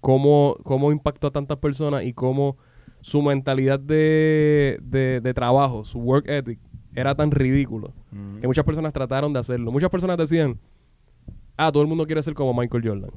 Cómo, 0.00 0.56
cómo 0.62 0.92
impactó 0.92 1.26
a 1.28 1.30
tantas 1.32 1.56
personas 1.58 2.04
y 2.04 2.12
cómo 2.12 2.56
su 3.00 3.20
mentalidad 3.22 3.80
de, 3.80 4.78
de, 4.82 5.20
de 5.20 5.34
trabajo, 5.34 5.84
su 5.84 5.98
work 5.98 6.28
ethic, 6.28 6.60
era 6.94 7.14
tan 7.14 7.30
ridículo 7.30 7.92
que 8.40 8.46
muchas 8.46 8.64
personas 8.64 8.92
trataron 8.92 9.32
de 9.32 9.38
hacerlo. 9.40 9.70
Muchas 9.72 9.90
personas 9.90 10.16
decían, 10.18 10.58
ah, 11.56 11.70
todo 11.72 11.82
el 11.82 11.88
mundo 11.88 12.06
quiere 12.06 12.22
ser 12.22 12.34
como 12.34 12.52
Michael 12.54 12.86
Jordan. 12.86 13.10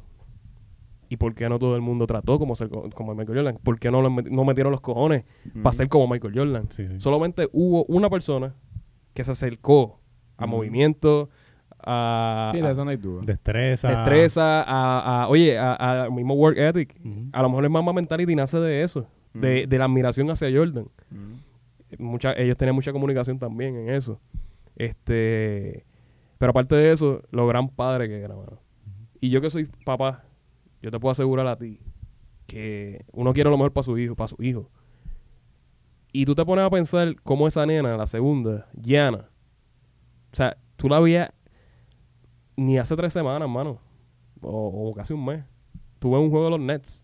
¿Y 1.09 1.17
por 1.17 1.35
qué 1.35 1.47
no 1.47 1.59
todo 1.59 1.75
el 1.75 1.81
mundo 1.81 2.07
trató 2.07 2.39
como 2.39 2.55
ser 2.55 2.69
co- 2.69 2.89
como 2.95 3.13
Michael 3.13 3.37
Jordan? 3.37 3.59
¿Por 3.63 3.79
qué 3.79 3.91
no, 3.91 4.01
lo 4.01 4.09
met- 4.09 4.29
no 4.31 4.43
metieron 4.45 4.71
los 4.71 4.81
cojones 4.81 5.25
para 5.61 5.73
ser 5.73 5.87
como 5.89 6.07
Michael 6.07 6.33
Jordan? 6.35 6.67
Sí, 6.71 6.87
sí. 6.87 6.99
Solamente 6.99 7.49
hubo 7.51 7.85
una 7.85 8.09
persona 8.09 8.53
que 9.13 9.23
se 9.23 9.31
acercó 9.31 9.99
a 10.37 10.47
movimiento, 10.47 11.29
a, 11.85 12.49
Sí, 12.53 12.61
de 12.61 12.71
eso 12.71 12.83
no 12.85 12.91
hay 12.91 12.97
duda. 12.97 13.21
Destreza. 13.25 13.89
destreza, 13.89 14.63
a, 14.63 15.23
a- 15.23 15.27
oye, 15.27 15.57
a, 15.59 16.05
a 16.05 16.09
mismo 16.09 16.33
work 16.33 16.57
ethic. 16.57 16.95
A 17.31 17.41
lo 17.43 17.49
mejor 17.49 17.63
el 17.65 17.69
Mamba 17.69 17.93
Mentality 17.93 18.35
nace 18.35 18.57
de 18.59 18.81
eso, 18.81 19.05
de, 19.33 19.67
de 19.67 19.77
la 19.77 19.85
admiración 19.85 20.29
hacia 20.31 20.49
Jordan. 20.51 20.85
Mm. 21.11 21.33
Mucha, 21.99 22.33
ellos 22.33 22.57
tenían 22.57 22.75
mucha 22.75 22.91
comunicación 22.91 23.39
también 23.39 23.75
en 23.75 23.89
eso. 23.89 24.19
Este, 24.75 25.85
pero 26.37 26.51
aparte 26.51 26.75
de 26.75 26.91
eso, 26.91 27.21
lo 27.31 27.47
gran 27.47 27.69
padre 27.69 28.07
que 28.07 28.19
era, 28.19 28.35
mano. 28.35 28.59
Y 29.19 29.29
yo 29.29 29.41
que 29.41 29.49
soy 29.49 29.69
papá, 29.85 30.23
yo 30.81 30.91
te 30.91 30.99
puedo 30.99 31.11
asegurar 31.11 31.47
a 31.47 31.57
ti 31.57 31.79
que 32.47 33.05
uno 33.11 33.33
quiere 33.33 33.49
lo 33.49 33.57
mejor 33.57 33.71
para 33.71 33.83
su 33.83 33.97
hijo, 33.97 34.15
para 34.15 34.27
su 34.27 34.41
hijo. 34.43 34.69
Y 36.11 36.25
tú 36.25 36.35
te 36.35 36.45
pones 36.45 36.65
a 36.65 36.69
pensar 36.69 37.15
cómo 37.23 37.47
esa 37.47 37.65
nena, 37.65 37.97
la 37.97 38.05
segunda, 38.05 38.67
Gianna, 38.79 39.29
o 40.31 40.35
sea, 40.35 40.57
tú 40.75 40.89
la 40.89 40.99
veías 40.99 41.31
ni 42.55 42.77
hace 42.77 42.95
tres 42.95 43.13
semanas, 43.13 43.49
mano, 43.49 43.79
o, 44.41 44.89
o 44.89 44.93
casi 44.93 45.13
un 45.13 45.25
mes. 45.25 45.43
Tuve 45.99 46.19
un 46.19 46.29
juego 46.29 46.45
de 46.45 46.51
los 46.51 46.59
Nets 46.59 47.02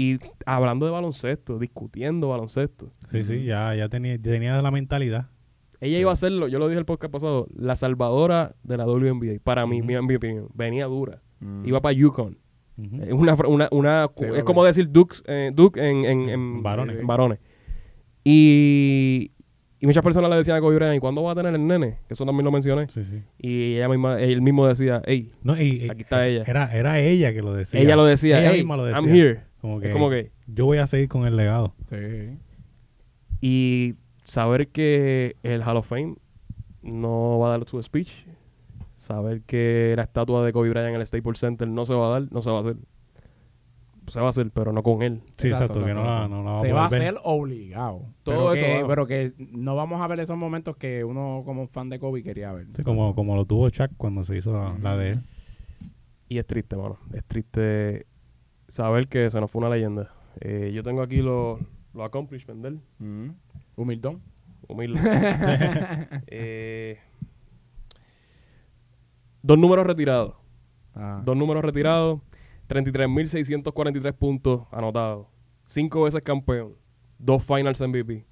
y 0.00 0.18
hablando 0.46 0.86
de 0.86 0.92
baloncesto, 0.92 1.58
discutiendo 1.58 2.28
baloncesto. 2.28 2.92
Sí, 3.10 3.24
sí, 3.24 3.44
ya, 3.44 3.74
ya 3.74 3.88
tenía, 3.88 4.16
tenía 4.20 4.60
la 4.62 4.70
mentalidad. 4.70 5.26
Ella 5.80 5.98
iba 5.98 6.12
a 6.12 6.16
serlo, 6.16 6.46
yo 6.48 6.58
lo 6.58 6.68
dije 6.68 6.78
el 6.78 6.84
podcast 6.84 7.12
pasado, 7.12 7.46
la 7.56 7.74
salvadora 7.76 8.54
de 8.62 8.76
la 8.76 8.84
WNBA. 8.86 9.40
Para 9.42 9.66
mí, 9.66 9.82
mi, 9.82 9.94
en 9.94 10.06
mi 10.06 10.14
opinión, 10.16 10.48
venía 10.54 10.86
dura. 10.86 11.20
Mm. 11.40 11.66
Iba 11.66 11.80
para 11.80 11.92
Yukon. 11.92 12.38
Una, 13.10 13.34
una, 13.46 13.68
una- 13.72 14.08
Sí, 14.16 14.24
es 14.36 14.44
como 14.44 14.62
decir 14.64 14.88
Duke, 14.90 15.16
eh, 15.26 15.50
Duke 15.52 15.80
en, 15.80 16.04
en, 16.04 16.28
en- 16.28 16.62
Varones. 16.62 16.98
en 17.00 17.06
varones. 17.06 17.38
Y, 18.24 19.32
y 19.80 19.86
muchas 19.86 20.02
personas 20.04 20.30
le 20.30 20.36
decían 20.36 20.56
a 20.56 20.60
Kobe 20.60 20.76
Bryant, 20.76 20.96
¿y 20.96 21.00
cuándo 21.00 21.22
va 21.22 21.32
a 21.32 21.34
tener 21.34 21.54
el 21.54 21.66
nene? 21.66 21.98
Que 22.06 22.14
eso 22.14 22.24
también 22.26 22.44
lo 22.44 22.52
mencioné. 22.52 22.88
Sí, 22.88 23.04
sí. 23.04 23.22
Y 23.38 23.76
ella 23.76 23.88
misma, 23.88 24.20
él 24.20 24.42
mismo 24.42 24.66
decía, 24.66 25.02
hey, 25.06 25.32
No, 25.42 25.60
y, 25.60 25.84
y- 25.86 25.90
Aquí 25.90 26.02
está 26.02 26.26
ella. 26.26 26.42
Era, 26.46 26.72
era 26.72 26.98
ella 27.00 27.32
que 27.32 27.42
lo 27.42 27.52
decía. 27.52 27.80
ella 27.80 27.96
lo 27.96 28.04
decía, 28.04 28.40
Ella 28.40 28.50
hey, 28.52 28.58
misma 28.58 28.76
lo 28.76 28.84
decía. 28.84 29.00
I'm 29.00 29.08
here. 29.14 29.40
Como 29.60 29.80
que, 29.80 29.88
Es 29.88 29.92
como 29.92 30.10
que, 30.10 30.30
yo 30.46 30.66
voy 30.66 30.78
a 30.78 30.86
seguir 30.86 31.08
con 31.08 31.26
el 31.26 31.36
legado. 31.36 31.74
Sí. 31.88 32.36
y 33.40 33.94
saber 34.24 34.68
que 34.68 35.36
el 35.42 35.62
Hall 35.62 35.78
of 35.78 35.86
Fame 35.88 36.16
no 36.82 37.38
va 37.38 37.48
a 37.54 37.58
dar 37.58 37.68
su 37.68 37.82
speech, 37.82 38.10
saber 38.96 39.42
que 39.42 39.94
la 39.96 40.02
estatua 40.04 40.44
de 40.44 40.52
Kobe 40.52 40.70
Bryant 40.70 40.90
en 40.90 41.00
el 41.00 41.06
Staples 41.06 41.38
Center 41.40 41.66
no 41.68 41.86
se 41.86 41.94
va 41.94 42.08
a 42.08 42.20
dar, 42.20 42.32
no 42.32 42.42
se 42.42 42.50
va 42.50 42.58
a 42.58 42.60
hacer. 42.60 42.76
Se 44.08 44.20
va 44.20 44.26
a 44.26 44.30
hacer, 44.30 44.50
pero 44.50 44.72
no 44.72 44.82
con 44.82 45.02
él. 45.02 45.20
Sí, 45.36 45.48
exacto, 45.48 45.84
que 45.84 45.90
exacto, 45.90 46.02
no 46.02 46.04
la, 46.04 46.28
no 46.28 46.42
la 46.42 46.52
va 46.52 46.60
se 46.62 46.72
va 46.72 46.86
a 46.86 46.88
ver. 46.88 47.02
hacer 47.02 47.20
obligado. 47.24 48.06
Todo 48.22 48.34
pero 48.36 48.52
eso 48.54 48.64
que, 48.64 48.82
va. 48.82 48.88
pero 48.88 49.06
que 49.06 49.32
no 49.50 49.76
vamos 49.76 50.00
a 50.00 50.06
ver 50.06 50.20
esos 50.20 50.36
momentos 50.38 50.78
que 50.78 51.04
uno 51.04 51.42
como 51.44 51.66
fan 51.68 51.90
de 51.90 51.98
Kobe 51.98 52.22
quería 52.22 52.52
ver. 52.52 52.68
Sí, 52.74 52.82
como, 52.82 53.14
como 53.14 53.36
lo 53.36 53.44
tuvo 53.44 53.68
Chuck 53.68 53.90
cuando 53.98 54.24
se 54.24 54.38
hizo 54.38 54.52
la, 54.54 54.74
la 54.80 54.96
de 54.96 55.10
él. 55.10 55.20
Y 56.30 56.38
es 56.38 56.46
triste, 56.46 56.74
mano. 56.76 56.98
Es 57.12 57.24
triste 57.24 58.06
saber 58.68 59.08
que 59.08 59.28
se 59.30 59.40
nos 59.40 59.50
fue 59.50 59.60
una 59.60 59.74
leyenda. 59.74 60.12
Eh, 60.40 60.70
yo 60.72 60.82
tengo 60.82 61.02
aquí 61.02 61.22
los 61.22 61.58
los 61.94 62.06
accomplishments 62.06 62.62
de 62.62 62.68
él. 62.68 62.80
Mm. 62.98 63.30
Humildón. 63.76 64.22
Humilde. 64.66 65.00
Eh, 66.26 66.98
Dos 69.42 69.58
números 69.58 69.86
retirados. 69.86 70.34
Ah. 70.94 71.22
Dos 71.24 71.36
números 71.36 71.64
retirados. 71.64 72.20
33.643 72.68 74.12
puntos 74.12 74.66
anotados. 74.70 75.26
Cinco 75.68 76.02
veces 76.02 76.22
campeón. 76.22 76.74
Dos 77.18 77.42
Finals 77.42 77.80
MVP. 77.80 78.26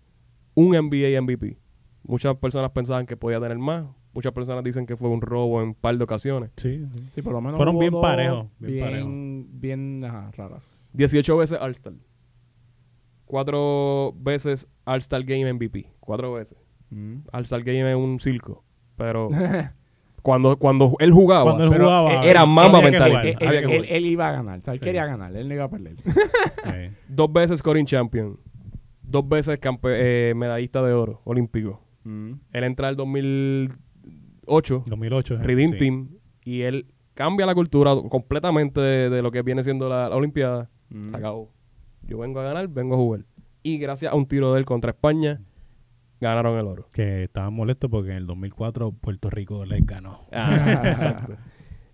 Un 0.54 0.76
NBA 0.76 1.20
MVP. 1.22 1.58
Muchas 2.02 2.36
personas 2.36 2.70
pensaban 2.70 3.06
que 3.06 3.16
podía 3.16 3.40
tener 3.40 3.58
más. 3.58 3.86
Muchas 4.16 4.32
personas 4.32 4.64
dicen 4.64 4.86
que 4.86 4.96
fue 4.96 5.08
un 5.08 5.20
robo 5.20 5.60
en 5.62 5.68
un 5.68 5.74
par 5.74 5.96
de 5.96 6.02
ocasiones. 6.04 6.50
Sí, 6.56 6.82
sí. 6.92 7.02
Sí, 7.14 7.22
por 7.22 7.32
lo 7.34 7.40
menos 7.40 7.56
Fueron 7.58 7.78
bien 7.78 7.92
parejos, 8.00 8.46
bien 8.58 8.72
Bien, 8.72 8.84
parejos. 8.84 9.10
bien, 9.60 10.04
ajá, 10.04 10.30
raras. 10.36 10.90
18 10.94 11.36
veces 11.36 11.58
All-Star. 11.60 11.92
Cuatro 13.24 14.12
veces 14.18 14.68
All-Star 14.84 15.22
Game 15.24 15.52
MVP. 15.52 15.90
Cuatro 16.00 16.32
veces. 16.32 16.56
Mm. 16.90 17.18
All-Star 17.32 17.62
Game 17.62 17.88
es 17.90 17.96
un 17.96 18.20
circo. 18.20 18.64
Pero 18.96 19.28
cuando, 20.22 20.56
cuando 20.56 20.94
él 21.00 21.12
jugaba, 21.12 21.44
Cuando 21.56 21.64
él 21.74 21.80
jugaba, 21.80 22.24
eh, 22.24 22.30
era 22.30 22.46
mama 22.46 22.80
mental. 22.80 23.12
él, 23.40 23.84
él- 23.88 24.06
iba 24.06 24.28
a 24.28 24.32
ganar. 24.32 24.60
O 24.60 24.62
sea, 24.62 24.72
él 24.74 24.78
Sí. 24.80 24.84
quería 24.84 25.06
ganar. 25.06 25.34
Él 25.36 25.48
no 25.48 25.54
iba 25.54 25.64
a 25.64 25.68
perder. 25.70 25.96
Dos 27.08 27.32
veces 27.32 27.58
scoring 27.58 27.84
champion. 27.86 28.38
Dos 29.02 29.28
veces 29.28 29.60
campe- 29.60 29.90
eh, 29.98 30.32
medallista 30.34 30.82
de 30.82 30.92
oro 30.92 31.20
olímpico. 31.24 31.80
Mm. 32.04 32.32
Él 32.52 32.64
entra 32.64 32.88
el 32.88 32.96
2008, 34.46 34.84
2008. 34.86 35.38
Redeem 35.38 35.72
sí. 35.72 35.78
Team, 35.78 36.08
y 36.44 36.62
él 36.62 36.86
cambia 37.14 37.46
la 37.46 37.54
cultura 37.54 37.94
completamente 38.08 38.80
de, 38.80 39.10
de 39.10 39.22
lo 39.22 39.30
que 39.30 39.42
viene 39.42 39.62
siendo 39.62 39.88
la, 39.88 40.08
la 40.08 40.16
Olimpiada. 40.16 40.70
Mm. 40.90 41.08
Se 41.08 41.16
acabó. 41.16 41.52
Yo 42.02 42.18
vengo 42.18 42.40
a 42.40 42.44
ganar, 42.44 42.68
vengo 42.68 42.94
a 42.94 42.98
jugar. 42.98 43.24
Y 43.62 43.78
gracias 43.78 44.12
a 44.12 44.16
un 44.16 44.26
tiro 44.26 44.52
de 44.52 44.60
él 44.60 44.64
contra 44.64 44.92
España, 44.92 45.40
ganaron 46.20 46.58
el 46.58 46.66
oro. 46.66 46.88
Que 46.92 47.24
estaban 47.24 47.52
molestos 47.52 47.90
porque 47.90 48.10
en 48.10 48.18
el 48.18 48.26
2004 48.26 48.92
Puerto 48.92 49.30
Rico 49.30 49.64
les 49.64 49.84
ganó. 49.84 50.20
Ah, 50.32 50.82
exacto. 50.84 51.36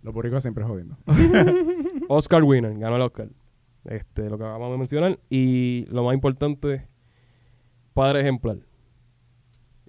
Los 0.02 0.12
boricos 0.12 0.42
siempre 0.42 0.64
jodiendo. 0.64 0.96
Oscar 2.08 2.42
Winner, 2.42 2.76
ganó 2.76 2.96
el 2.96 3.02
Oscar. 3.02 3.28
Este, 3.84 4.28
lo 4.28 4.36
que 4.36 4.44
acabamos 4.44 4.72
de 4.72 4.78
mencionar. 4.78 5.18
Y 5.30 5.86
lo 5.90 6.04
más 6.04 6.14
importante, 6.14 6.88
padre 7.94 8.20
ejemplar. 8.20 8.58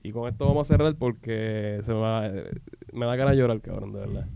Y 0.03 0.11
con 0.11 0.27
esto 0.29 0.45
vamos 0.47 0.69
a 0.69 0.73
cerrar 0.73 0.95
porque 0.95 1.79
se 1.83 1.93
me, 1.93 1.99
va- 1.99 2.27
eh, 2.27 2.51
me 2.91 3.05
da 3.05 3.15
ganas 3.15 3.35
de 3.35 3.41
llorar, 3.41 3.61
cabrón, 3.61 3.93
de 3.93 3.99
verdad. 3.99 4.27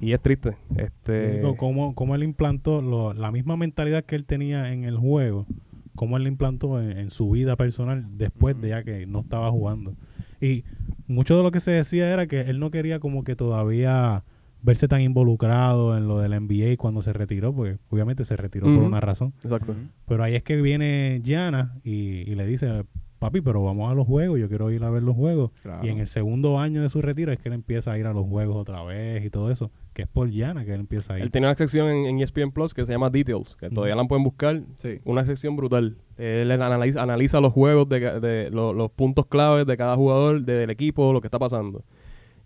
Y 0.00 0.12
es 0.12 0.20
triste. 0.20 0.56
Este, 0.76 1.40
cómo, 1.56 1.94
cómo 1.94 2.14
él 2.14 2.22
implantó 2.22 2.80
lo- 2.82 3.12
la 3.12 3.30
misma 3.30 3.56
mentalidad 3.56 4.04
que 4.04 4.16
él 4.16 4.24
tenía 4.24 4.72
en 4.72 4.84
el 4.84 4.96
juego, 4.96 5.46
cómo 5.94 6.16
él 6.16 6.22
la 6.24 6.28
implantó 6.30 6.80
en, 6.80 6.96
en 6.96 7.10
su 7.10 7.30
vida 7.30 7.56
personal 7.56 8.06
después 8.16 8.58
de 8.60 8.70
ya 8.70 8.82
que 8.84 9.06
no 9.06 9.20
estaba 9.20 9.50
jugando. 9.50 9.94
Y 10.40 10.64
mucho 11.06 11.36
de 11.36 11.42
lo 11.42 11.50
que 11.50 11.60
se 11.60 11.70
decía 11.72 12.10
era 12.12 12.26
que 12.26 12.40
él 12.40 12.58
no 12.58 12.70
quería 12.70 12.98
como 12.98 13.22
que 13.22 13.36
todavía 13.36 14.24
verse 14.62 14.88
tan 14.88 15.02
involucrado 15.02 15.96
en 15.96 16.08
lo 16.08 16.18
del 16.20 16.32
NBA 16.32 16.76
cuando 16.78 17.02
se 17.02 17.12
retiró, 17.12 17.52
porque 17.54 17.76
obviamente 17.90 18.24
se 18.24 18.36
retiró 18.36 18.66
por 18.74 18.82
una 18.84 19.00
razón. 19.00 19.34
Exacto. 19.44 19.74
Pero 20.08 20.24
ahí 20.24 20.34
es 20.36 20.42
que 20.42 20.60
viene 20.60 21.20
Gianna 21.22 21.74
y, 21.84 22.22
y 22.30 22.34
le 22.34 22.46
dice, 22.46 22.84
papi, 23.22 23.40
pero 23.40 23.62
vamos 23.64 23.90
a 23.90 23.94
los 23.94 24.06
juegos, 24.06 24.38
yo 24.38 24.48
quiero 24.48 24.70
ir 24.70 24.84
a 24.84 24.90
ver 24.90 25.02
los 25.02 25.16
juegos. 25.16 25.50
Claro. 25.62 25.86
Y 25.86 25.88
en 25.90 25.98
el 25.98 26.08
segundo 26.08 26.58
año 26.58 26.82
de 26.82 26.88
su 26.88 27.00
retiro 27.00 27.32
es 27.32 27.38
que 27.38 27.48
él 27.48 27.54
empieza 27.54 27.92
a 27.92 27.98
ir 27.98 28.06
a 28.06 28.12
los 28.12 28.26
juegos 28.26 28.56
otra 28.56 28.82
vez 28.82 29.24
y 29.24 29.30
todo 29.30 29.50
eso, 29.50 29.70
que 29.94 30.02
es 30.02 30.08
por 30.08 30.28
Gianna 30.30 30.64
que 30.64 30.74
él 30.74 30.80
empieza 30.80 31.14
a 31.14 31.18
ir. 31.18 31.22
Él 31.24 31.30
tenía 31.30 31.48
una 31.48 31.56
sección 31.56 31.88
en, 31.88 32.06
en 32.06 32.20
ESPN 32.20 32.50
Plus 32.52 32.74
que 32.74 32.84
se 32.84 32.92
llama 32.92 33.08
Details, 33.10 33.56
que 33.56 33.70
todavía 33.70 33.94
la 33.96 34.04
pueden 34.04 34.24
buscar. 34.24 34.60
Sí. 34.78 34.98
Una 35.04 35.24
sección 35.24 35.56
brutal. 35.56 35.96
Él 36.18 36.50
analiza, 36.52 37.02
analiza 37.02 37.40
los 37.40 37.52
juegos, 37.52 37.88
de, 37.88 38.48
los 38.52 38.90
puntos 38.90 39.26
claves 39.26 39.66
de 39.66 39.76
cada 39.76 39.96
jugador, 39.96 40.42
de- 40.42 40.54
del 40.54 40.70
equipo, 40.70 41.12
lo 41.12 41.20
que 41.20 41.26
está 41.28 41.38
pasando. 41.38 41.82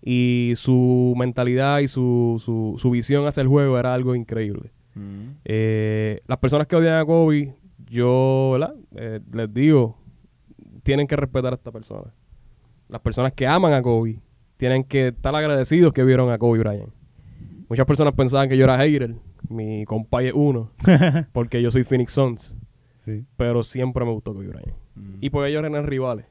Y 0.02 0.52
su 0.56 1.14
mentalidad 1.16 1.80
y 1.80 1.88
su, 1.88 2.40
su, 2.44 2.74
su 2.78 2.90
visión 2.90 3.26
hacia 3.26 3.40
el 3.40 3.48
juego 3.48 3.78
era 3.78 3.92
algo 3.92 4.14
increíble. 4.14 4.70
Mm. 4.94 5.30
Eh, 5.44 6.20
las 6.26 6.38
personas 6.38 6.66
que 6.66 6.76
odian 6.76 6.94
a 7.00 7.04
Kobe, 7.04 7.54
yo 7.90 8.50
¿verdad? 8.52 8.74
Eh, 8.94 9.20
les 9.32 9.52
digo, 9.52 9.96
tienen 10.87 11.09
que 11.09 11.16
respetar 11.16 11.53
a 11.53 11.57
esta 11.57 11.72
persona. 11.72 12.12
Las 12.88 13.01
personas 13.01 13.33
que 13.33 13.44
aman 13.44 13.72
a 13.72 13.83
Kobe 13.83 14.20
tienen 14.57 14.85
que 14.85 15.09
estar 15.09 15.35
agradecidos 15.35 15.92
que 15.92 16.05
vieron 16.05 16.31
a 16.31 16.38
Kobe 16.38 16.61
Bryant. 16.61 16.92
Muchas 17.68 17.85
personas 17.87 18.14
pensaban 18.14 18.49
que 18.49 18.57
yo 18.57 18.62
era 18.62 18.79
hater, 18.79 19.16
mi 19.49 19.85
compa 19.85 20.22
es 20.22 20.33
uno, 20.33 20.70
porque 21.33 21.61
yo 21.61 21.72
soy 21.72 21.83
Phoenix 21.83 22.12
Suns, 22.12 22.57
Sí. 23.05 23.25
pero 23.37 23.64
siempre 23.64 24.05
me 24.05 24.12
gustó 24.12 24.33
Kobe 24.33 24.46
Bryant. 24.46 24.77
Mm. 24.94 25.14
Y 25.20 25.31
porque 25.31 25.51
ellos 25.51 25.64
eran 25.64 25.87
rivales. 25.87 26.27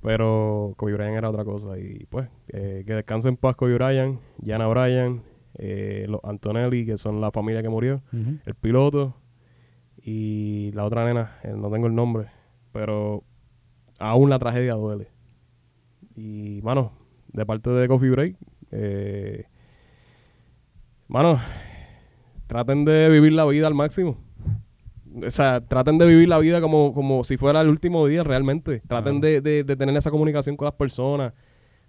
Pero 0.00 0.72
Kobe 0.78 0.94
Bryant 0.94 1.16
era 1.16 1.28
otra 1.30 1.44
cosa. 1.44 1.78
Y 1.78 2.06
pues, 2.08 2.28
eh, 2.48 2.84
que 2.86 2.94
descansen 2.94 3.30
en 3.32 3.36
paz 3.36 3.54
Kobe 3.56 3.74
Bryant, 3.74 4.18
Jana 4.44 4.66
Bryant, 4.66 5.22
eh, 5.58 6.06
los 6.08 6.20
Antonelli, 6.24 6.86
que 6.86 6.96
son 6.96 7.20
la 7.20 7.30
familia 7.30 7.62
que 7.62 7.68
murió, 7.68 8.00
el 8.12 8.54
piloto 8.54 9.14
y 10.02 10.72
la 10.72 10.84
otra 10.84 11.04
nena, 11.04 11.38
eh, 11.42 11.52
no 11.56 11.70
tengo 11.70 11.86
el 11.86 11.94
nombre, 11.94 12.28
pero 12.72 13.22
aún 14.10 14.30
la 14.30 14.38
tragedia 14.38 14.74
duele. 14.74 15.08
Y, 16.16 16.60
mano, 16.62 16.92
de 17.32 17.44
parte 17.46 17.70
de 17.70 17.88
Coffee 17.88 18.10
Break, 18.10 18.36
eh, 18.70 19.44
mano, 21.08 21.40
traten 22.46 22.84
de 22.84 23.08
vivir 23.08 23.32
la 23.32 23.44
vida 23.46 23.66
al 23.66 23.74
máximo. 23.74 24.16
O 25.24 25.30
sea, 25.30 25.60
traten 25.60 25.96
de 25.98 26.06
vivir 26.06 26.28
la 26.28 26.38
vida 26.38 26.60
como, 26.60 26.92
como 26.92 27.22
si 27.24 27.36
fuera 27.36 27.60
el 27.60 27.68
último 27.68 28.06
día 28.06 28.24
realmente. 28.24 28.82
Traten 28.86 29.20
de, 29.20 29.40
de- 29.40 29.64
de 29.64 29.76
tener 29.76 29.96
esa 29.96 30.10
comunicación 30.10 30.56
con 30.56 30.66
las 30.66 30.74
personas, 30.74 31.32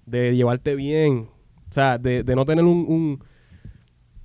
de 0.05 0.35
llevarte 0.35 0.75
bien. 0.75 1.29
O 1.69 1.73
sea, 1.73 1.97
de, 1.97 2.23
de 2.23 2.35
no 2.35 2.45
tener 2.45 2.63
un, 2.65 2.85
un 2.87 3.23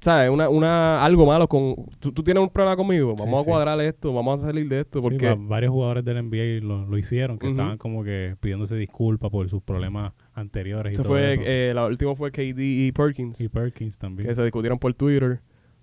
¿sabes? 0.01 0.31
Una, 0.31 0.49
una, 0.49 1.05
algo 1.05 1.27
malo 1.27 1.47
con... 1.49 1.75
¿Tú, 1.99 2.13
tú 2.13 2.23
tienes 2.23 2.43
un 2.43 2.49
problema 2.51 2.77
conmigo? 2.77 3.15
Sí, 3.17 3.23
Vamos 3.25 3.41
a 3.41 3.45
sí. 3.45 3.51
cuadrar 3.51 3.81
esto, 3.81 4.13
vamos 4.13 4.43
a 4.43 4.47
salir 4.47 4.69
de 4.69 4.81
esto. 4.81 5.01
Porque 5.03 5.27
va- 5.29 5.35
varios 5.39 5.73
jugadores 5.73 6.05
del 6.05 6.17
NBA 6.29 6.67
lo, 6.67 6.87
lo 6.87 6.99
hicieron, 6.99 7.39
que 7.39 7.51
estaban 7.51 7.79
como 7.79 8.03
que 8.05 8.37
pidiéndose 8.41 8.77
disculpas 8.77 9.31
por 9.31 9.49
sus 9.49 9.63
problemas 9.63 10.13
anteriores 10.35 10.93
y 10.93 10.95
eso 10.95 11.03
todo 11.03 11.13
fue, 11.13 11.33
eso. 11.35 11.43
eh, 11.45 11.73
la 11.75 11.87
última 11.87 12.15
fue 12.17 12.31
KD 12.31 12.59
y 12.59 12.93
Perkins, 12.93 13.41
y 13.41 13.49
Perkins 13.49 13.99
también. 13.99 14.29
que 14.29 14.35
se 14.35 14.43
discutieron 14.43 14.79
por 14.79 14.95
Twitter. 14.95 15.41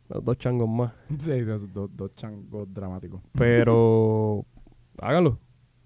Los 0.09 0.23
dos 0.23 0.37
changos 0.37 0.69
más. 0.69 0.93
Sí, 1.19 1.41
dos, 1.41 1.71
dos, 1.73 1.89
dos 1.95 2.15
changos 2.15 2.73
dramáticos. 2.73 3.21
Pero 3.37 4.45
háganlo, 4.99 5.37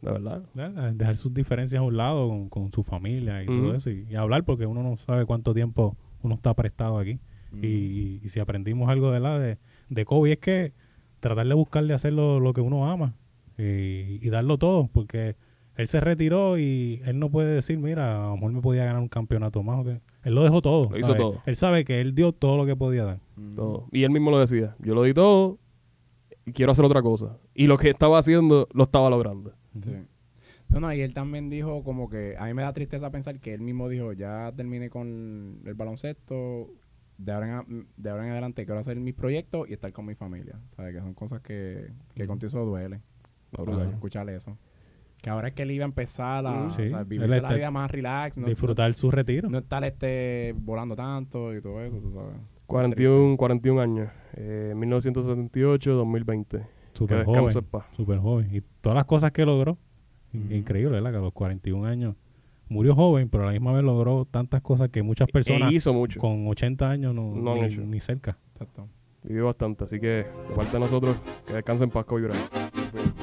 de 0.02 0.12
verdad. 0.12 0.44
Dejar 0.94 1.18
sus 1.18 1.34
diferencias 1.34 1.80
a 1.80 1.84
un 1.84 1.98
lado 1.98 2.30
con, 2.30 2.48
con 2.50 2.72
su 2.72 2.84
familia 2.84 3.44
y 3.44 3.48
todo 3.48 3.74
eso. 3.76 3.90
Y, 3.90 4.06
y 4.10 4.16
hablar 4.16 4.44
porque 4.44 4.66
uno 4.66 4.84
no 4.84 4.96
sabe 4.98 5.26
cuánto 5.26 5.54
tiempo 5.54 5.98
uno 6.22 6.36
está 6.36 6.54
prestado 6.54 6.98
aquí. 7.00 7.20
Mm. 7.52 7.64
Y, 7.64 8.20
y- 8.24 8.30
si 8.30 8.40
aprendimos 8.40 8.90
algo 8.90 9.12
de 9.12 9.20
la 9.20 9.40
de, 9.40 9.58
de 9.90 10.06
Kobe 10.06 10.34
es 10.34 10.40
que 10.40 10.74
tratar 11.20 11.48
de 11.48 11.54
buscarle 11.54 11.94
hacer 11.94 12.14
lo, 12.14 12.40
lo 12.40 12.54
que 12.54 12.62
uno 12.62 12.90
ama 12.90 13.14
y, 13.58 14.20
y 14.26 14.30
darlo 14.30 14.58
todo. 14.58 14.90
Porque 14.94 15.36
él 15.76 15.88
se 15.88 16.00
retiró 16.00 16.58
y 16.58 17.02
él 17.06 17.20
no 17.20 17.30
puede 17.30 17.54
decir, 17.54 17.78
mira, 17.78 18.26
a 18.26 18.28
lo 18.30 18.36
mejor 18.36 18.52
me 18.54 18.62
podía 18.62 18.86
ganar 18.86 19.02
un 19.02 19.08
campeonato 19.10 19.62
más. 19.64 19.80
o 19.80 19.84
qué. 19.84 20.00
Él 20.24 20.36
lo 20.36 20.44
dejó 20.44 20.62
todo. 20.62 20.90
Lo 20.92 20.98
hizo 20.98 21.08
¿sabes? 21.08 21.22
todo. 21.22 21.42
Él 21.46 21.56
sabe 21.56 21.86
que 21.86 22.02
él 22.02 22.14
dio 22.16 22.32
todo 22.32 22.58
lo 22.58 22.66
que 22.66 22.76
podía 22.76 23.04
dar. 23.06 23.20
Mm. 23.36 23.56
Todo. 23.56 23.88
Y 23.92 24.04
él 24.04 24.12
mismo 24.12 24.32
lo 24.32 24.40
decía. 24.40 24.76
Yo 24.80 24.96
lo 24.96 25.04
di 25.04 25.14
todo 25.14 25.58
y 26.46 26.54
quiero 26.54 26.72
hacer 26.72 26.86
otra 26.86 27.02
cosa. 27.02 27.38
Y 27.54 27.68
lo 27.68 27.78
que 27.78 27.90
estaba 27.90 28.18
haciendo, 28.20 28.68
lo 28.74 28.84
estaba 28.84 29.10
logrando. 29.10 29.54
Sí. 29.84 29.92
No, 30.70 30.80
no, 30.80 30.94
y 30.94 31.02
él 31.02 31.14
también 31.14 31.50
dijo 31.50 31.84
como 31.84 32.10
que 32.10 32.36
a 32.40 32.46
mí 32.46 32.54
me 32.54 32.62
da 32.62 32.72
tristeza 32.72 33.10
pensar 33.12 33.40
que 33.40 33.54
él 33.54 33.60
mismo 33.62 33.90
dijo, 33.90 34.14
ya 34.14 34.54
terminé 34.56 34.90
con 34.90 35.60
el 35.66 35.74
baloncesto, 35.74 36.70
de 37.18 37.32
ahora 37.32 37.48
en, 37.48 37.54
a- 37.54 37.66
de 37.98 38.10
ahora 38.10 38.26
en 38.26 38.32
adelante 38.32 38.66
quiero 38.66 38.80
hacer 38.80 39.00
mis 39.00 39.14
proyectos 39.14 39.70
y 39.70 39.74
estar 39.74 39.92
con 39.94 40.06
mi 40.06 40.16
familia. 40.16 40.60
¿Sabes? 40.76 40.94
Que 40.96 41.02
son 41.02 41.14
cosas 41.14 41.42
que, 41.42 41.92
que 42.16 42.28
contigo 42.28 42.66
duele. 42.66 43.02
Brutal. 43.52 43.90
Escucharle 43.92 44.36
eso. 44.36 44.58
Que 45.22 45.30
ahora 45.30 45.50
es 45.50 45.54
que 45.54 45.62
él 45.64 45.72
iba 45.72 45.86
a 45.86 45.88
empezar 45.88 46.46
a, 46.48 46.68
Sí. 46.70 46.84
vivirse 47.06 47.42
la 47.42 47.54
vida 47.54 47.70
más 47.70 47.92
relax, 47.92 48.38
no, 48.40 48.48
Disfrutar 48.48 48.92
su 48.96 49.12
retiro. 49.12 49.50
no, 49.50 49.60
estar 49.60 49.84
este, 49.84 50.56
volando 50.58 50.96
tanto 50.96 51.54
y 51.56 51.62
todo 51.62 51.80
eso, 51.82 51.98
tú 52.00 52.12
sabes. 52.12 52.38
41, 52.66 53.38
41 53.38 53.82
años. 53.82 54.10
Eh, 54.34 54.74
1978-2020. 54.76 56.46
Que 56.50 56.66
Súper 56.94 57.18
descanse 57.26 57.62
joven. 57.62 57.84
Súper 57.96 58.18
joven. 58.20 58.48
Y 58.56 58.62
todas 58.82 58.96
las 58.96 59.06
cosas 59.06 59.32
que 59.32 59.46
logró. 59.46 59.78
Increíble, 60.34 60.92
¿verdad? 60.94 61.12
Que 61.12 61.18
a 61.18 61.22
los 61.22 61.34
41 61.34 61.86
años 61.86 62.16
murió 62.72 62.96
joven, 62.96 63.30
pero 63.30 63.44
a 63.44 63.48
la 63.48 63.52
misma 63.52 63.74
vez 63.74 63.84
logró 63.84 64.26
tantas 64.30 64.62
cosas 64.62 64.90
que 64.90 65.04
muchas 65.04 65.28
personas 65.28 65.72
E 65.72 65.76
hizo 65.76 65.94
mucho. 65.94 66.20
con 66.20 66.48
80 66.48 66.90
años 66.90 67.14
no, 67.14 67.36
No 67.36 67.52
han 67.54 67.60
ni, 67.62 67.66
hecho. 67.66 67.82
ni 67.82 68.00
cerca. 68.00 68.38
Exacto. 68.54 68.88
Vivió 69.24 69.46
bastante. 69.46 69.84
Así 69.84 70.00
que, 70.00 70.08
de 70.08 70.56
parte 70.56 70.72
de 70.74 70.80
nosotros, 70.80 71.16
que 71.46 71.54
descansen 71.54 71.86
en 71.86 71.92
paz, 71.92 72.06
Kobe 72.06 72.24
Bryant. 72.24 73.21